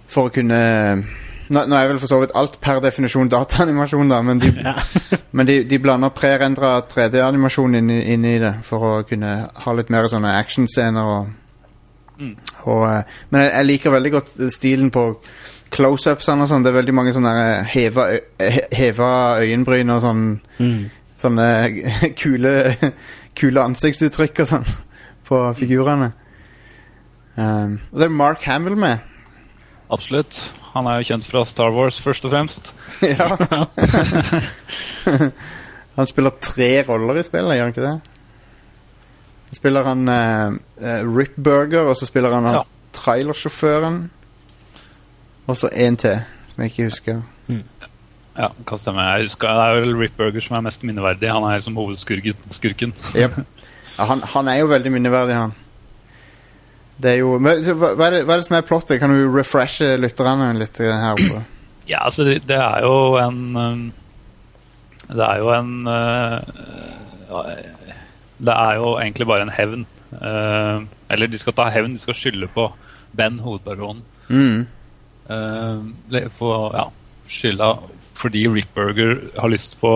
For 0.07 0.29
å 0.29 0.33
kunne 0.33 0.59
nå, 1.47 1.61
nå 1.63 1.77
er 1.77 1.87
vel 1.91 1.99
for 2.01 2.11
så 2.11 2.17
vidt 2.21 2.33
alt 2.35 2.57
per 2.63 2.79
definisjon 2.83 3.29
dataanimasjon, 3.31 4.09
da, 4.11 4.21
men 4.25 4.39
de, 4.41 4.51
Ja. 4.67 4.73
men 5.31 5.47
de, 5.49 5.59
de 5.67 5.79
blander 5.83 6.11
prerendra 6.15 6.77
3D-animasjon 6.91 7.77
inn, 7.79 7.91
i- 7.93 8.05
inn 8.13 8.25
i 8.27 8.37
det 8.41 8.55
for 8.67 8.87
å 8.87 8.93
kunne 9.07 9.35
ha 9.65 9.75
litt 9.77 9.91
mer 9.93 10.07
sånne 10.11 10.37
actionscener 10.39 11.13
og, 11.17 11.35
Mm. 12.17 12.31
og 12.65 13.03
Men 13.29 13.43
jeg, 13.43 13.51
jeg 13.53 13.65
liker 13.67 13.91
veldig 13.93 14.11
godt 14.15 14.29
stilen 14.55 14.87
på 14.89 15.01
close-upsene 15.73 16.43
og 16.45 16.49
sånn. 16.51 16.63
Det 16.63 16.71
er 16.71 16.77
veldig 16.79 16.93
mange 16.95 17.13
sånne 17.15 17.33
heva, 17.71 18.03
heva 18.75 19.09
øyenbryn 19.43 19.89
og 19.95 20.01
sånn 20.05 20.23
Mm. 20.59 20.89
Sånne 21.17 21.47
kule, 22.21 22.53
kule 23.37 23.63
ansiktsuttrykk 23.65 24.39
og 24.43 24.47
sånn 24.51 24.67
på 25.27 25.39
figurene. 25.57 26.11
Um, 27.37 27.79
og 27.91 27.99
så 27.99 28.03
er 28.05 28.09
Mark 28.13 28.43
Hamill 28.45 28.75
med. 28.77 28.97
Absolutt. 29.93 30.51
Han 30.73 30.85
er 30.89 30.99
jo 31.01 31.07
kjent 31.09 31.25
fra 31.25 31.41
Star 31.49 31.71
Wars, 31.73 31.97
først 32.01 32.25
og 32.25 32.31
fremst. 32.33 32.69
ja. 33.01 33.27
han 35.97 36.07
spiller 36.09 36.31
tre 36.43 36.69
roller 36.87 37.17
i 37.17 37.23
spillet, 37.25 37.55
gjør 37.57 37.67
han 37.67 37.73
ikke 37.73 37.87
det? 37.87 37.97
Spiller 39.57 39.87
han 39.87 40.01
uh, 40.11 40.49
Rip 41.17 41.35
Burger, 41.39 41.87
og 41.89 41.95
så 41.97 42.05
spiller 42.09 42.33
han 42.35 42.45
han 42.49 42.59
Ja. 42.59 42.63
trailersjåføren. 42.97 43.97
Og 45.47 45.57
så 45.57 45.69
en 45.71 45.97
til, 45.97 46.19
som 46.51 46.63
jeg 46.63 46.71
ikke 46.71 46.89
husker. 46.89 47.21
Ja, 48.37 48.49
hva 48.53 48.77
stemmer. 48.77 49.13
Jeg 49.17 49.29
husker, 49.29 49.47
Det 49.47 49.63
er 49.67 49.79
vel 49.79 49.95
Rip 49.97 50.17
Burger 50.17 50.43
som 50.45 50.57
er 50.57 50.65
mest 50.67 50.83
minneverdig. 50.83 51.31
Han 51.31 51.43
er 51.43 51.57
liksom 51.57 51.75
hovedskurken. 51.75 52.93
yep. 53.15 53.37
Ja, 53.97 54.05
han, 54.05 54.21
han 54.21 54.47
er 54.47 54.59
jo 54.61 54.67
veldig 54.69 54.91
minneverdig, 54.91 55.35
han. 55.35 55.53
Det 57.01 57.11
er 57.11 57.19
jo 57.21 57.37
men, 57.37 57.61
hva, 57.61 57.93
hva, 57.93 58.07
er 58.07 58.11
det, 58.15 58.23
hva 58.25 58.35
er 58.35 58.41
det 58.41 58.45
som 58.47 58.57
er 58.57 58.65
plottet? 58.65 58.99
Kan 58.99 59.13
du 59.13 59.25
refreshe 59.33 59.95
lytterne 59.97 60.51
litt 60.57 60.81
her 60.81 61.13
oppe? 61.13 61.43
Ja, 61.87 62.01
altså, 62.03 62.25
det, 62.27 62.41
det 62.49 62.57
er 62.59 62.81
jo 62.83 63.15
en 63.15 63.37
um, 63.55 63.83
Det 65.07 65.23
er 65.23 65.37
jo 65.39 65.53
en 65.55 65.87
uh, 65.87 66.41
Det 68.43 68.55
er 68.55 68.73
jo 68.75 68.89
egentlig 68.99 69.27
bare 69.29 69.45
en 69.47 69.53
hevn. 69.55 69.85
Uh, 70.11 70.83
eller 71.09 71.31
de 71.31 71.39
skal 71.39 71.55
ta 71.55 71.69
hevn, 71.71 71.95
de 71.95 72.01
skal 72.03 72.17
skylde 72.19 72.49
på 72.51 72.67
Ben, 73.15 73.39
hovedpersonen. 73.39 74.03
Mm. 74.27 74.67
Uh, 75.27 76.29
for 76.35 76.71
ja, 76.75 76.87
skylda 77.27 77.73
fordi 78.17 78.47
Rick 78.49 78.73
Burger 78.73 79.19
har 79.37 79.51
lyst 79.51 79.75
på 79.81 79.91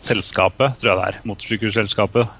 selskapet, 0.00 0.78
tror 0.80 0.92
jeg 0.92 0.98
det 0.98 1.08
er. 1.08 1.20
Motorsykkelselskapet. 1.28 2.30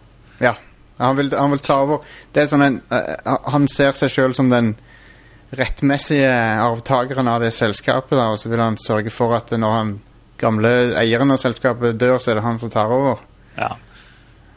Ja. 0.40 0.54
Han 0.98 1.16
vil, 1.18 1.32
han 1.36 1.52
vil 1.52 1.60
ta 1.62 1.76
over 1.84 2.00
Det 2.34 2.42
er 2.42 2.48
sånn 2.50 2.64
en 2.64 2.76
uh, 2.90 3.36
Han 3.52 3.68
ser 3.70 3.92
seg 3.94 4.10
sjøl 4.10 4.32
som 4.34 4.48
den 4.50 4.72
rettmessige 5.54 6.30
arvtakeren 6.60 7.28
av 7.30 7.40
det 7.40 7.54
selskapet, 7.56 8.18
da, 8.18 8.26
og 8.34 8.40
så 8.40 8.50
vil 8.52 8.60
han 8.60 8.76
sørge 8.80 9.12
for 9.14 9.32
at 9.36 9.54
når 9.56 9.72
han 9.72 9.92
gamle 10.38 10.72
eieren 11.00 11.32
av 11.32 11.40
selskapet 11.40 11.96
dør, 11.96 12.18
så 12.20 12.32
er 12.32 12.38
det 12.38 12.44
han 12.44 12.60
som 12.60 12.72
tar 12.72 12.92
over. 12.92 13.22
Ja. 13.56 13.70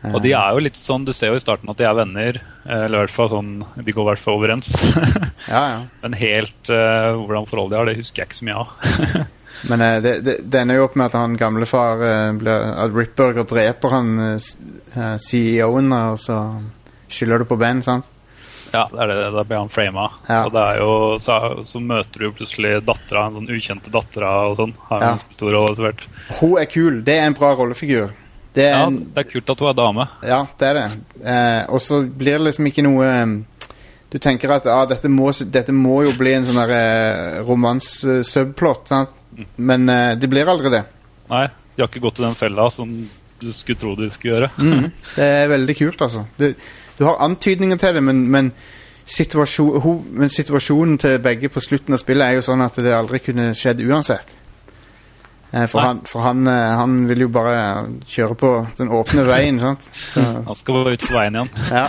Og 0.03 0.21
de 0.23 0.31
er 0.33 0.53
jo 0.55 0.61
litt 0.65 0.77
sånn, 0.81 1.03
Du 1.05 1.11
ser 1.13 1.29
jo 1.29 1.35
i 1.37 1.43
starten 1.43 1.69
at 1.69 1.77
de 1.77 1.85
er 1.85 1.93
venner. 1.93 2.39
eh, 2.65 2.85
Eller 2.85 2.97
i 2.97 3.01
hvert 3.05 3.13
fall 3.13 3.29
sånn, 3.29 3.51
De 3.77 3.91
går 3.93 4.01
i 4.01 4.09
hvert 4.11 4.23
fall 4.23 4.39
overens. 4.39 4.71
Ja, 5.51 5.61
ja. 5.67 5.79
Men 6.03 6.13
helt 6.17 6.69
uh, 6.69 7.17
hvordan 7.21 7.45
forholdet 7.49 7.71
de 7.73 7.77
har, 7.79 7.85
det 7.91 7.97
husker 7.99 8.21
jeg 8.23 8.29
ikke 8.29 8.39
så 8.39 8.45
mye 8.45 8.61
av. 8.61 9.27
Men 9.69 9.81
eh, 9.85 9.97
det, 10.01 10.13
det, 10.25 10.35
det 10.49 10.59
ender 10.61 10.79
jo 10.79 10.85
opp 10.87 10.95
med 10.97 11.11
at 11.11 11.17
han 11.19 11.35
gamlefar 11.37 12.01
uh, 12.01 12.53
At 12.85 12.93
Ripburger 12.95 13.45
dreper 13.45 13.93
han 13.93 14.11
eh, 14.25 14.47
eh, 14.95 15.17
CEO-en, 15.21 15.91
og 15.97 16.17
så 16.21 16.37
skylder 17.11 17.43
du 17.43 17.45
på 17.51 17.57
Ben, 17.61 17.81
sant? 17.85 18.07
Ja, 18.71 18.85
det 18.89 19.01
er 19.03 19.09
det, 19.11 19.17
Da 19.35 19.43
blir 19.43 19.59
han 19.59 19.69
frama. 19.73 20.05
Ja. 20.29 20.45
Og 20.47 20.53
det 20.55 20.61
er 20.63 20.77
jo, 20.79 20.91
så, 21.19 21.35
så 21.67 21.81
møter 21.83 22.21
du 22.21 22.25
jo 22.29 22.33
plutselig 22.37 22.77
dattera, 22.87 23.25
en 23.27 23.35
sånn 23.41 23.49
ukjente 23.51 23.91
dattera 23.91 24.29
og 24.47 24.55
sånn. 24.61 24.73
Har 24.87 25.01
Ja. 25.03 25.09
en 25.17 25.23
stor 25.25 25.51
rolle 25.57 25.73
etter 25.75 25.87
hvert. 25.89 26.05
Hun 26.39 26.53
er 26.61 26.69
kul. 26.71 27.01
Det 27.03 27.17
er 27.19 27.27
en 27.27 27.35
bra 27.37 27.51
rollefigur. 27.59 28.13
Det 28.55 28.65
er 28.67 28.75
Ja, 28.75 28.89
det 28.89 29.23
er 29.23 29.29
kult 29.29 29.49
at 29.53 29.63
hun 29.63 29.69
er 29.69 29.77
dame. 29.77 30.07
Ja, 30.27 30.41
det 30.59 30.67
er 30.67 30.77
det. 30.79 30.87
Eh, 31.23 31.61
og 31.71 31.81
så 31.83 32.01
blir 32.03 32.37
det 32.37 32.49
liksom 32.49 32.67
ikke 32.67 32.83
noe 32.83 33.07
eh, 33.07 33.37
Du 34.11 34.17
tenker 34.19 34.51
at 34.51 34.67
ah, 34.67 34.83
dette, 34.89 35.07
må, 35.07 35.29
dette 35.31 35.71
må 35.71 36.01
jo 36.03 36.11
bli 36.19 36.33
en 36.35 36.45
sånn 36.45 36.59
eh, 36.65 37.39
romans-subplot, 37.47 38.83
sant? 38.91 39.17
Men 39.55 39.87
eh, 39.89 40.17
det 40.19 40.27
blir 40.27 40.49
aldri 40.51 40.73
det. 40.73 40.83
Nei, 41.31 41.45
de 41.47 41.83
har 41.83 41.87
ikke 41.87 42.03
gått 42.03 42.19
i 42.19 42.25
den 42.27 42.35
fella 42.35 42.67
som 42.69 42.91
du 43.41 43.53
skulle 43.55 43.79
tro 43.79 43.95
de 43.95 44.11
skulle 44.11 44.35
gjøre. 44.35 44.51
mm, 44.57 44.91
Det 45.15 45.31
er 45.39 45.47
veldig 45.49 45.77
kult, 45.79 46.03
altså. 46.03 46.25
Du, 46.37 46.51
du 46.51 47.01
Du 47.01 47.05
har 47.05 47.17
antydninger 47.25 47.77
til 47.81 47.95
det, 47.95 48.03
men, 48.03 48.27
men, 48.29 48.51
situasjon, 49.05 49.79
ho, 49.81 49.93
men 50.13 50.29
situasjonen 50.29 50.99
til 51.01 51.15
begge 51.19 51.49
på 51.49 51.59
slutten 51.59 51.95
av 51.97 51.97
spillet 51.97 52.27
er 52.27 52.35
jo 52.37 52.43
sånn 52.45 52.61
at 52.61 52.75
det 52.77 52.93
aldri 52.93 53.17
kunne 53.25 53.47
skjedd 53.57 53.81
uansett. 53.81 54.35
Eh, 55.51 55.67
For, 55.67 55.83
han, 55.83 56.01
for 56.07 56.23
han, 56.23 56.47
eh, 56.47 56.71
han 56.79 57.07
vil 57.09 57.25
jo 57.25 57.29
bare 57.33 57.55
kjøre 58.07 58.35
på 58.39 58.51
den 58.77 58.91
åpne 58.95 59.25
veien, 59.27 59.59
sant. 59.59 59.87
Så, 59.91 60.23
Han 60.47 60.55
skal 60.55 60.77
bare 60.79 60.95
ut 60.95 61.07
på 61.07 61.15
veien 61.17 61.35
igjen. 61.35 61.49
ja. 61.77 61.87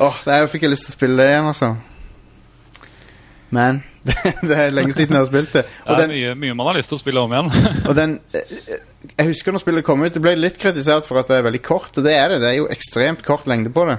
Åh, 0.00 0.20
der 0.24 0.36
er 0.36 0.50
fikk 0.50 0.68
jeg 0.68 0.74
lyst 0.76 0.86
til 0.86 0.94
å 0.94 0.98
spille 1.00 1.18
det 1.18 1.32
igjen, 1.32 1.48
altså. 1.50 1.72
Men 3.50 3.82
det, 4.48 4.54
er 4.54 4.70
lenge 4.72 4.94
siden 4.94 5.16
jeg 5.16 5.24
har 5.24 5.28
spilt 5.28 5.56
det. 5.58 5.64
Det 5.66 5.96
er 5.96 6.00
den, 6.04 6.14
mye, 6.14 6.36
mye 6.44 6.56
man 6.56 6.70
har 6.70 6.78
lyst 6.78 6.92
til 6.92 7.00
å 7.00 7.02
spille 7.02 7.24
om 7.26 7.34
igjen. 7.34 7.50
og 7.88 7.98
den 7.98 8.14
eh, 8.38 8.54
Jeg 9.18 9.32
husker 9.32 9.52
når 9.52 9.64
spillet 9.64 9.86
kom 9.86 10.06
ut, 10.06 10.14
det 10.14 10.22
ble 10.22 10.36
litt 10.38 10.60
kritisert 10.62 11.08
for 11.08 11.20
at 11.20 11.28
det 11.28 11.40
er 11.40 11.48
veldig 11.50 11.62
kort, 11.66 11.90
og 11.90 12.06
det 12.06 12.14
er 12.14 12.32
det. 12.32 12.38
Det 12.44 12.52
er 12.52 12.60
jo 12.60 12.70
ekstremt 12.72 13.26
kort 13.26 13.50
lengde 13.50 13.74
på 13.74 13.88
det. 13.90 13.98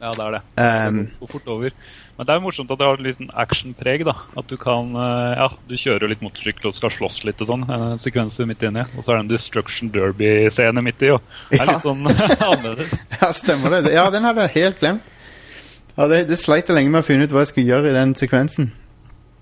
Ja, 0.00 0.10
det 0.10 0.24
er 0.24 0.34
det. 0.34 0.42
Um, 0.56 1.04
det 1.04 1.20
går 1.20 1.32
fort 1.36 1.52
over. 1.52 1.76
Men 2.16 2.26
det 2.26 2.30
er 2.30 2.38
jo 2.38 2.44
morsomt 2.44 2.70
at 2.70 2.78
det 2.78 2.86
har 2.86 3.00
litt 3.02 3.22
actionpreg. 3.42 4.04
da. 4.06 4.12
At 4.38 4.46
du 4.46 4.56
kan 4.60 4.92
eh, 4.94 5.32
Ja, 5.40 5.48
du 5.66 5.74
kjører 5.74 6.08
litt 6.12 6.20
motorsykkel 6.22 6.68
og 6.70 6.76
skal 6.76 6.92
slåss 6.94 7.24
litt 7.26 7.40
og 7.42 7.48
sånn. 7.50 7.64
En 7.66 7.98
sekvens 7.98 8.38
midt 8.46 8.62
inni. 8.62 8.84
Og 8.94 9.02
så 9.02 9.10
er 9.12 9.18
det 9.18 9.24
en 9.24 9.32
Destruction 9.32 9.90
Derby-scene 9.90 10.84
midt 10.86 11.02
i. 11.02 11.10
Og 11.16 11.20
det 11.50 11.58
er 11.58 11.64
Ja. 11.66 11.72
litt 11.72 11.82
sånn 11.82 12.06
annerledes. 12.52 12.94
Ja, 13.20 13.32
stemmer 13.34 13.74
det. 13.80 13.92
Ja, 13.96 14.06
den 14.14 14.22
hadde 14.28 14.46
jeg 14.46 14.54
helt 14.62 14.78
glemt. 14.84 15.10
Ja, 15.96 16.06
det, 16.10 16.24
det 16.30 16.38
sleit 16.38 16.66
jeg 16.70 16.74
lenge 16.78 16.90
med 16.94 17.02
å 17.04 17.06
finne 17.06 17.26
ut 17.26 17.34
hva 17.34 17.42
jeg 17.44 17.50
skulle 17.52 17.70
gjøre 17.74 17.90
i 17.90 17.98
den 17.98 18.14
sekvensen. 18.18 18.70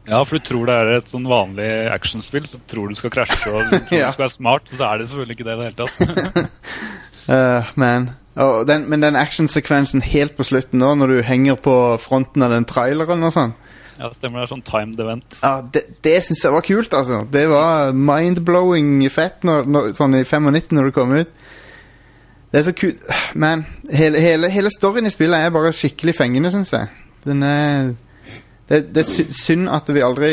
Ja, 0.08 0.18
for 0.26 0.36
du 0.40 0.42
tror 0.48 0.66
det 0.66 0.74
er 0.80 0.88
et 0.96 1.12
sånn 1.12 1.28
vanlig 1.30 1.68
actionspill, 1.92 2.48
så 2.50 2.58
tror 2.68 2.88
du 2.90 2.96
skal 2.98 3.12
krasje 3.14 3.52
og 3.52 3.68
du 3.70 3.76
tror 3.86 4.00
Ja. 4.00 4.08
du 4.10 4.16
skal 4.16 4.24
være 4.26 4.34
smart, 4.34 4.72
så 4.72 4.88
er 4.88 4.98
det 4.98 5.06
selvfølgelig 5.12 5.36
ikke 5.38 5.46
det 5.46 5.54
i 5.54 5.60
det 5.60 5.68
hele 5.68 5.78
tatt. 5.84 6.50
Uh, 7.28 7.70
man. 7.78 8.10
Og 8.40 8.66
den, 8.66 8.86
men 8.88 9.02
den 9.02 9.16
actionsekvensen 9.16 10.00
helt 10.02 10.36
på 10.38 10.46
slutten 10.48 10.80
nå, 10.80 10.94
når 10.96 11.10
du 11.12 11.22
henger 11.26 11.58
på 11.60 11.74
fronten 12.00 12.42
av 12.42 12.54
den 12.54 12.64
traileren 12.64 13.24
og 13.28 13.34
sånn, 13.34 13.52
Ja, 13.98 14.08
det 14.08 14.16
stemmer. 14.16 14.40
Det 14.40 14.46
er 14.46 14.52
sånn 14.54 14.62
timed 14.64 15.00
event. 15.04 15.36
ja, 15.42 15.50
det, 15.74 15.82
det 16.02 16.14
syns 16.24 16.44
jeg 16.44 16.54
var 16.54 16.64
kult, 16.64 16.94
altså. 16.96 17.26
Det 17.30 17.42
var 17.50 17.92
mind-blowing 17.92 19.02
fett 19.12 19.44
når, 19.44 19.68
når, 19.68 19.90
sånn 19.98 20.16
i 20.16 20.24
95 20.24 20.72
når 20.72 20.88
det 20.88 20.94
kom 20.96 21.12
ut. 21.12 21.34
Det 22.52 22.58
er 22.58 22.64
så 22.66 22.72
kult. 22.76 23.04
Man, 23.34 23.66
hele, 23.92 24.20
hele, 24.20 24.48
hele 24.52 24.72
storyen 24.72 25.06
i 25.06 25.12
spillet 25.12 25.44
er 25.44 25.52
bare 25.54 25.72
skikkelig 25.76 26.16
fengende, 26.16 26.50
syns 26.52 26.72
jeg. 26.72 26.88
Den 27.24 27.42
er 27.42 27.92
Det, 28.68 28.94
det 28.94 29.02
er 29.04 29.32
synd 29.36 29.68
at 29.68 29.88
vi 29.92 30.00
aldri 30.00 30.30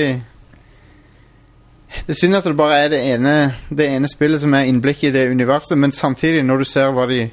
Det 2.06 2.14
er 2.14 2.20
synd 2.20 2.38
at 2.38 2.46
det 2.46 2.56
bare 2.58 2.78
er 2.86 2.90
det 2.94 3.00
ene, 3.14 3.54
det 3.70 3.88
ene 3.90 4.08
spillet 4.08 4.42
som 4.42 4.54
er 4.54 4.70
innblikk 4.70 5.04
i 5.04 5.12
det 5.12 5.30
universet, 5.32 5.78
men 5.78 5.92
samtidig, 5.92 6.44
når 6.46 6.58
du 6.58 6.66
ser 6.70 6.92
hva, 6.94 7.08
de, 7.10 7.30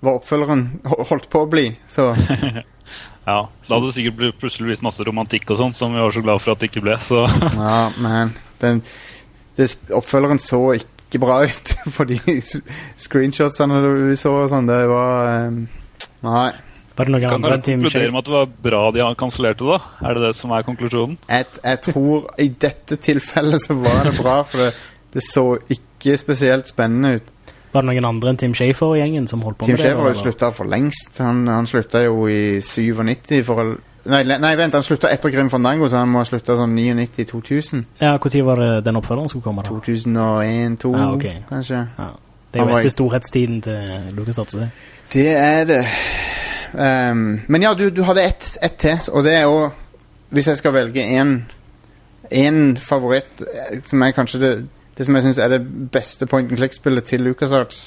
hva 0.00 0.14
oppfølgeren 0.18 0.62
holdt 1.10 1.28
på 1.32 1.44
å 1.44 1.48
bli, 1.50 1.66
så 1.90 2.10
Ja, 3.28 3.44
Da 3.46 3.74
hadde 3.76 3.90
det 3.90 3.94
sikkert 3.98 4.16
blitt- 4.16 4.38
plutselig 4.40 4.70
blitt 4.70 4.82
masse 4.82 5.04
romantikk 5.06 5.50
og 5.52 5.58
sånn, 5.60 5.74
som 5.76 5.92
vi 5.94 6.00
var 6.02 6.14
så 6.16 6.22
glad 6.24 6.40
for 6.42 6.54
at 6.54 6.62
det 6.62 6.70
ikke 6.70 6.82
ble. 6.86 6.96
Så 7.04 7.20
Ja, 7.60 7.90
men 8.00 8.32
Den, 8.62 8.80
det, 9.60 9.68
oppfølgeren 9.94 10.40
så 10.42 10.62
ikke 10.78 11.20
bra 11.22 11.36
ut 11.44 11.74
på 11.96 12.06
de 12.08 12.16
screenshotsene 12.98 13.78
vi 14.08 14.16
så 14.18 14.32
og 14.42 14.50
sånn. 14.52 14.68
Det 14.70 14.80
var 14.90 15.46
um, 15.50 15.62
Nei. 16.26 16.48
Var 16.96 17.08
det 17.08 17.12
noen 17.14 17.22
kan 17.24 17.38
andre 17.38 17.58
Team 17.64 17.80
konkludere 17.84 18.12
med 18.12 18.20
at 18.20 18.28
det 18.28 18.34
var 18.34 18.48
bra 18.66 18.80
de 18.92 19.00
har 19.04 19.14
kansellert 19.20 19.60
det, 19.62 19.68
da? 19.70 19.78
Er 20.04 20.18
det 20.18 20.24
det 20.26 20.32
som 20.36 20.50
er 20.52 20.64
konklusjonen? 20.66 21.14
Jeg, 21.30 21.46
jeg 21.62 21.80
tror 21.86 22.26
i 22.44 22.48
dette 22.66 22.98
tilfellet 23.00 23.62
så 23.62 23.76
var 23.80 24.02
det 24.08 24.16
bra, 24.18 24.34
for 24.44 24.64
det, 24.66 24.72
det 25.14 25.22
så 25.24 25.44
ikke 25.72 26.18
spesielt 26.20 26.68
spennende 26.68 27.14
ut. 27.20 27.30
Var 27.72 27.84
det 27.84 27.86
noen 27.92 28.08
andre 28.08 28.32
enn 28.32 28.40
Tim 28.40 28.54
Shafer 28.54 28.96
i 28.96 29.02
gjengen 29.02 29.28
som 29.30 29.42
holdt 29.46 29.60
på 29.60 29.66
Tim 29.68 29.76
med 29.76 29.78
det? 29.78 29.84
Schaefer 29.84 30.02
har 30.02 30.10
jo 30.10 30.14
eller? 30.16 30.24
slutta 30.24 30.50
for 30.56 30.70
lengst. 30.70 31.18
Han, 31.22 31.44
han 31.48 31.68
slutta 31.70 32.02
jo 32.04 32.26
i 32.30 32.58
97 32.64 33.44
for 33.46 33.62
å 33.62 33.70
Nei, 34.10 34.22
nei 34.24 34.54
vent, 34.56 34.72
han 34.72 34.82
slutta 34.82 35.10
etter 35.12 35.28
Grim 35.28 35.50
Fandango, 35.52 35.84
så 35.92 35.98
han 36.00 36.08
må 36.08 36.22
ha 36.22 36.24
slutta 36.24 36.54
sånn 36.56 36.72
99-2000. 36.72 37.82
Ja, 38.00 38.14
Når 38.16 38.44
var 38.46 38.62
det 38.62 38.84
den 38.86 38.96
oppfølgeren 38.96 39.28
skulle 39.28 39.44
komme? 39.44 39.62
da? 39.62 39.68
2001-2002, 39.76 40.92
Ja, 40.96 41.10
okay. 41.12 41.42
kanskje. 41.50 41.82
Ja. 41.98 42.06
Det 42.50 42.60
er 42.62 42.70
jo 42.70 42.78
etter 42.78 42.94
storhetstiden 42.94 43.60
til 43.62 44.08
Lucas 44.16 44.38
Artsey. 44.40 44.70
Det 45.12 45.28
er 45.36 45.64
det. 45.68 45.84
Um, 46.72 47.40
men 47.46 47.62
ja, 47.62 47.74
du, 47.74 47.90
du 47.90 48.02
hadde 48.08 48.24
ett 48.24 48.56
et 48.62 48.78
til, 48.80 48.98
og 49.12 49.24
det 49.24 49.34
er 49.34 49.42
jo 49.42 49.70
Hvis 50.30 50.46
jeg 50.48 50.56
skal 50.56 50.72
velge 50.72 51.02
én 51.02 51.40
én 52.30 52.76
favoritt, 52.78 53.42
eh, 53.42 53.80
som 53.86 54.02
er 54.02 54.12
kanskje 54.14 54.40
det, 54.40 54.50
det 55.00 55.06
som 55.08 55.16
jeg 55.16 55.24
syns 55.24 55.38
er 55.40 55.54
det 55.54 55.62
beste 55.94 56.26
point 56.28 56.50
and 56.50 56.60
click-spillet 56.60 57.06
til 57.08 57.22
LucasArts, 57.24 57.86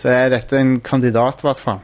så 0.00 0.08
er 0.08 0.30
dette 0.32 0.56
en 0.56 0.78
kandidat, 0.80 1.42
i 1.42 1.44
hvert 1.44 1.60
fall. 1.60 1.82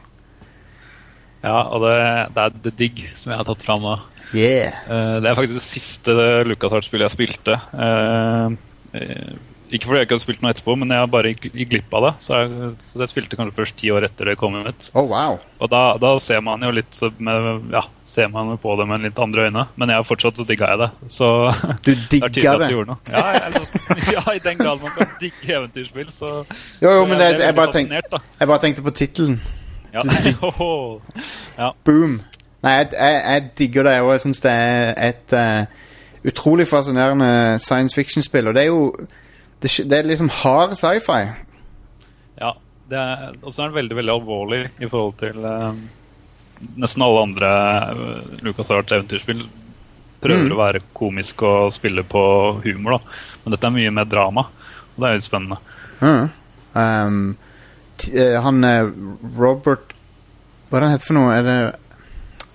Ja, 1.43 1.59
og 1.69 1.83
det, 1.85 1.99
det 2.33 2.47
er 2.47 2.55
The 2.63 2.73
Dig 2.79 3.03
som 3.13 3.29
jeg 3.29 3.37
har 3.37 3.45
tatt 3.45 3.61
fram 3.61 3.85
nå. 3.85 3.93
Yeah. 4.33 4.73
Eh, 4.89 5.19
det 5.21 5.29
er 5.29 5.37
faktisk 5.37 5.59
det 5.59 5.67
siste 5.67 6.15
LucasArts-spillet 6.49 7.11
jeg 7.11 7.13
spilte. 7.13 7.59
Eh, 7.77 8.57
ikke 9.71 9.87
fordi 9.87 9.99
jeg 10.01 10.07
ikke 10.07 10.15
har 10.17 10.21
spilt 10.23 10.41
noe 10.43 10.51
etterpå, 10.51 10.73
men 10.81 10.91
jeg 10.91 10.99
har 10.99 11.09
bare 11.11 11.31
gikk 11.31 11.53
glipp 11.71 11.93
av 11.95 12.05
det. 12.05 12.11
Så 12.25 12.39
jeg, 12.41 12.71
så 12.83 12.99
jeg 12.99 13.11
spilte 13.11 13.37
kanskje 13.39 13.55
først 13.55 13.75
ti 13.79 13.91
år 13.93 14.05
etter 14.07 14.31
det 14.31 14.35
kom 14.39 14.57
ut. 14.59 14.87
Oh, 14.91 15.05
wow. 15.07 15.37
Og 15.63 15.71
da, 15.71 15.81
da 16.01 16.11
ser 16.19 16.41
man 16.43 16.63
jo 16.65 16.73
litt 16.75 16.99
med, 17.23 17.69
ja, 17.71 17.85
ser 18.07 18.27
man 18.33 18.51
på 18.59 18.75
det 18.79 18.87
med 18.89 19.05
litt 19.05 19.21
andre 19.23 19.47
øyne. 19.47 19.63
Men 19.79 19.93
jeg 19.93 20.01
har 20.01 20.07
fortsatt 20.07 20.41
så 20.41 20.45
digga 20.47 20.73
jeg 20.73 20.81
det. 20.83 20.89
Så 21.15 21.29
Du 21.85 21.93
det 21.93 22.19
er 22.19 22.33
digger 22.35 22.51
at 22.57 22.65
det. 22.65 22.71
gjorde 22.73 22.91
noe. 22.91 22.99
Ja, 23.11 23.23
jeg, 23.37 24.11
ja, 24.17 24.25
i 24.35 24.43
den 24.43 24.59
grad 24.59 24.83
man 24.83 24.95
kan 24.97 25.15
digge 25.21 25.55
eventyrspill, 25.55 26.11
så 26.15 26.33
Jo, 26.81 26.89
jo, 26.89 26.91
så 26.91 27.05
men 27.07 27.23
jeg, 27.23 27.37
det, 27.39 27.45
jeg, 27.45 27.55
bare 27.61 27.75
tenk, 27.77 27.95
da. 28.11 28.21
jeg 28.39 28.51
bare 28.51 28.63
tenkte 28.65 28.85
på 28.89 28.95
tittelen. 28.99 29.39
Ja. 29.93 30.03
ja. 31.61 31.71
Boom. 31.87 32.19
Nei, 32.61 32.75
jeg, 32.75 32.91
jeg, 32.97 33.23
jeg 33.25 33.47
digger 33.57 33.87
det, 33.87 33.95
og 34.01 34.11
jeg 34.11 34.25
syns 34.25 34.43
det 34.43 34.51
er 34.51 34.93
et 35.07 35.33
uh, 35.33 36.27
utrolig 36.27 36.67
fascinerende 36.67 37.31
science 37.59 37.95
fiction-spill. 37.95 38.51
Og 38.51 38.55
det 38.55 38.67
er 38.67 38.69
jo 38.69 38.91
det, 39.61 39.71
det 39.89 39.97
er 39.97 40.09
liksom 40.09 40.29
hard 40.41 40.75
sci-fi. 40.79 41.21
Ja, 42.41 42.53
og 43.41 43.49
så 43.53 43.61
er 43.63 43.69
den 43.69 43.77
veldig 43.77 43.97
veldig 44.01 44.13
alvorlig 44.17 44.61
i 44.81 44.89
forhold 44.89 45.17
til 45.21 45.45
eh, 45.47 45.81
nesten 46.81 47.03
alle 47.05 47.21
andre 47.25 47.51
uh, 47.95 48.31
LucasArts 48.45 48.93
eventyrspill. 48.97 49.45
Prøver 50.21 50.43
Mm. 50.45 50.51
å 50.53 50.57
være 50.59 50.79
komisk 50.93 51.41
og 51.47 51.71
spille 51.73 52.03
på 52.05 52.21
humor, 52.61 52.99
da. 52.99 53.15
Men 53.43 53.55
dette 53.55 53.65
er 53.65 53.73
mye 53.73 53.93
mer 53.95 54.05
drama, 54.05 54.43
og 54.93 54.99
det 55.01 55.07
er 55.07 55.15
litt 55.17 55.25
spennende. 55.25 55.57
Mm. 56.01 56.27
Um, 56.75 57.37
eh, 58.13 58.37
han 58.41 58.63
eh, 58.63 58.91
Robert 59.37 59.95
Hva 60.69 60.77
er 60.77 60.79
det 60.79 60.87
han 60.87 60.93
heter 60.93 61.07
for 61.09 61.17
noe? 61.17 61.33
Er 61.35 61.43
det 61.47 61.57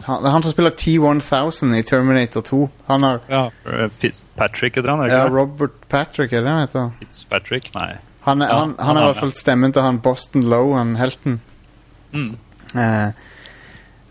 han, 0.06 0.22
det 0.22 0.28
er 0.30 0.34
han 0.36 0.42
som 0.46 0.52
spiller 0.54 0.70
T-1000 0.78 1.76
i 1.78 1.82
Terminator 1.82 2.44
2. 2.46 2.60
Han 2.88 3.02
har 3.06 3.20
Ja, 3.30 3.44
eh, 3.66 3.88
Fitzpatrick 3.92 4.76
heter 4.78 4.90
han, 4.92 5.00
er 5.00 5.06
det 5.10 5.12
ja, 5.16 5.24
ikke 5.24 5.32
det? 5.34 5.40
Robert 5.40 5.76
Patrick, 5.92 6.32
er 6.32 6.42
det 6.46 6.50
han 6.52 6.60
heter? 6.66 6.90
Fitzpatrick? 6.98 7.70
Nei. 7.74 7.96
Han, 8.26 8.42
er- 8.42 8.48
Ja, 8.50 8.58
han, 8.60 8.74
han 8.78 8.86
han 8.86 8.96
er 8.96 9.00
i 9.00 9.02
er 9.04 9.12
hvert 9.12 9.20
fall 9.24 9.32
stemmen 9.38 9.72
til 9.72 9.82
han 9.82 9.98
Boston 10.02 10.42
Lowe, 10.50 10.76
han 10.78 10.96
helten. 10.96 11.40
Mm. 12.12 12.36
Eh, 12.74 13.10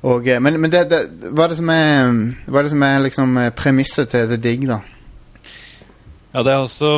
og, 0.06 0.28
eh, 0.28 0.40
men 0.40 0.60
men 0.62 0.72
det, 0.72 0.84
det, 0.92 1.00
hva 1.34 1.44
er 1.48 1.54
det 1.54 1.58
som 1.58 1.70
er 1.74 2.12
Hva 2.48 2.60
er 2.60 2.64
det 2.68 2.72
som 2.76 2.84
er 2.84 3.00
liksom 3.04 3.38
eh, 3.42 3.50
premisset 3.58 4.10
til 4.14 4.28
The 4.30 4.38
Dig, 4.38 4.68
da? 4.70 4.80
Ja, 6.36 6.44
det 6.44 6.52
er 6.54 6.62
også 6.66 6.92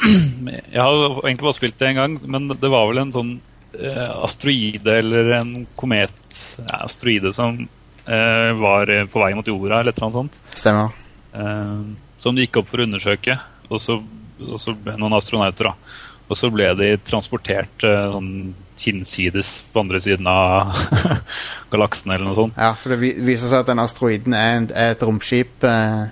Jeg 0.74 0.80
har 0.82 1.20
egentlig 1.26 1.44
bare 1.44 1.54
spilt 1.58 1.78
det 1.80 1.88
én 1.90 1.98
gang, 2.00 2.18
men 2.24 2.48
det 2.48 2.70
var 2.72 2.86
vel 2.90 2.98
en 3.02 3.12
sånn 3.14 3.32
asteroide 4.24 4.96
eller 4.98 5.34
en 5.38 5.52
komet 5.78 6.38
ja, 6.58 6.80
Asteroide 6.84 7.32
som 7.36 7.58
eh, 8.06 8.50
var 8.60 8.90
eh, 8.90 9.06
på 9.06 9.22
vei 9.22 9.32
mot 9.38 9.46
jorda, 9.46 9.80
eller 9.80 9.92
et 9.92 9.98
eller 9.98 10.08
annet 10.08 10.18
sånt. 10.18 10.40
Stemmer. 10.56 10.94
Eh, 11.32 11.82
som 12.20 12.36
de 12.36 12.46
gikk 12.46 12.60
opp 12.60 12.70
for 12.70 12.82
å 12.82 12.88
undersøke. 12.88 13.38
Og 13.70 13.82
så, 13.82 14.00
og 14.46 14.58
så 14.60 14.74
noen 14.90 15.16
astronauter, 15.16 15.70
da. 15.70 15.98
Og 16.30 16.38
så 16.38 16.50
ble 16.54 16.68
de 16.78 16.90
transportert 17.06 17.86
eh, 17.86 18.12
sånn 18.14 18.32
hinsides 18.80 19.58
på 19.74 19.82
andre 19.82 19.98
siden 20.00 20.28
av 20.30 20.70
galaksen 21.72 22.14
eller 22.14 22.30
noe 22.30 22.38
sånt. 22.38 22.56
Ja, 22.56 22.72
for 22.78 22.94
det 22.94 23.12
viser 23.26 23.50
seg 23.50 23.64
at 23.64 23.68
den 23.68 23.82
asteroiden 23.82 24.36
er, 24.36 24.54
en, 24.60 24.68
er 24.72 24.94
et 24.94 25.04
romskip. 25.04 25.66
Eh, 25.66 26.06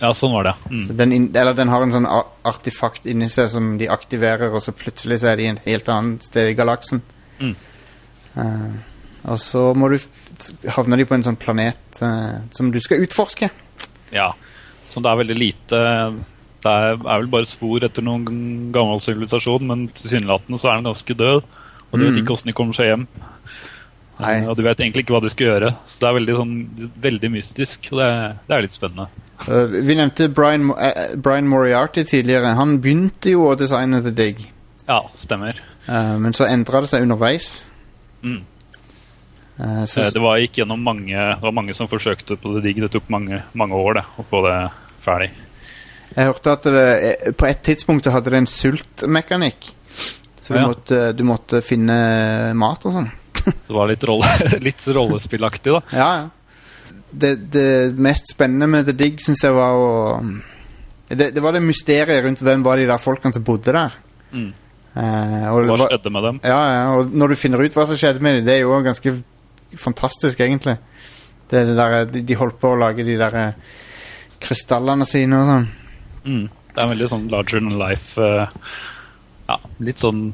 Ja, 0.00 0.10
sånn 0.16 0.32
var 0.32 0.44
det. 0.48 0.54
Mm. 0.70 0.80
så 0.86 0.96
den, 0.96 1.12
eller 1.36 1.52
den 1.54 1.68
har 1.68 1.82
en 1.82 1.92
sånn 1.92 2.06
a- 2.08 2.24
artefakt 2.48 3.04
inni 3.06 3.28
seg 3.28 3.48
som 3.52 3.76
de 3.78 3.88
aktiverer, 3.92 4.48
og 4.54 4.62
så 4.64 4.72
plutselig 4.72 5.18
så 5.20 5.28
er 5.32 5.36
de 5.36 5.42
i 5.44 5.50
en 5.52 5.60
helt 5.66 5.88
annet 5.92 6.22
sted 6.24 6.48
i 6.50 6.54
galaksen. 6.56 7.02
Mm. 7.40 7.54
Eh, 8.36 8.70
og 9.30 9.38
så 9.42 9.74
må 9.76 9.90
du 9.92 9.96
f 9.98 10.06
havner 10.76 10.96
de 10.96 11.04
på 11.04 11.14
en 11.18 11.22
sånn 11.26 11.36
planet 11.36 12.00
eh, 12.00 12.38
som 12.56 12.70
du 12.72 12.78
skal 12.80 13.02
utforske. 13.04 13.50
Ja, 14.14 14.30
så 14.88 15.02
det 15.04 15.10
er 15.10 15.20
veldig 15.20 15.36
lite 15.38 15.80
Det 16.60 16.68
er, 16.70 16.96
er 16.96 17.20
vel 17.22 17.28
bare 17.32 17.46
spor 17.48 17.80
etter 17.86 18.02
noen 18.04 18.24
g- 18.26 18.72
gammel 18.74 19.00
sivilisasjon, 19.00 19.62
men 19.68 19.86
tilsynelatende 19.96 20.58
så 20.60 20.68
er 20.68 20.80
den 20.80 20.88
ganske 20.90 21.14
død. 21.16 21.44
Og 21.90 21.98
du 21.98 22.04
vet 22.04 22.14
Mm. 22.14 22.18
ikke 22.24 22.34
åssen 22.34 22.50
de 22.50 22.52
kommer 22.52 22.74
seg 22.76 22.90
hjem. 22.90 23.06
Nei. 24.20 24.34
Eh, 24.42 24.48
Og 24.48 24.56
du 24.56 24.62
vet 24.62 24.76
egentlig 24.78 25.04
ikke 25.06 25.14
hva 25.16 25.22
de 25.22 25.30
skal 25.32 25.46
gjøre. 25.46 25.70
Så 25.88 26.00
det 26.00 26.08
er 26.08 26.18
veldig, 26.18 26.34
sånn, 26.36 26.90
veldig 27.00 27.30
mystisk. 27.32 27.88
Og 27.92 27.98
det, 27.98 28.10
det 28.46 28.56
er 28.56 28.62
litt 28.62 28.76
spennende. 28.76 29.08
Eh, 29.48 29.66
vi 29.70 29.94
nevnte 29.94 30.28
Brian, 30.28 30.70
eh, 30.78 31.14
Brian 31.16 31.48
Moriarty 31.48 32.04
tidligere. 32.04 32.54
Han 32.58 32.78
begynte 32.80 33.30
jo 33.32 33.46
å 33.50 33.56
designe 33.56 34.02
The 34.02 34.10
Dig, 34.10 34.52
Ja, 34.88 35.04
stemmer. 35.16 35.60
Uh, 35.88 36.18
men 36.18 36.32
så 36.36 36.44
endra 36.46 36.80
det 36.82 36.88
seg 36.90 37.02
underveis. 37.02 37.64
Mm. 38.22 38.42
Så, 39.86 40.06
Det 40.12 40.20
var 40.20 40.38
gikk 40.40 40.58
gjennom 40.60 40.80
mange 40.80 41.12
Det 41.12 41.42
var 41.42 41.52
mange 41.52 41.74
som 41.76 41.88
forsøkte 41.88 42.36
på 42.40 42.54
The 42.54 42.60
Dig. 42.64 42.80
Det 42.80 42.90
tok 42.94 43.10
mange, 43.12 43.42
mange 43.52 43.76
år 43.76 43.94
det, 43.98 44.04
å 44.16 44.24
få 44.24 44.40
det 44.46 44.56
ferdig. 45.04 45.30
jeg 46.16 46.26
hørte 46.26 46.52
at 46.52 46.62
det, 46.62 47.34
på 47.36 47.46
et 47.46 47.60
tidspunkt 47.62 48.04
så 48.04 48.10
hadde 48.14 48.30
det 48.32 48.38
en 48.40 48.46
sultmekanikk. 48.46 49.72
Så 50.40 50.54
du, 50.54 50.58
Ja. 50.60 50.66
måtte, 50.66 51.12
du 51.16 51.24
måtte 51.24 51.60
finne 51.62 52.54
mat 52.54 52.86
og 52.86 52.92
sånn. 52.92 53.10
Så 53.34 53.68
det 53.68 53.76
var 53.76 53.88
litt, 53.88 54.04
rolle, 54.04 54.26
litt 54.66 54.86
rollespillaktig, 54.86 55.72
da. 55.72 55.80
Ja, 55.92 56.08
ja. 56.16 56.28
Det, 57.10 57.34
det 57.50 57.68
mest 57.98 58.30
spennende 58.32 58.68
med 58.70 58.86
The 58.86 58.94
Dig 58.94 59.18
syns 59.22 59.42
jeg 59.42 59.54
var 59.56 59.74
å 59.74 59.90
det, 61.10 61.32
det 61.34 61.42
var 61.42 61.56
det 61.56 61.62
mysteriet 61.64 62.22
rundt 62.22 62.42
hvem 62.46 62.62
var 62.62 62.78
de 62.78 62.86
der 62.86 63.02
folkene 63.02 63.34
som 63.34 63.42
bodde 63.42 63.72
der. 63.74 63.96
Mm. 64.30 64.52
Eh, 64.94 65.48
Hva 65.50 65.78
skjedde 65.88 66.12
med 66.14 66.22
dem? 66.26 66.38
ja, 66.46 66.58
ja, 66.70 66.84
og 66.94 67.10
når 67.14 67.32
du 67.32 67.38
finner 67.40 67.62
ut 67.64 67.74
hva 67.74 67.86
som 67.86 67.98
skjedde 67.98 68.22
med 68.22 68.38
dem, 68.38 68.44
det 68.46 68.54
er 68.54 68.62
jo 68.62 68.78
ganske 68.86 69.14
fantastisk, 69.78 70.38
egentlig. 70.42 70.76
Det 71.50 71.64
er 71.64 71.72
der, 71.74 71.96
de, 72.10 72.22
de 72.26 72.38
holdt 72.38 72.60
på 72.62 72.70
å 72.70 72.78
lage 72.78 73.06
de 73.06 73.16
der 73.18 73.36
eh, 73.40 73.74
krystallene 74.42 75.06
sine 75.08 75.40
og 75.40 75.50
sånn. 75.50 75.66
Mm. 76.22 76.46
Det 76.70 76.78
er 76.78 76.84
en 76.86 76.92
veldig 76.94 77.10
sånn 77.10 77.26
larger 77.32 77.58
than 77.58 77.78
life 77.80 78.22
uh, 78.22 78.46
Ja, 79.48 79.56
litt 79.82 79.98
sånn 79.98 80.28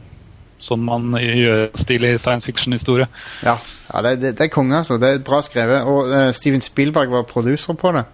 sånn 0.63 0.85
man 0.87 1.17
gjør 1.21 1.67
stil 1.79 2.07
i 2.09 2.17
science 2.19 2.47
fiction-historie. 2.49 3.09
Ja, 3.45 3.57
ja 3.93 4.03
det, 4.07 4.17
det, 4.23 4.35
det 4.39 4.49
er 4.49 4.53
konge, 4.53 4.79
altså. 4.83 4.99
Det 5.01 5.11
er 5.11 5.25
bra 5.25 5.43
skrevet. 5.45 5.85
Og 5.89 6.13
uh, 6.13 6.31
Steven 6.37 6.65
Spielberg 6.65 7.13
var 7.13 7.29
producer 7.29 7.77
på 7.79 7.93
det. 7.97 8.07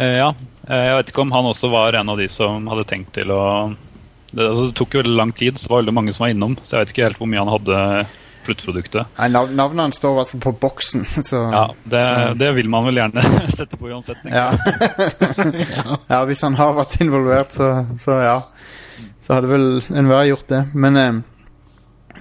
Eh, 0.00 0.16
ja. 0.16 0.30
Eh, 0.68 0.86
jeg 0.86 0.96
vet 0.96 1.12
ikke 1.12 1.24
om 1.26 1.34
han 1.34 1.50
også 1.50 1.70
var 1.72 1.98
en 1.98 2.12
av 2.12 2.20
de 2.20 2.28
som 2.30 2.68
hadde 2.70 2.88
tenkt 2.88 3.14
til 3.18 3.32
å 3.34 3.44
Det, 4.30 4.44
altså, 4.46 4.68
det 4.68 4.76
tok 4.78 4.92
jo 4.94 5.00
veldig 5.00 5.16
lang 5.18 5.32
tid, 5.34 5.56
så 5.58 5.66
det 5.66 5.72
var 5.72 5.80
veldig 5.80 5.94
mange 5.96 6.12
som 6.14 6.22
var 6.22 6.30
innom. 6.30 6.52
Så 6.62 6.76
jeg 6.76 6.84
vet 6.84 6.92
ikke 6.92 7.06
helt 7.08 7.18
hvor 7.18 7.28
mye 7.32 7.40
han 7.42 7.50
hadde 7.50 7.78
sluttproduktet. 8.44 9.16
Nav 9.34 9.50
navnet 9.50 9.82
hans 9.82 9.98
står 9.98 10.12
i 10.12 10.18
hvert 10.20 10.30
fall 10.30 10.42
på 10.44 10.52
boksen, 10.62 11.02
så 11.30 11.40
Ja, 11.50 11.64
det, 11.82 12.04
det 12.38 12.52
vil 12.56 12.70
man 12.70 12.86
vel 12.86 13.00
gjerne 13.02 13.24
sette 13.58 13.78
på 13.80 13.90
uansett. 13.90 14.22
Ja. 14.30 14.52
ja, 16.12 16.22
hvis 16.28 16.44
han 16.46 16.58
har 16.60 16.78
vært 16.78 17.00
involvert, 17.02 17.58
så, 17.58 17.72
så 17.98 18.20
ja. 18.22 18.38
Så 19.20 19.34
hadde 19.34 19.50
vel 19.50 19.68
enhver 19.90 20.30
gjort 20.30 20.48
det. 20.50 20.62
Men 20.78 20.96
eh, 20.96 21.20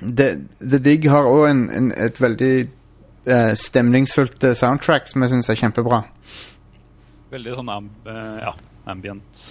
det, 0.02 0.30
The 0.60 0.80
Dig 0.80 1.08
har 1.12 1.28
òg 1.28 1.48
en, 1.50 1.64
en, 1.76 1.90
et 1.98 2.22
veldig 2.22 2.54
eh, 3.30 3.52
stemningsfullt 3.60 4.44
eh, 4.48 4.56
soundtrack 4.58 5.10
som 5.12 5.26
jeg 5.26 5.34
syns 5.34 5.52
er 5.52 5.60
kjempebra. 5.60 6.04
Veldig 7.34 7.58
sånn 7.60 7.74
amb 7.74 8.08
eh, 8.10 8.40
ja, 8.46 8.56
ambient, 8.90 9.44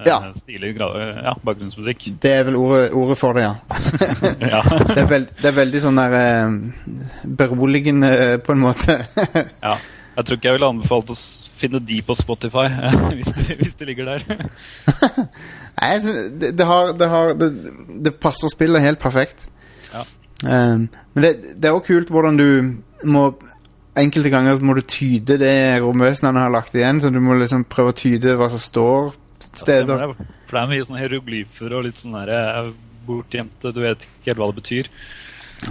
eh, 0.00 0.08
Ja. 0.08 0.18
stilig 0.36 0.72
ja, 0.80 1.34
bakgrunnsmusikk. 1.44 2.08
Det 2.22 2.32
er 2.40 2.48
vel 2.48 2.56
ordet, 2.58 2.88
ordet 2.96 3.18
for 3.20 3.36
det, 3.36 3.44
ja. 3.44 3.54
ja. 4.56 4.64
Det 4.64 4.98
er, 4.98 5.06
veld, 5.10 5.30
det 5.42 5.52
er 5.52 5.56
veldig 5.60 5.84
sånn 5.86 6.00
der 6.00 6.18
eh, 6.18 6.56
beroligende, 7.44 8.12
på 8.44 8.56
en 8.56 8.64
måte. 8.66 9.02
ja. 9.66 9.76
Jeg 10.16 10.26
tror 10.26 10.36
ikke 10.36 10.50
jeg 10.50 10.56
ville 10.58 10.68
anbefalt 10.74 11.12
å 11.14 11.16
finne 11.60 11.78
de 11.86 12.00
på 12.04 12.16
Spotify, 12.18 12.66
hvis, 13.14 13.30
de, 13.36 13.54
hvis 13.60 13.76
de 13.78 13.86
ligger 13.88 14.08
der. 14.10 14.24
Nei, 15.78 15.92
det, 16.40 16.50
det 16.58 16.66
har, 16.66 16.90
det, 16.98 17.08
har 17.08 17.32
det, 17.38 17.48
det 18.04 18.12
passer 18.20 18.50
spillet 18.52 18.84
helt 18.84 19.00
perfekt. 19.00 19.46
Um, 20.44 20.86
men 21.14 21.24
det, 21.24 21.32
det 21.60 21.68
er 21.68 21.76
også 21.76 21.90
kult 21.90 22.12
hvordan 22.14 22.38
du 22.40 22.46
må 23.04 23.30
Enkelte 24.00 24.30
ganger 24.30 24.60
må 24.62 24.76
du 24.78 24.84
tyde 24.86 25.34
det 25.40 25.80
romvesenene 25.82 26.44
har 26.44 26.52
lagt 26.54 26.76
igjen, 26.78 27.00
så 27.02 27.10
du 27.10 27.18
må 27.20 27.34
liksom 27.36 27.64
prøve 27.68 27.90
å 27.90 27.96
tyde 27.98 28.36
hva 28.38 28.46
som 28.48 28.62
står 28.62 29.08
steder. 29.58 29.98
Ja, 29.98 30.06
det. 30.06 30.28
For 30.46 30.56
det 30.56 30.62
er 30.62 30.70
mye 30.70 30.86
sånne 30.86 31.02
hieroglyfer 31.02 31.74
og 31.74 31.84
litt 31.88 31.98
sånn 32.00 32.14
der, 32.14 32.30
eh, 32.30 32.70
bortgjemte 33.08 33.72
Du 33.74 33.82
vet 33.82 34.06
ikke 34.06 34.30
helt 34.30 34.40
hva 34.40 34.48
det 34.52 34.60
betyr. 34.60 34.90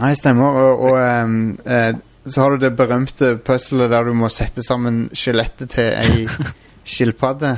Nei, 0.02 0.12
stemmer. 0.20 0.60
Og, 0.60 0.84
og 0.90 1.00
um, 1.00 1.40
eh, 1.64 1.94
så 2.28 2.44
har 2.44 2.54
du 2.54 2.66
det 2.66 2.76
berømte 2.78 3.38
puzzlet 3.46 3.90
der 3.90 4.10
du 4.10 4.14
må 4.18 4.30
sette 4.34 4.66
sammen 4.68 5.08
skjelettet 5.16 5.74
til 5.74 5.90
ei 5.96 6.28
skilpadde. 6.92 7.56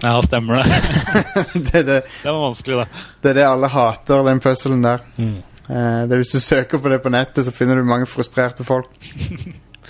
Ja, 0.00 0.16
stemmer 0.24 0.62
det. 0.62 0.80
det, 1.70 1.82
det, 1.86 2.02
Det 2.22 2.28
var 2.28 2.42
vanskelig, 2.48 2.82
da. 2.82 3.06
det 3.22 3.32
er 3.32 3.40
det 3.40 3.48
alle 3.48 3.70
hater, 3.72 4.24
den 4.28 4.42
puzzlen 4.42 4.84
der. 4.84 5.04
Mm. 5.16 5.40
Eh, 5.68 6.02
det 6.08 6.12
er 6.12 6.22
Hvis 6.22 6.34
du 6.34 6.40
søker 6.40 6.78
på 6.78 6.88
det 6.88 7.02
på 7.02 7.12
nettet, 7.12 7.44
så 7.44 7.52
finner 7.54 7.76
du 7.76 7.84
mange 7.84 8.06
frustrerte 8.06 8.64
folk. 8.64 8.90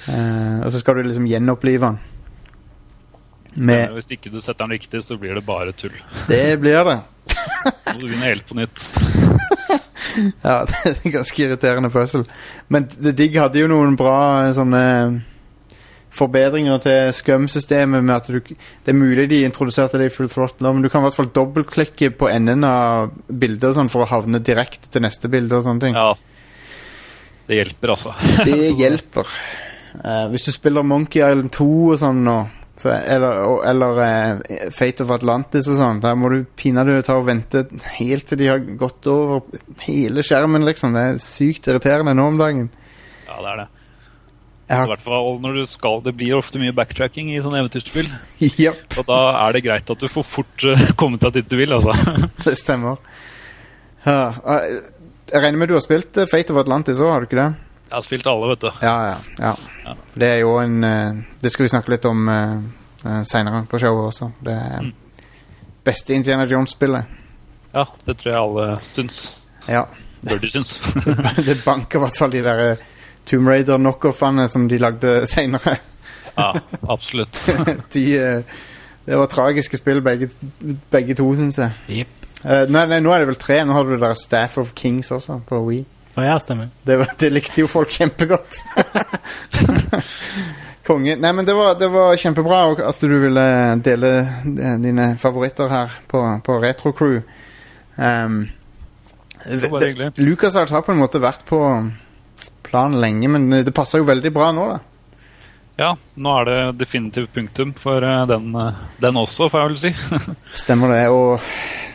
Uh, 0.09 0.61
og 0.65 0.73
så 0.73 0.81
skal 0.81 0.97
du 0.97 1.03
liksom 1.07 1.27
gjenopplive 1.27 1.87
den. 1.87 2.01
Med, 3.55 3.93
Hvis 3.93 4.11
ikke 4.11 4.31
du 4.33 4.41
setter 4.41 4.65
den 4.65 4.79
riktig, 4.79 5.05
så 5.05 5.17
blir 5.21 5.35
det 5.35 5.45
bare 5.47 5.73
tull. 5.73 5.95
det 6.29 6.61
blir 6.61 6.85
det. 6.85 7.01
Så 7.83 7.95
må 7.95 8.01
du 8.01 8.07
begynne 8.07 8.25
helt 8.25 8.47
på 8.49 8.55
nytt. 8.55 8.87
Ja, 10.43 10.65
det 10.69 10.75
er 10.85 10.97
en 11.05 11.13
ganske 11.15 11.43
irriterende 11.43 11.89
puzzle. 11.91 12.25
Men 12.69 12.89
The 12.89 13.13
Digg 13.17 13.37
hadde 13.39 13.63
jo 13.63 13.69
noen 13.71 13.95
bra 13.97 14.43
eh, 14.43 14.51
sånne 14.53 14.83
forbedringer 16.13 16.79
til 16.85 17.13
Scum-systemet 17.17 18.05
med 18.05 18.15
at 18.15 18.27
du 18.29 18.39
Det 18.41 18.93
er 18.93 18.99
mulig 18.99 19.29
de 19.31 19.43
introduserte 19.47 19.99
det 19.99 20.11
i 20.11 20.15
full 20.15 20.29
throttle, 20.29 20.73
men 20.73 20.83
du 20.85 20.89
kan 20.93 21.01
i 21.01 21.07
hvert 21.09 21.17
fall 21.17 21.31
dobbeltklikke 21.35 22.11
på 22.21 22.29
enden 22.29 22.65
av 22.69 23.13
bildet 23.29 23.75
sånn 23.79 23.89
for 23.93 24.05
å 24.05 24.11
havne 24.11 24.43
direkte 24.45 24.91
til 24.93 25.03
neste 25.07 25.31
bilde 25.33 25.57
og 25.57 25.65
sånne 25.65 25.81
ting. 25.87 25.97
Ja. 25.97 26.13
Det 27.49 27.57
hjelper, 27.59 27.95
altså. 27.97 28.13
Det 28.47 28.73
hjelper. 28.83 29.29
Uh, 29.93 30.27
hvis 30.33 30.47
du 30.49 30.53
spiller 30.55 30.85
Monkey 30.87 31.21
Island 31.21 31.51
2 31.53 31.67
og 31.93 31.99
sånn 32.01 32.23
nå, 32.25 32.37
så, 32.81 32.95
eller, 32.97 33.43
og- 33.45 33.65
eller 33.69 33.99
uh, 34.01 34.71
Fate 34.73 35.05
of 35.05 35.11
Atlantis 35.13 35.69
og 35.69 35.77
sånn, 35.81 35.99
der 36.01 36.15
må 36.17 36.31
du 36.33 36.39
pinadø 36.57 36.95
ta 37.05 37.19
og 37.21 37.27
vente 37.29 37.67
helt 37.99 38.25
til 38.31 38.41
de 38.41 38.49
har 38.49 38.63
gått 38.81 39.05
over 39.13 39.43
hele 39.85 40.25
skjermen, 40.25 40.65
liksom. 40.65 40.95
Det 40.97 41.03
er 41.11 41.21
sykt 41.21 41.69
irriterende 41.69 42.15
nå 42.17 42.31
om 42.33 42.41
dagen. 42.41 42.71
Ja, 43.29 43.37
det 43.45 43.51
er 43.53 43.61
det. 43.65 43.69
I 44.73 44.89
hvert 44.93 45.05
fall 45.05 45.37
når 45.43 45.59
du 45.59 45.63
skal 45.69 46.01
Det 46.05 46.15
blir 46.17 46.39
ofte 46.39 46.61
mye 46.61 46.73
backtracking 46.77 47.33
i 47.35 47.41
sånne 47.45 47.61
eventyrspill. 47.61 48.09
yep. 48.63 48.81
Og 48.97 49.07
da 49.09 49.21
er 49.43 49.57
det 49.57 49.65
greit 49.67 49.93
at 49.93 50.01
du 50.01 50.09
får 50.11 50.27
fort 50.29 50.67
uh, 50.69 50.87
komme 51.01 51.21
til 51.23 51.35
dit 51.39 51.51
du 51.51 51.59
vil, 51.61 51.75
altså. 51.77 51.95
det 52.47 52.57
stemmer. 52.61 53.03
Eh, 54.03 54.41
jeg 55.33 55.43
regner 55.45 55.61
med 55.61 55.71
du 55.71 55.77
har 55.77 55.85
spilt 55.85 56.17
eh, 56.19 56.27
Fate 56.31 56.55
of 56.55 56.59
Atlantis 56.65 57.01
òg, 57.03 57.13
har 57.13 57.23
du 57.23 57.29
ikke 57.31 57.39
det? 57.39 57.51
Jeg 57.93 57.95
har 57.95 58.05
spilt 58.07 58.27
alle, 58.31 58.49
vet 58.55 58.65
du. 58.65 58.71
Ja, 58.83 58.95
ja. 59.05 59.19
ja. 59.39 59.53
Ja. 59.85 59.95
Det 60.15 60.29
er 60.29 60.39
jo 60.41 60.57
en 60.63 60.85
eh, 60.85 61.21
Det 61.43 61.53
skal 61.53 61.67
vi 61.67 61.73
snakke 61.75 61.93
litt 61.93 62.07
om 62.09 62.29
uh, 62.29 63.21
seinere 63.29 63.65
på 63.69 63.81
showet 63.83 64.09
også. 64.09 64.31
Det 64.41 64.55
er 64.57 64.89
beste 65.85 66.15
Indiana 66.15 66.47
Jones-spillet. 66.47 67.19
Ja, 67.73 67.87
det 68.07 68.17
tror 68.21 68.31
jeg 68.31 68.41
alle 68.41 68.67
syns. 68.87 69.21
Ja. 69.69 69.85
Bør 70.23 70.39
de 70.39 70.51
syns. 70.55 70.77
det 71.47 71.59
banker 71.65 71.99
i 71.99 72.03
hvert 72.05 72.19
fall 72.19 72.33
de 72.33 72.43
der 72.45 72.65
eh, 72.65 72.85
Tomb 73.29 73.49
Raider 73.49 73.79
knockoffene 73.79 74.49
som 74.49 74.69
de 74.69 74.79
lagde 74.83 75.23
seinere. 75.33 75.79
Ja, 76.35 76.53
absolutt. 76.89 77.45
de, 77.95 78.05
eh, 78.19 78.61
det 79.05 79.19
var 79.19 79.31
tragiske 79.31 79.77
spill, 79.77 80.03
begge, 80.05 80.31
begge 80.91 81.17
to, 81.19 81.27
syns 81.39 81.59
jeg. 81.61 81.79
Yep. 81.89 82.19
Uh, 82.43 82.65
nei, 82.75 82.87
nei, 82.91 82.99
nå 83.03 83.13
er 83.15 83.23
det 83.23 83.29
vel 83.31 83.39
tre. 83.39 83.61
Nå 83.67 83.75
har 83.77 83.87
du 83.87 83.95
der 84.01 84.15
Staff 84.19 84.59
of 84.59 84.73
Kings 84.79 85.13
også, 85.15 85.39
på 85.47 85.61
Wii. 85.67 85.85
Oh, 86.17 86.25
ja, 86.25 86.37
stemmer. 86.43 86.69
Det, 86.85 86.99
det 87.21 87.31
likte 87.33 87.63
jo 87.63 87.69
folk 87.71 87.93
kjempegodt. 87.95 88.59
Konge. 90.87 91.15
Nei, 91.17 91.31
men 91.33 91.47
det 91.47 91.55
var, 91.55 91.77
det 91.79 91.89
var 91.93 92.17
kjempebra 92.19 92.65
at 92.89 93.01
du 93.01 93.15
ville 93.23 93.45
dele 93.87 94.11
eh, 94.19 94.75
dine 94.83 95.13
favoritter 95.19 95.71
her 95.71 95.95
på, 96.11 96.21
på 96.45 96.59
Retro 96.63 96.93
Crew. 96.93 97.23
Um, 97.97 98.43
Det 99.47 99.71
var 99.71 99.87
hyggelig. 99.87 100.13
Lucas 100.19 100.55
har 100.55 100.83
på 100.83 100.93
en 100.93 101.01
måte 101.01 101.23
vært 101.23 101.47
på 101.47 101.63
planen 102.65 103.01
lenge, 103.03 103.29
men 103.33 103.51
det 103.63 103.75
passer 103.77 104.03
jo 104.03 104.09
veldig 104.09 104.33
bra 104.35 104.51
nå, 104.57 104.71
da. 104.75 104.81
Ja, 105.81 105.95
nå 106.21 106.33
er 106.41 106.49
det 106.49 106.59
definitivt 106.83 107.33
punktum 107.33 107.73
for 107.79 108.05
eh, 108.05 108.25
den, 108.29 108.53
eh, 108.55 108.83
den 109.01 109.17
også, 109.19 109.49
får 109.51 109.63
jeg 109.63 109.71
vel 109.71 109.81
si. 109.81 109.93
Stemmer 110.65 110.93
det. 110.93 111.07
Og 111.11 111.41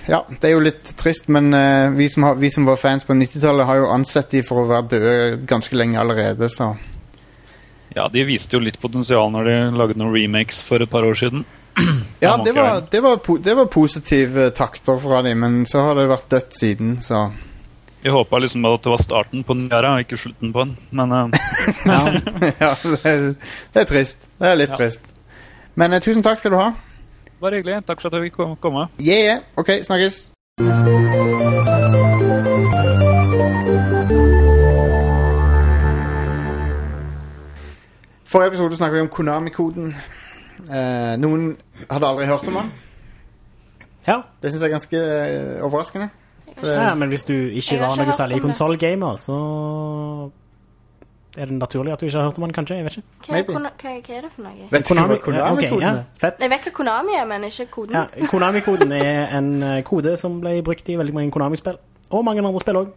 ja, 0.10 0.24
det 0.28 0.50
er 0.50 0.56
jo 0.56 0.64
litt 0.66 0.94
trist, 0.98 1.30
men 1.34 1.52
eh, 1.54 1.94
vi, 1.96 2.10
som 2.10 2.26
har, 2.28 2.40
vi 2.42 2.50
som 2.54 2.66
var 2.68 2.80
fans 2.82 3.06
på 3.06 3.16
90-tallet, 3.16 3.68
har 3.70 3.82
jo 3.84 3.92
ansett 3.94 4.34
de 4.34 4.44
for 4.46 4.64
å 4.64 4.70
være 4.70 4.90
døde 4.96 5.16
ganske 5.50 5.78
lenge 5.78 6.02
allerede, 6.02 6.50
så 6.52 6.74
Ja, 7.96 8.10
de 8.14 8.26
viste 8.28 8.58
jo 8.58 8.62
litt 8.62 8.82
potensial 8.82 9.32
når 9.34 9.48
de 9.48 9.58
lagde 9.78 9.98
noen 9.98 10.14
remakes 10.14 10.60
for 10.66 10.84
et 10.84 10.92
par 10.92 11.06
år 11.08 11.18
siden. 11.18 11.46
Ja, 12.18 12.32
det 12.42 12.56
var, 12.58 12.82
det, 12.90 13.00
var, 13.06 13.20
det 13.46 13.54
var 13.54 13.68
positive 13.70 14.48
takter 14.58 14.98
fra 14.98 15.20
dem, 15.22 15.44
men 15.44 15.58
så 15.70 15.84
har 15.86 16.00
det 16.00 16.08
vært 16.10 16.32
dødt 16.34 16.56
siden, 16.58 16.96
så 17.06 17.28
Vi 18.04 18.10
håpa 18.14 18.38
liksom 18.40 18.66
at 18.70 18.84
det 18.84 18.92
var 18.94 19.02
starten 19.02 19.44
på 19.44 19.54
den 19.58 19.72
og 19.74 20.00
ikke 20.04 20.18
slutten 20.18 20.54
på 20.54 20.60
den. 20.66 20.78
Men 20.92 21.12
eh, 21.12 21.30
Ja. 21.86 22.00
Ja, 22.62 22.74
det 22.84 23.06
er, 23.06 23.34
det 23.74 23.82
er 23.82 23.90
trist. 23.90 24.28
Det 24.40 24.48
er 24.52 24.56
litt 24.56 24.70
Ja. 24.70 24.76
trist. 24.76 25.02
Men 25.76 25.94
eh, 25.94 26.00
tusen 26.02 26.24
takk 26.24 26.40
skal 26.40 26.52
du 26.52 26.58
ha. 26.58 26.72
bare 27.42 27.56
hyggelig. 27.60 27.84
Takk 27.86 28.02
for 28.02 28.08
at 28.10 28.14
jeg 28.22 28.30
fikk 28.32 28.38
kom- 28.40 28.56
komme. 28.62 28.88
Yeah, 29.00 29.24
yeah. 29.24 29.40
Ok, 29.58 29.70
snakkes. 29.86 30.30
Forrige 38.28 38.48
episode 38.48 38.76
snakket 38.76 38.96
vi 38.98 39.02
om 39.06 39.10
Konami-koden. 39.12 39.94
Eh, 40.68 41.14
noen 41.22 41.52
hadde 41.90 42.08
aldri 42.10 42.26
hørt 42.28 42.48
om 42.50 42.58
den. 42.62 42.72
ja. 44.08 44.22
Det 44.42 44.52
syns 44.52 44.64
jeg 44.64 44.70
er 44.70 44.76
ganske 44.76 44.98
eh, 44.98 45.64
overraskende. 45.64 46.10
Ja, 46.64 46.94
men 46.96 47.10
hvis 47.10 47.26
du 47.26 47.34
ikke 47.34 47.80
var 47.80 47.96
noe 48.00 48.14
særlig 48.16 48.42
konsollgamer, 48.42 49.18
så 49.22 49.38
er 51.38 51.46
det 51.46 51.54
naturlig 51.54 51.94
at 51.94 52.02
du 52.02 52.06
ikke 52.06 52.18
har 52.18 52.24
hørt 52.24 52.38
om 52.38 52.44
den, 52.44 52.54
kanskje? 52.54 52.76
Jeg 52.76 52.86
vet 52.86 52.98
ikke. 52.98 53.08
Hva, 53.28 53.38
er 53.38 53.44
hva, 53.44 53.60
hva 53.82 53.92
er 54.18 54.22
det 54.26 54.32
for 54.34 54.44
noe? 54.44 54.70
Vet 54.72 54.88
Konami, 54.88 55.18
hva 55.22 55.34
ja, 55.36 55.50
ok, 55.52 55.60
Konami-koden 55.60 55.88
ja, 55.88 56.06
fett. 56.22 56.40
Jeg 56.42 56.54
vet 56.54 56.64
hva 56.66 56.72
Konami 56.80 57.18
er, 57.18 57.28
men 57.30 57.44
ikke 57.50 57.66
koden. 57.76 57.98
Ja, 58.00 58.30
Konami-koden 58.32 58.96
er 58.98 59.36
en 59.38 59.52
eh, 59.64 59.82
kode 59.86 60.16
som 60.18 60.40
ble 60.42 60.56
brukt 60.66 60.90
i 60.90 60.96
veldig 60.98 61.14
mange 61.14 61.36
Konami-spill. 61.36 61.78
Og 62.10 62.26
mange 62.26 62.42
andre 62.42 62.64
spill 62.64 62.82
òg. 62.82 62.96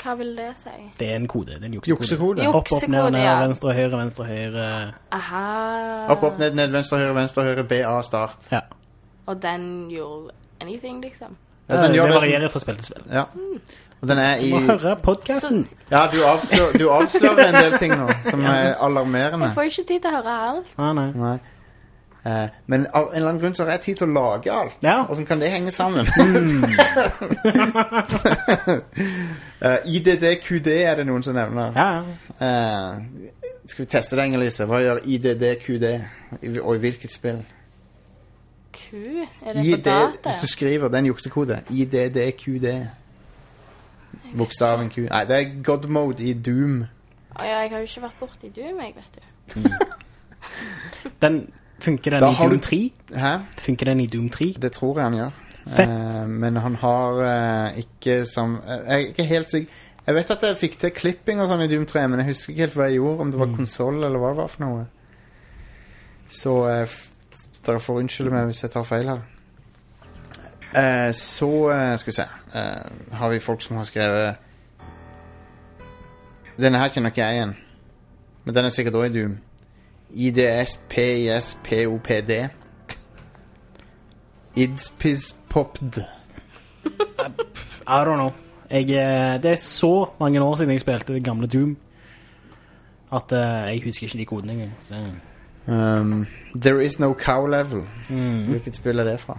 Hva 0.00 0.14
vil 0.16 0.32
det 0.38 0.48
si? 0.56 0.72
Det 0.96 1.10
er 1.12 1.18
en 1.20 1.28
kode. 1.28 1.58
Det 1.58 1.60
er 1.60 1.68
en 1.68 1.76
juksekode. 1.76 1.98
Juksekode. 1.98 2.48
Opp, 2.48 2.72
opp, 2.72 2.88
ned, 2.88 3.10
ned, 3.12 3.20
ja. 3.20 3.36
venstre, 3.42 3.74
høyre, 3.76 3.98
venstre, 4.00 4.24
høyre. 4.24 4.66
Aha. 5.12 5.44
Opp, 6.14 6.24
opp, 6.24 6.38
ned, 6.40 6.56
ned, 6.56 6.72
venstre, 6.72 7.02
høyre, 7.02 7.14
venstre, 7.20 7.44
høyre, 7.50 7.66
BA, 7.68 7.92
start. 8.06 8.48
Ja. 8.52 8.64
Og 9.28 9.42
den 9.42 9.90
gjorde 9.92 10.32
anything, 10.64 11.04
liksom? 11.04 11.36
Ja, 11.70 11.86
det 11.86 12.14
varierer 12.14 12.52
fra 12.52 12.62
spill 12.62 12.76
til 12.80 12.90
spill. 12.90 13.06
ja. 13.12 13.24
Og 14.00 14.08
den 14.08 14.18
er 14.18 14.36
i 14.40 14.50
Du 14.50 14.54
må 14.56 14.78
høre 14.78 14.96
podkasten. 14.96 15.68
Ja, 15.90 16.06
du 16.12 16.22
avslører, 16.24 16.78
du 16.78 16.86
avslører 16.90 17.48
en 17.50 17.54
del 17.54 17.78
ting 17.78 17.92
nå 17.92 18.06
som 18.24 18.44
er 18.54 18.74
alarmerende. 18.80 19.50
Jeg 19.50 19.54
får 19.58 19.62
ikke 19.68 19.84
tid 19.90 20.00
til 20.00 20.08
å 20.08 20.14
høre 20.14 20.36
alt. 20.50 20.70
Ah, 20.80 20.92
nei. 20.96 21.10
Nei. 21.20 21.38
Eh, 22.24 22.48
men 22.66 22.86
av 22.92 23.08
en 23.08 23.16
eller 23.16 23.28
annen 23.28 23.40
grunn 23.40 23.54
så 23.56 23.64
har 23.64 23.70
jeg 23.76 23.80
tid 23.80 23.96
til 24.00 24.08
å 24.08 24.12
lage 24.16 24.52
alt. 24.52 24.80
Ja. 24.84 25.06
Åssen 25.08 25.26
kan 25.28 25.40
det 25.40 25.48
henge 25.52 25.72
sammen? 25.72 26.08
uh, 29.64 29.78
IDDQD 29.84 30.68
er 30.74 30.94
det 31.00 31.06
noen 31.08 31.24
som 31.24 31.34
nevner. 31.36 31.72
Ja. 31.76 32.02
Eh, 32.40 32.92
skal 33.70 33.84
vi 33.84 33.88
teste 33.88 34.16
det, 34.16 34.26
Inger-Lise? 34.28 34.64
Hva 34.68 34.78
gjør 34.84 35.00
IDDQD? 35.04 35.86
Og 36.60 36.74
i 36.74 36.82
hvilket 36.84 37.12
spill? 37.12 37.40
Q? 38.90 38.96
Er 39.46 39.52
det 39.54 39.64
på 39.76 39.80
data? 39.84 40.30
hvis 40.30 40.40
du 40.42 40.46
skriver, 40.46 40.88
den 40.88 41.06
juksekoden. 41.06 41.60
IDDQD. 41.70 42.66
Bokstaven 44.36 44.90
Q. 44.90 45.06
Nei, 45.10 45.24
det 45.24 45.36
er 45.36 45.62
God 45.64 45.86
mode 45.88 46.22
i 46.24 46.32
Doom. 46.34 46.84
Å 47.36 47.44
ja, 47.46 47.60
jeg 47.62 47.70
har 47.70 47.78
jo 47.78 47.86
ikke 47.88 48.02
vært 48.02 48.18
borti 48.20 48.50
Doom, 48.56 48.80
jeg, 48.82 48.94
vet 48.96 49.14
du. 49.14 49.20
Den 51.22 51.40
Funker 51.80 52.10
den 52.10 52.20
Da 52.20 52.28
i 52.30 52.34
har 52.34 52.48
Doom 52.48 52.58
du- 52.58 52.64
3? 52.66 52.92
Hæ? 53.16 53.30
Funker 53.58 53.84
den 53.86 54.00
i 54.00 54.06
Doom 54.06 54.28
3? 54.30 54.54
Det 54.62 54.72
tror 54.72 54.98
jeg 54.98 55.04
han 55.04 55.14
gjør. 55.14 55.30
Fett. 55.66 55.88
Eh, 55.88 56.26
men 56.28 56.56
han 56.56 56.74
har 56.74 57.20
eh, 57.20 57.78
ikke 57.78 58.24
som 58.26 58.54
eh, 58.66 58.76
Jeg 58.86 59.02
er 59.02 59.06
ikke 59.10 59.24
helt 59.28 59.50
sikker 59.50 59.72
Jeg 60.06 60.14
vet 60.14 60.30
at 60.30 60.42
jeg 60.42 60.56
fikk 60.56 60.78
til 60.80 60.90
klipping 60.90 61.40
og 61.40 61.48
sånn 61.48 61.60
i 61.62 61.68
Doom 61.68 61.84
3, 61.86 62.06
men 62.08 62.18
jeg 62.22 62.26
husker 62.32 62.52
ikke 62.52 62.60
helt 62.64 62.74
hva 62.78 62.86
jeg 62.88 62.94
gjorde. 62.98 63.20
Om 63.20 63.30
det 63.30 63.38
var 63.40 63.46
Mm. 63.46 63.56
konsoll 63.56 64.04
eller 64.04 64.18
hva 64.18 64.28
det 64.32 64.36
var 64.36 64.48
for 64.48 64.64
noe. 64.64 64.86
Så 66.28 66.54
eh, 66.68 66.82
f- 66.82 67.09
dere 67.66 67.80
får 67.80 67.98
unnskylde 68.02 68.32
meg 68.34 68.44
hvis 68.50 68.62
jeg 68.64 68.70
tar 68.72 68.84
feil 68.88 69.08
her. 69.08 69.20
Eh, 70.76 71.10
så 71.16 71.70
eh, 71.74 71.98
skal 71.98 72.10
vi 72.10 72.14
se 72.14 72.26
eh, 72.54 72.84
Har 73.18 73.28
vi 73.32 73.38
folk 73.42 73.62
som 73.62 73.76
har 73.76 73.84
skrevet 73.88 74.34
Denne 76.60 76.78
her 76.78 76.88
kjenner 76.94 77.10
ikke 77.10 77.24
jeg 77.24 77.34
igjen. 77.34 77.56
Men 78.44 78.54
den 78.54 78.64
er 78.64 78.68
sikkert 78.68 78.94
òg 79.00 79.04
i 79.08 79.14
Doom. 79.14 79.38
IDSPISPOPD. 80.10 81.50
Idspispopd. 84.56 85.94
I 87.88 88.04
don't 88.04 88.14
know. 88.14 88.32
Jeg, 88.70 88.90
eh, 88.90 89.42
det 89.42 89.50
er 89.50 89.56
så 89.56 90.10
mange 90.20 90.42
år 90.42 90.56
siden 90.56 90.72
jeg 90.72 90.80
spilte 90.80 91.12
det 91.14 91.24
gamle 91.24 91.46
Doom 91.46 91.76
at 93.12 93.32
eh, 93.32 93.72
jeg 93.74 93.82
husker 93.84 94.06
ikke 94.06 94.18
de 94.18 94.24
kodene 94.24 94.52
engang. 94.52 94.72
Um, 95.70 96.26
There 96.62 96.80
is 96.84 96.98
no 97.00 97.12
cow 97.14 97.46
level. 97.46 97.84
Mm. 98.08 98.46
Hvilket 98.50 98.74
spill 98.74 98.98
er 98.98 99.04
det 99.04 99.20
fra? 99.20 99.38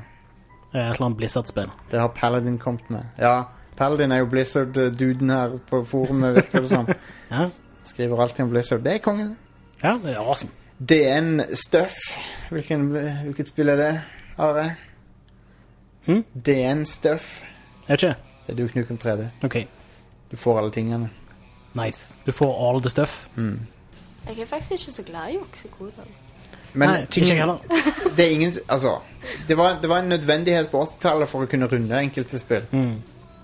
Et 0.73 0.79
eller 0.79 1.05
annet 1.05 1.17
Blizzard-spill. 1.17 1.67
Det 1.91 1.99
har 1.99 2.07
Paladin 2.07 2.57
kommet 2.57 2.89
med. 2.89 3.01
Ja, 3.19 3.41
Paladin 3.77 4.11
er 4.11 4.17
jo 4.17 4.25
Blizzard-duden 4.25 5.29
her 5.29 5.57
på 5.69 5.83
forumet, 5.85 6.35
virker 6.35 6.59
det 6.61 6.69
som. 6.69 6.87
Ja. 7.31 7.49
Skriver 7.83 8.21
alltid 8.21 8.43
om 8.45 8.49
Blizzard. 8.49 8.79
Det 8.83 8.93
er 8.93 8.97
kongen. 8.97 9.37
ja, 9.83 9.93
det 10.03 10.11
er 10.15 10.19
awesome. 10.19 10.51
DN 10.89 11.41
Stuff. 11.53 11.93
Hvilken, 12.49 12.85
hvilket 13.23 13.47
spill 13.47 13.69
er 13.69 13.75
det, 13.75 14.01
Are? 14.37 14.75
Hm? 16.05 16.23
DN 16.45 16.85
Stuff. 16.85 17.41
Er 17.87 17.95
det 17.95 18.03
ikke? 18.03 18.15
Det 18.47 18.53
er 18.53 18.55
du, 18.55 18.67
Knukum 18.67 18.97
3D. 19.03 19.25
OK, 19.43 19.55
Du 20.31 20.37
får 20.37 20.57
alle 20.59 20.71
tingene. 20.71 21.09
nice. 21.75 22.15
Du 22.25 22.31
får 22.31 22.69
all 22.69 22.81
the 22.81 22.89
stuff. 22.89 23.27
Jeg 23.37 24.39
er 24.41 24.45
faktisk 24.45 24.71
ikke 24.71 24.91
så 24.91 25.03
glad 25.03 25.29
i 25.29 25.33
juksekoder. 25.33 26.03
Men 26.73 26.89
Nei, 26.89 27.05
ting, 27.11 27.25
ikke 27.25 27.59
det 28.17 28.25
er 28.25 28.29
ingen 28.31 28.53
Altså, 28.67 28.99
det 29.47 29.57
var, 29.57 29.79
det 29.81 29.89
var 29.89 29.99
en 29.99 30.09
nødvendighet 30.09 30.69
på 30.71 30.81
80-tallet 30.85 31.29
for 31.29 31.43
å 31.43 31.49
kunne 31.51 31.67
runde 31.71 31.97
enkelte 31.99 32.39
spill. 32.39 32.63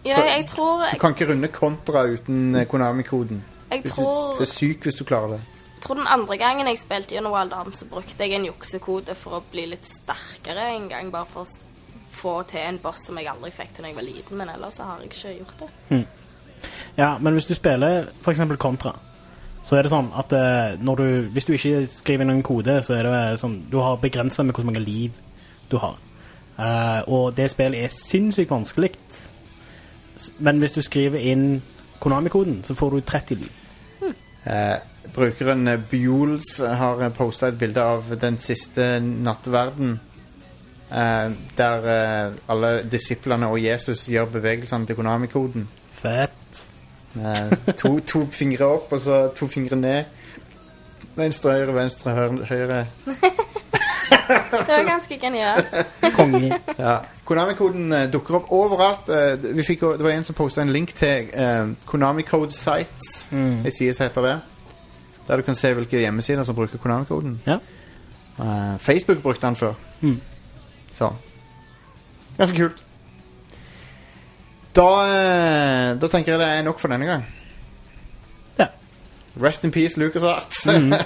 Ja, 0.08 0.22
jeg 0.24 0.46
tror 0.48 0.86
Du 0.94 1.00
kan 1.02 1.12
ikke 1.16 1.28
runde 1.34 1.48
Contra 1.52 2.06
uten 2.08 2.56
eh, 2.56 2.66
Konami-koden. 2.68 3.44
Jeg 3.72 3.82
Hvis 3.82 3.92
du- 3.92 4.04
tror, 4.04 4.42
er 4.42 4.46
syk 4.46 4.84
hvis 4.88 4.96
du 4.96 5.04
klarer 5.04 5.28
det. 5.36 5.42
Jeg 5.76 5.82
tror 5.84 5.96
den 6.00 6.08
andre 6.08 6.38
gangen 6.38 6.68
jeg 6.68 6.80
spilte 6.80 7.14
gjennom 7.16 7.34
Wild 7.36 7.54
Arms, 7.54 7.78
så 7.80 7.86
brukte 7.86 8.24
jeg 8.24 8.34
en 8.40 8.46
juksekode 8.48 9.16
for 9.16 9.38
å 9.38 9.44
bli 9.52 9.66
litt 9.70 9.86
sterkere 9.86 10.70
en 10.76 10.88
gang, 10.90 11.12
bare 11.12 11.28
for 11.30 11.44
å 11.44 12.12
få 12.12 12.38
til 12.50 12.60
en 12.64 12.80
boss 12.82 13.04
som 13.06 13.18
jeg 13.20 13.28
aldri 13.30 13.52
fikk 13.52 13.76
til 13.76 13.84
da 13.86 13.92
jeg 13.92 13.96
var 14.00 14.08
liten, 14.08 14.38
men 14.40 14.50
ellers 14.50 14.80
så 14.80 14.88
har 14.88 15.04
jeg 15.04 15.12
ikke 15.12 15.36
gjort 15.38 15.60
det. 15.60 16.06
Ja, 16.98 17.18
men 17.22 17.34
hvis 17.38 17.46
du 17.46 17.54
spiller 17.54 18.08
for 18.24 18.32
eksempel 18.34 18.58
Contra, 18.58 18.96
så 19.68 19.76
er 19.76 19.84
det 19.84 19.92
sånn 19.92 20.14
at 20.16 20.32
eh, 20.32 20.78
du, 20.80 21.08
hvis 21.34 21.48
du 21.48 21.52
ikke 21.58 21.82
skriver 21.92 22.24
inn 22.24 22.38
en 22.38 22.46
kode, 22.46 22.78
så 22.88 22.96
er 22.96 23.08
det 23.08 23.40
sånn 23.42 23.66
Du 23.68 23.82
har 23.84 24.00
begrensa 24.00 24.46
med 24.48 24.56
hvor 24.56 24.68
mange 24.68 24.80
liv 24.80 25.16
du 25.68 25.76
har. 25.82 25.98
Uh, 26.58 27.02
og 27.12 27.36
det 27.38 27.50
spillet 27.52 27.84
er 27.84 27.92
sinnssykt 27.92 28.54
vanskelig. 28.54 28.94
Men 30.40 30.62
hvis 30.64 30.78
du 30.78 30.82
skriver 30.82 31.20
inn 31.20 31.60
Konami-koden, 32.00 32.62
så 32.64 32.74
får 32.78 32.96
du 32.96 33.02
30 33.12 33.42
liv. 33.44 33.60
Uh, 34.48 34.80
brukeren 35.14 35.68
Bjules 35.92 36.48
har 36.64 37.04
posta 37.18 37.52
et 37.52 37.60
bilde 37.60 37.84
av 37.84 38.08
den 38.22 38.40
siste 38.42 38.96
nattverden. 39.04 39.98
Uh, 40.88 41.36
der 41.60 41.92
alle 42.48 42.72
disiplene 42.88 43.52
og 43.52 43.60
Jesus 43.60 44.08
gjør 44.08 44.32
bevegelsene 44.40 44.88
til 44.88 44.96
Konami-koden. 44.96 45.68
Fett. 45.92 46.38
Eh, 47.20 47.74
to, 47.74 48.00
to 48.00 48.26
fingre 48.32 48.66
opp, 48.66 48.92
og 48.92 49.02
så 49.02 49.28
to 49.36 49.48
fingre 49.48 49.76
ned. 49.76 50.04
Venstre, 51.18 51.58
høyre, 51.58 51.76
venstre, 51.76 52.14
høyre. 52.50 52.86
Det 54.28 54.68
var 54.68 54.84
ganske 54.86 55.18
genialt. 55.20 55.74
Konge. 56.16 56.60
Ja. 56.78 56.98
Konami-koden 57.28 57.94
eh, 57.94 58.06
dukker 58.12 58.40
opp 58.40 58.52
overalt. 58.56 59.10
Eh, 59.10 59.36
vi 59.56 59.64
fikk, 59.66 59.86
det 59.98 60.06
var 60.06 60.14
en 60.14 60.28
som 60.28 60.36
posta 60.38 60.62
en 60.62 60.72
link 60.72 60.94
til 60.96 61.32
uh, 61.34 61.72
Konami 61.88 62.24
Code 62.28 62.52
Sites. 62.56 63.28
Mm. 63.32 63.66
Side 63.72 63.96
heter 64.04 64.28
det. 64.28 64.36
Der 65.28 65.38
du 65.38 65.44
kan 65.44 65.56
se 65.56 65.74
hvilke 65.74 66.00
hjemmesider 66.00 66.44
som 66.44 66.56
bruker 66.56 66.80
Konami-koden. 66.80 67.40
Ja. 67.48 67.60
Uh, 68.38 68.78
Facebook 68.80 69.24
brukte 69.24 69.48
den 69.48 69.56
før. 69.56 69.74
Mm. 70.02 70.20
Så 70.94 71.14
Ganske 72.38 72.58
kult. 72.58 72.84
Da, 74.78 74.88
eh, 75.10 75.96
da 75.98 76.08
tenker 76.12 76.36
jeg 76.36 76.40
det 76.44 76.48
er 76.54 76.64
nok 76.68 76.80
for 76.82 76.94
denne 76.94 77.08
gang. 77.10 77.24
Ja. 78.62 78.68
Rest 79.42 79.66
in 79.66 79.72
peace, 79.74 79.98
LucasArts. 80.00 80.66
Mm. 80.70 80.94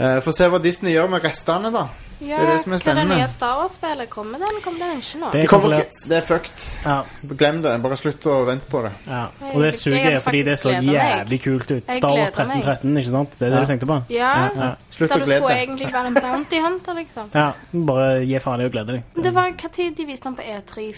Eh, 0.00 0.16
Få 0.24 0.32
se 0.32 0.46
hva 0.48 0.56
Disney 0.64 0.94
gjør 0.94 1.10
med 1.12 1.20
restene, 1.26 1.68
da. 1.74 1.82
Ja, 2.24 2.38
Det 2.38 2.44
er 2.46 2.50
det 2.54 2.60
som 2.62 2.72
er 2.72 2.78
Hva 2.78 2.78
er 2.78 2.78
det 2.78 2.84
spennende. 3.02 3.16
nye 3.20 3.26
Star 3.28 3.58
Wars-spillet? 3.58 4.08
Kommer 4.08 4.40
det, 4.40 4.46
eller 4.48 4.62
kommer 4.64 4.80
det 4.80 4.86
ikke 5.02 5.18
nå? 5.20 5.28
Det 5.34 5.42
er 5.42 5.50
kommer 5.50 5.74
kansellert. 5.74 5.98
det 6.08 6.16
er 6.16 6.24
fucked. 6.24 6.62
Ja, 6.86 6.94
Glem 7.42 7.58
det. 7.66 7.74
Bare 7.84 7.98
slutt 8.00 8.24
å 8.32 8.36
vente 8.48 8.70
på 8.72 8.80
det. 8.86 8.92
ja. 9.10 9.20
Og 9.50 9.60
det 9.60 9.74
suger 9.76 10.16
fordi 10.24 10.40
det 10.48 10.54
så 10.62 10.72
jævlig 10.72 11.38
kult 11.44 11.68
ut. 11.74 11.92
Star 11.98 12.16
Wars 12.16 12.32
1313, 12.32 12.96
ikke 13.02 13.12
sant? 13.12 13.36
Det 13.36 13.44
er 13.46 13.50
det 13.50 13.58
Ja. 13.58 13.60
du 13.66 13.72
tenkte 13.74 13.90
på? 13.92 13.98
Ja, 14.16 14.32
Ja. 14.56 14.70
Slutt 14.96 15.10
da 15.12 15.16
å 15.16 15.18
du 15.18 15.26
skulle 15.26 15.58
egentlig 15.60 15.92
være 15.92 16.06
en 16.06 16.14
bounty 16.14 16.60
hunter, 16.64 16.94
liksom. 17.02 17.28
ja. 17.34 17.52
Bare 17.92 18.24
gi 18.24 18.38
faen 18.40 18.60
i 18.64 18.64
å 18.64 18.72
glede 18.72 18.86
deg. 18.96 19.02
Det 19.22 19.34
var 19.34 19.52
hva 19.52 19.68
tid 19.72 19.96
de 20.00 20.04
viste 20.06 20.24
den 20.24 20.36
på 20.36 20.48
E3 20.48 20.94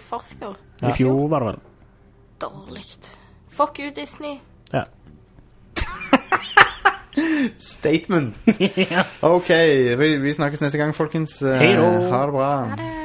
forfjor. 0.00 0.56
Ja. 0.80 0.88
I 0.88 0.92
fjor 0.96 1.28
var 1.28 1.40
det 1.40 1.46
vel. 1.52 1.60
Dårlig. 2.40 2.84
Fuck 3.52 3.78
you, 3.80 3.90
Disney. 3.94 4.38
Ja. 4.70 4.84
Statement. 7.58 8.36
OK, 9.20 9.50
vi, 9.98 10.16
vi, 10.16 10.34
snakkes 10.34 10.60
neste 10.64 10.78
gang, 10.78 10.94
folkens. 10.96 11.40
Hei 11.42 11.74
Ha 11.76 12.26
det 12.26 12.32
bra. 12.32 12.50
Ha 12.64 12.76
det. 12.76 13.02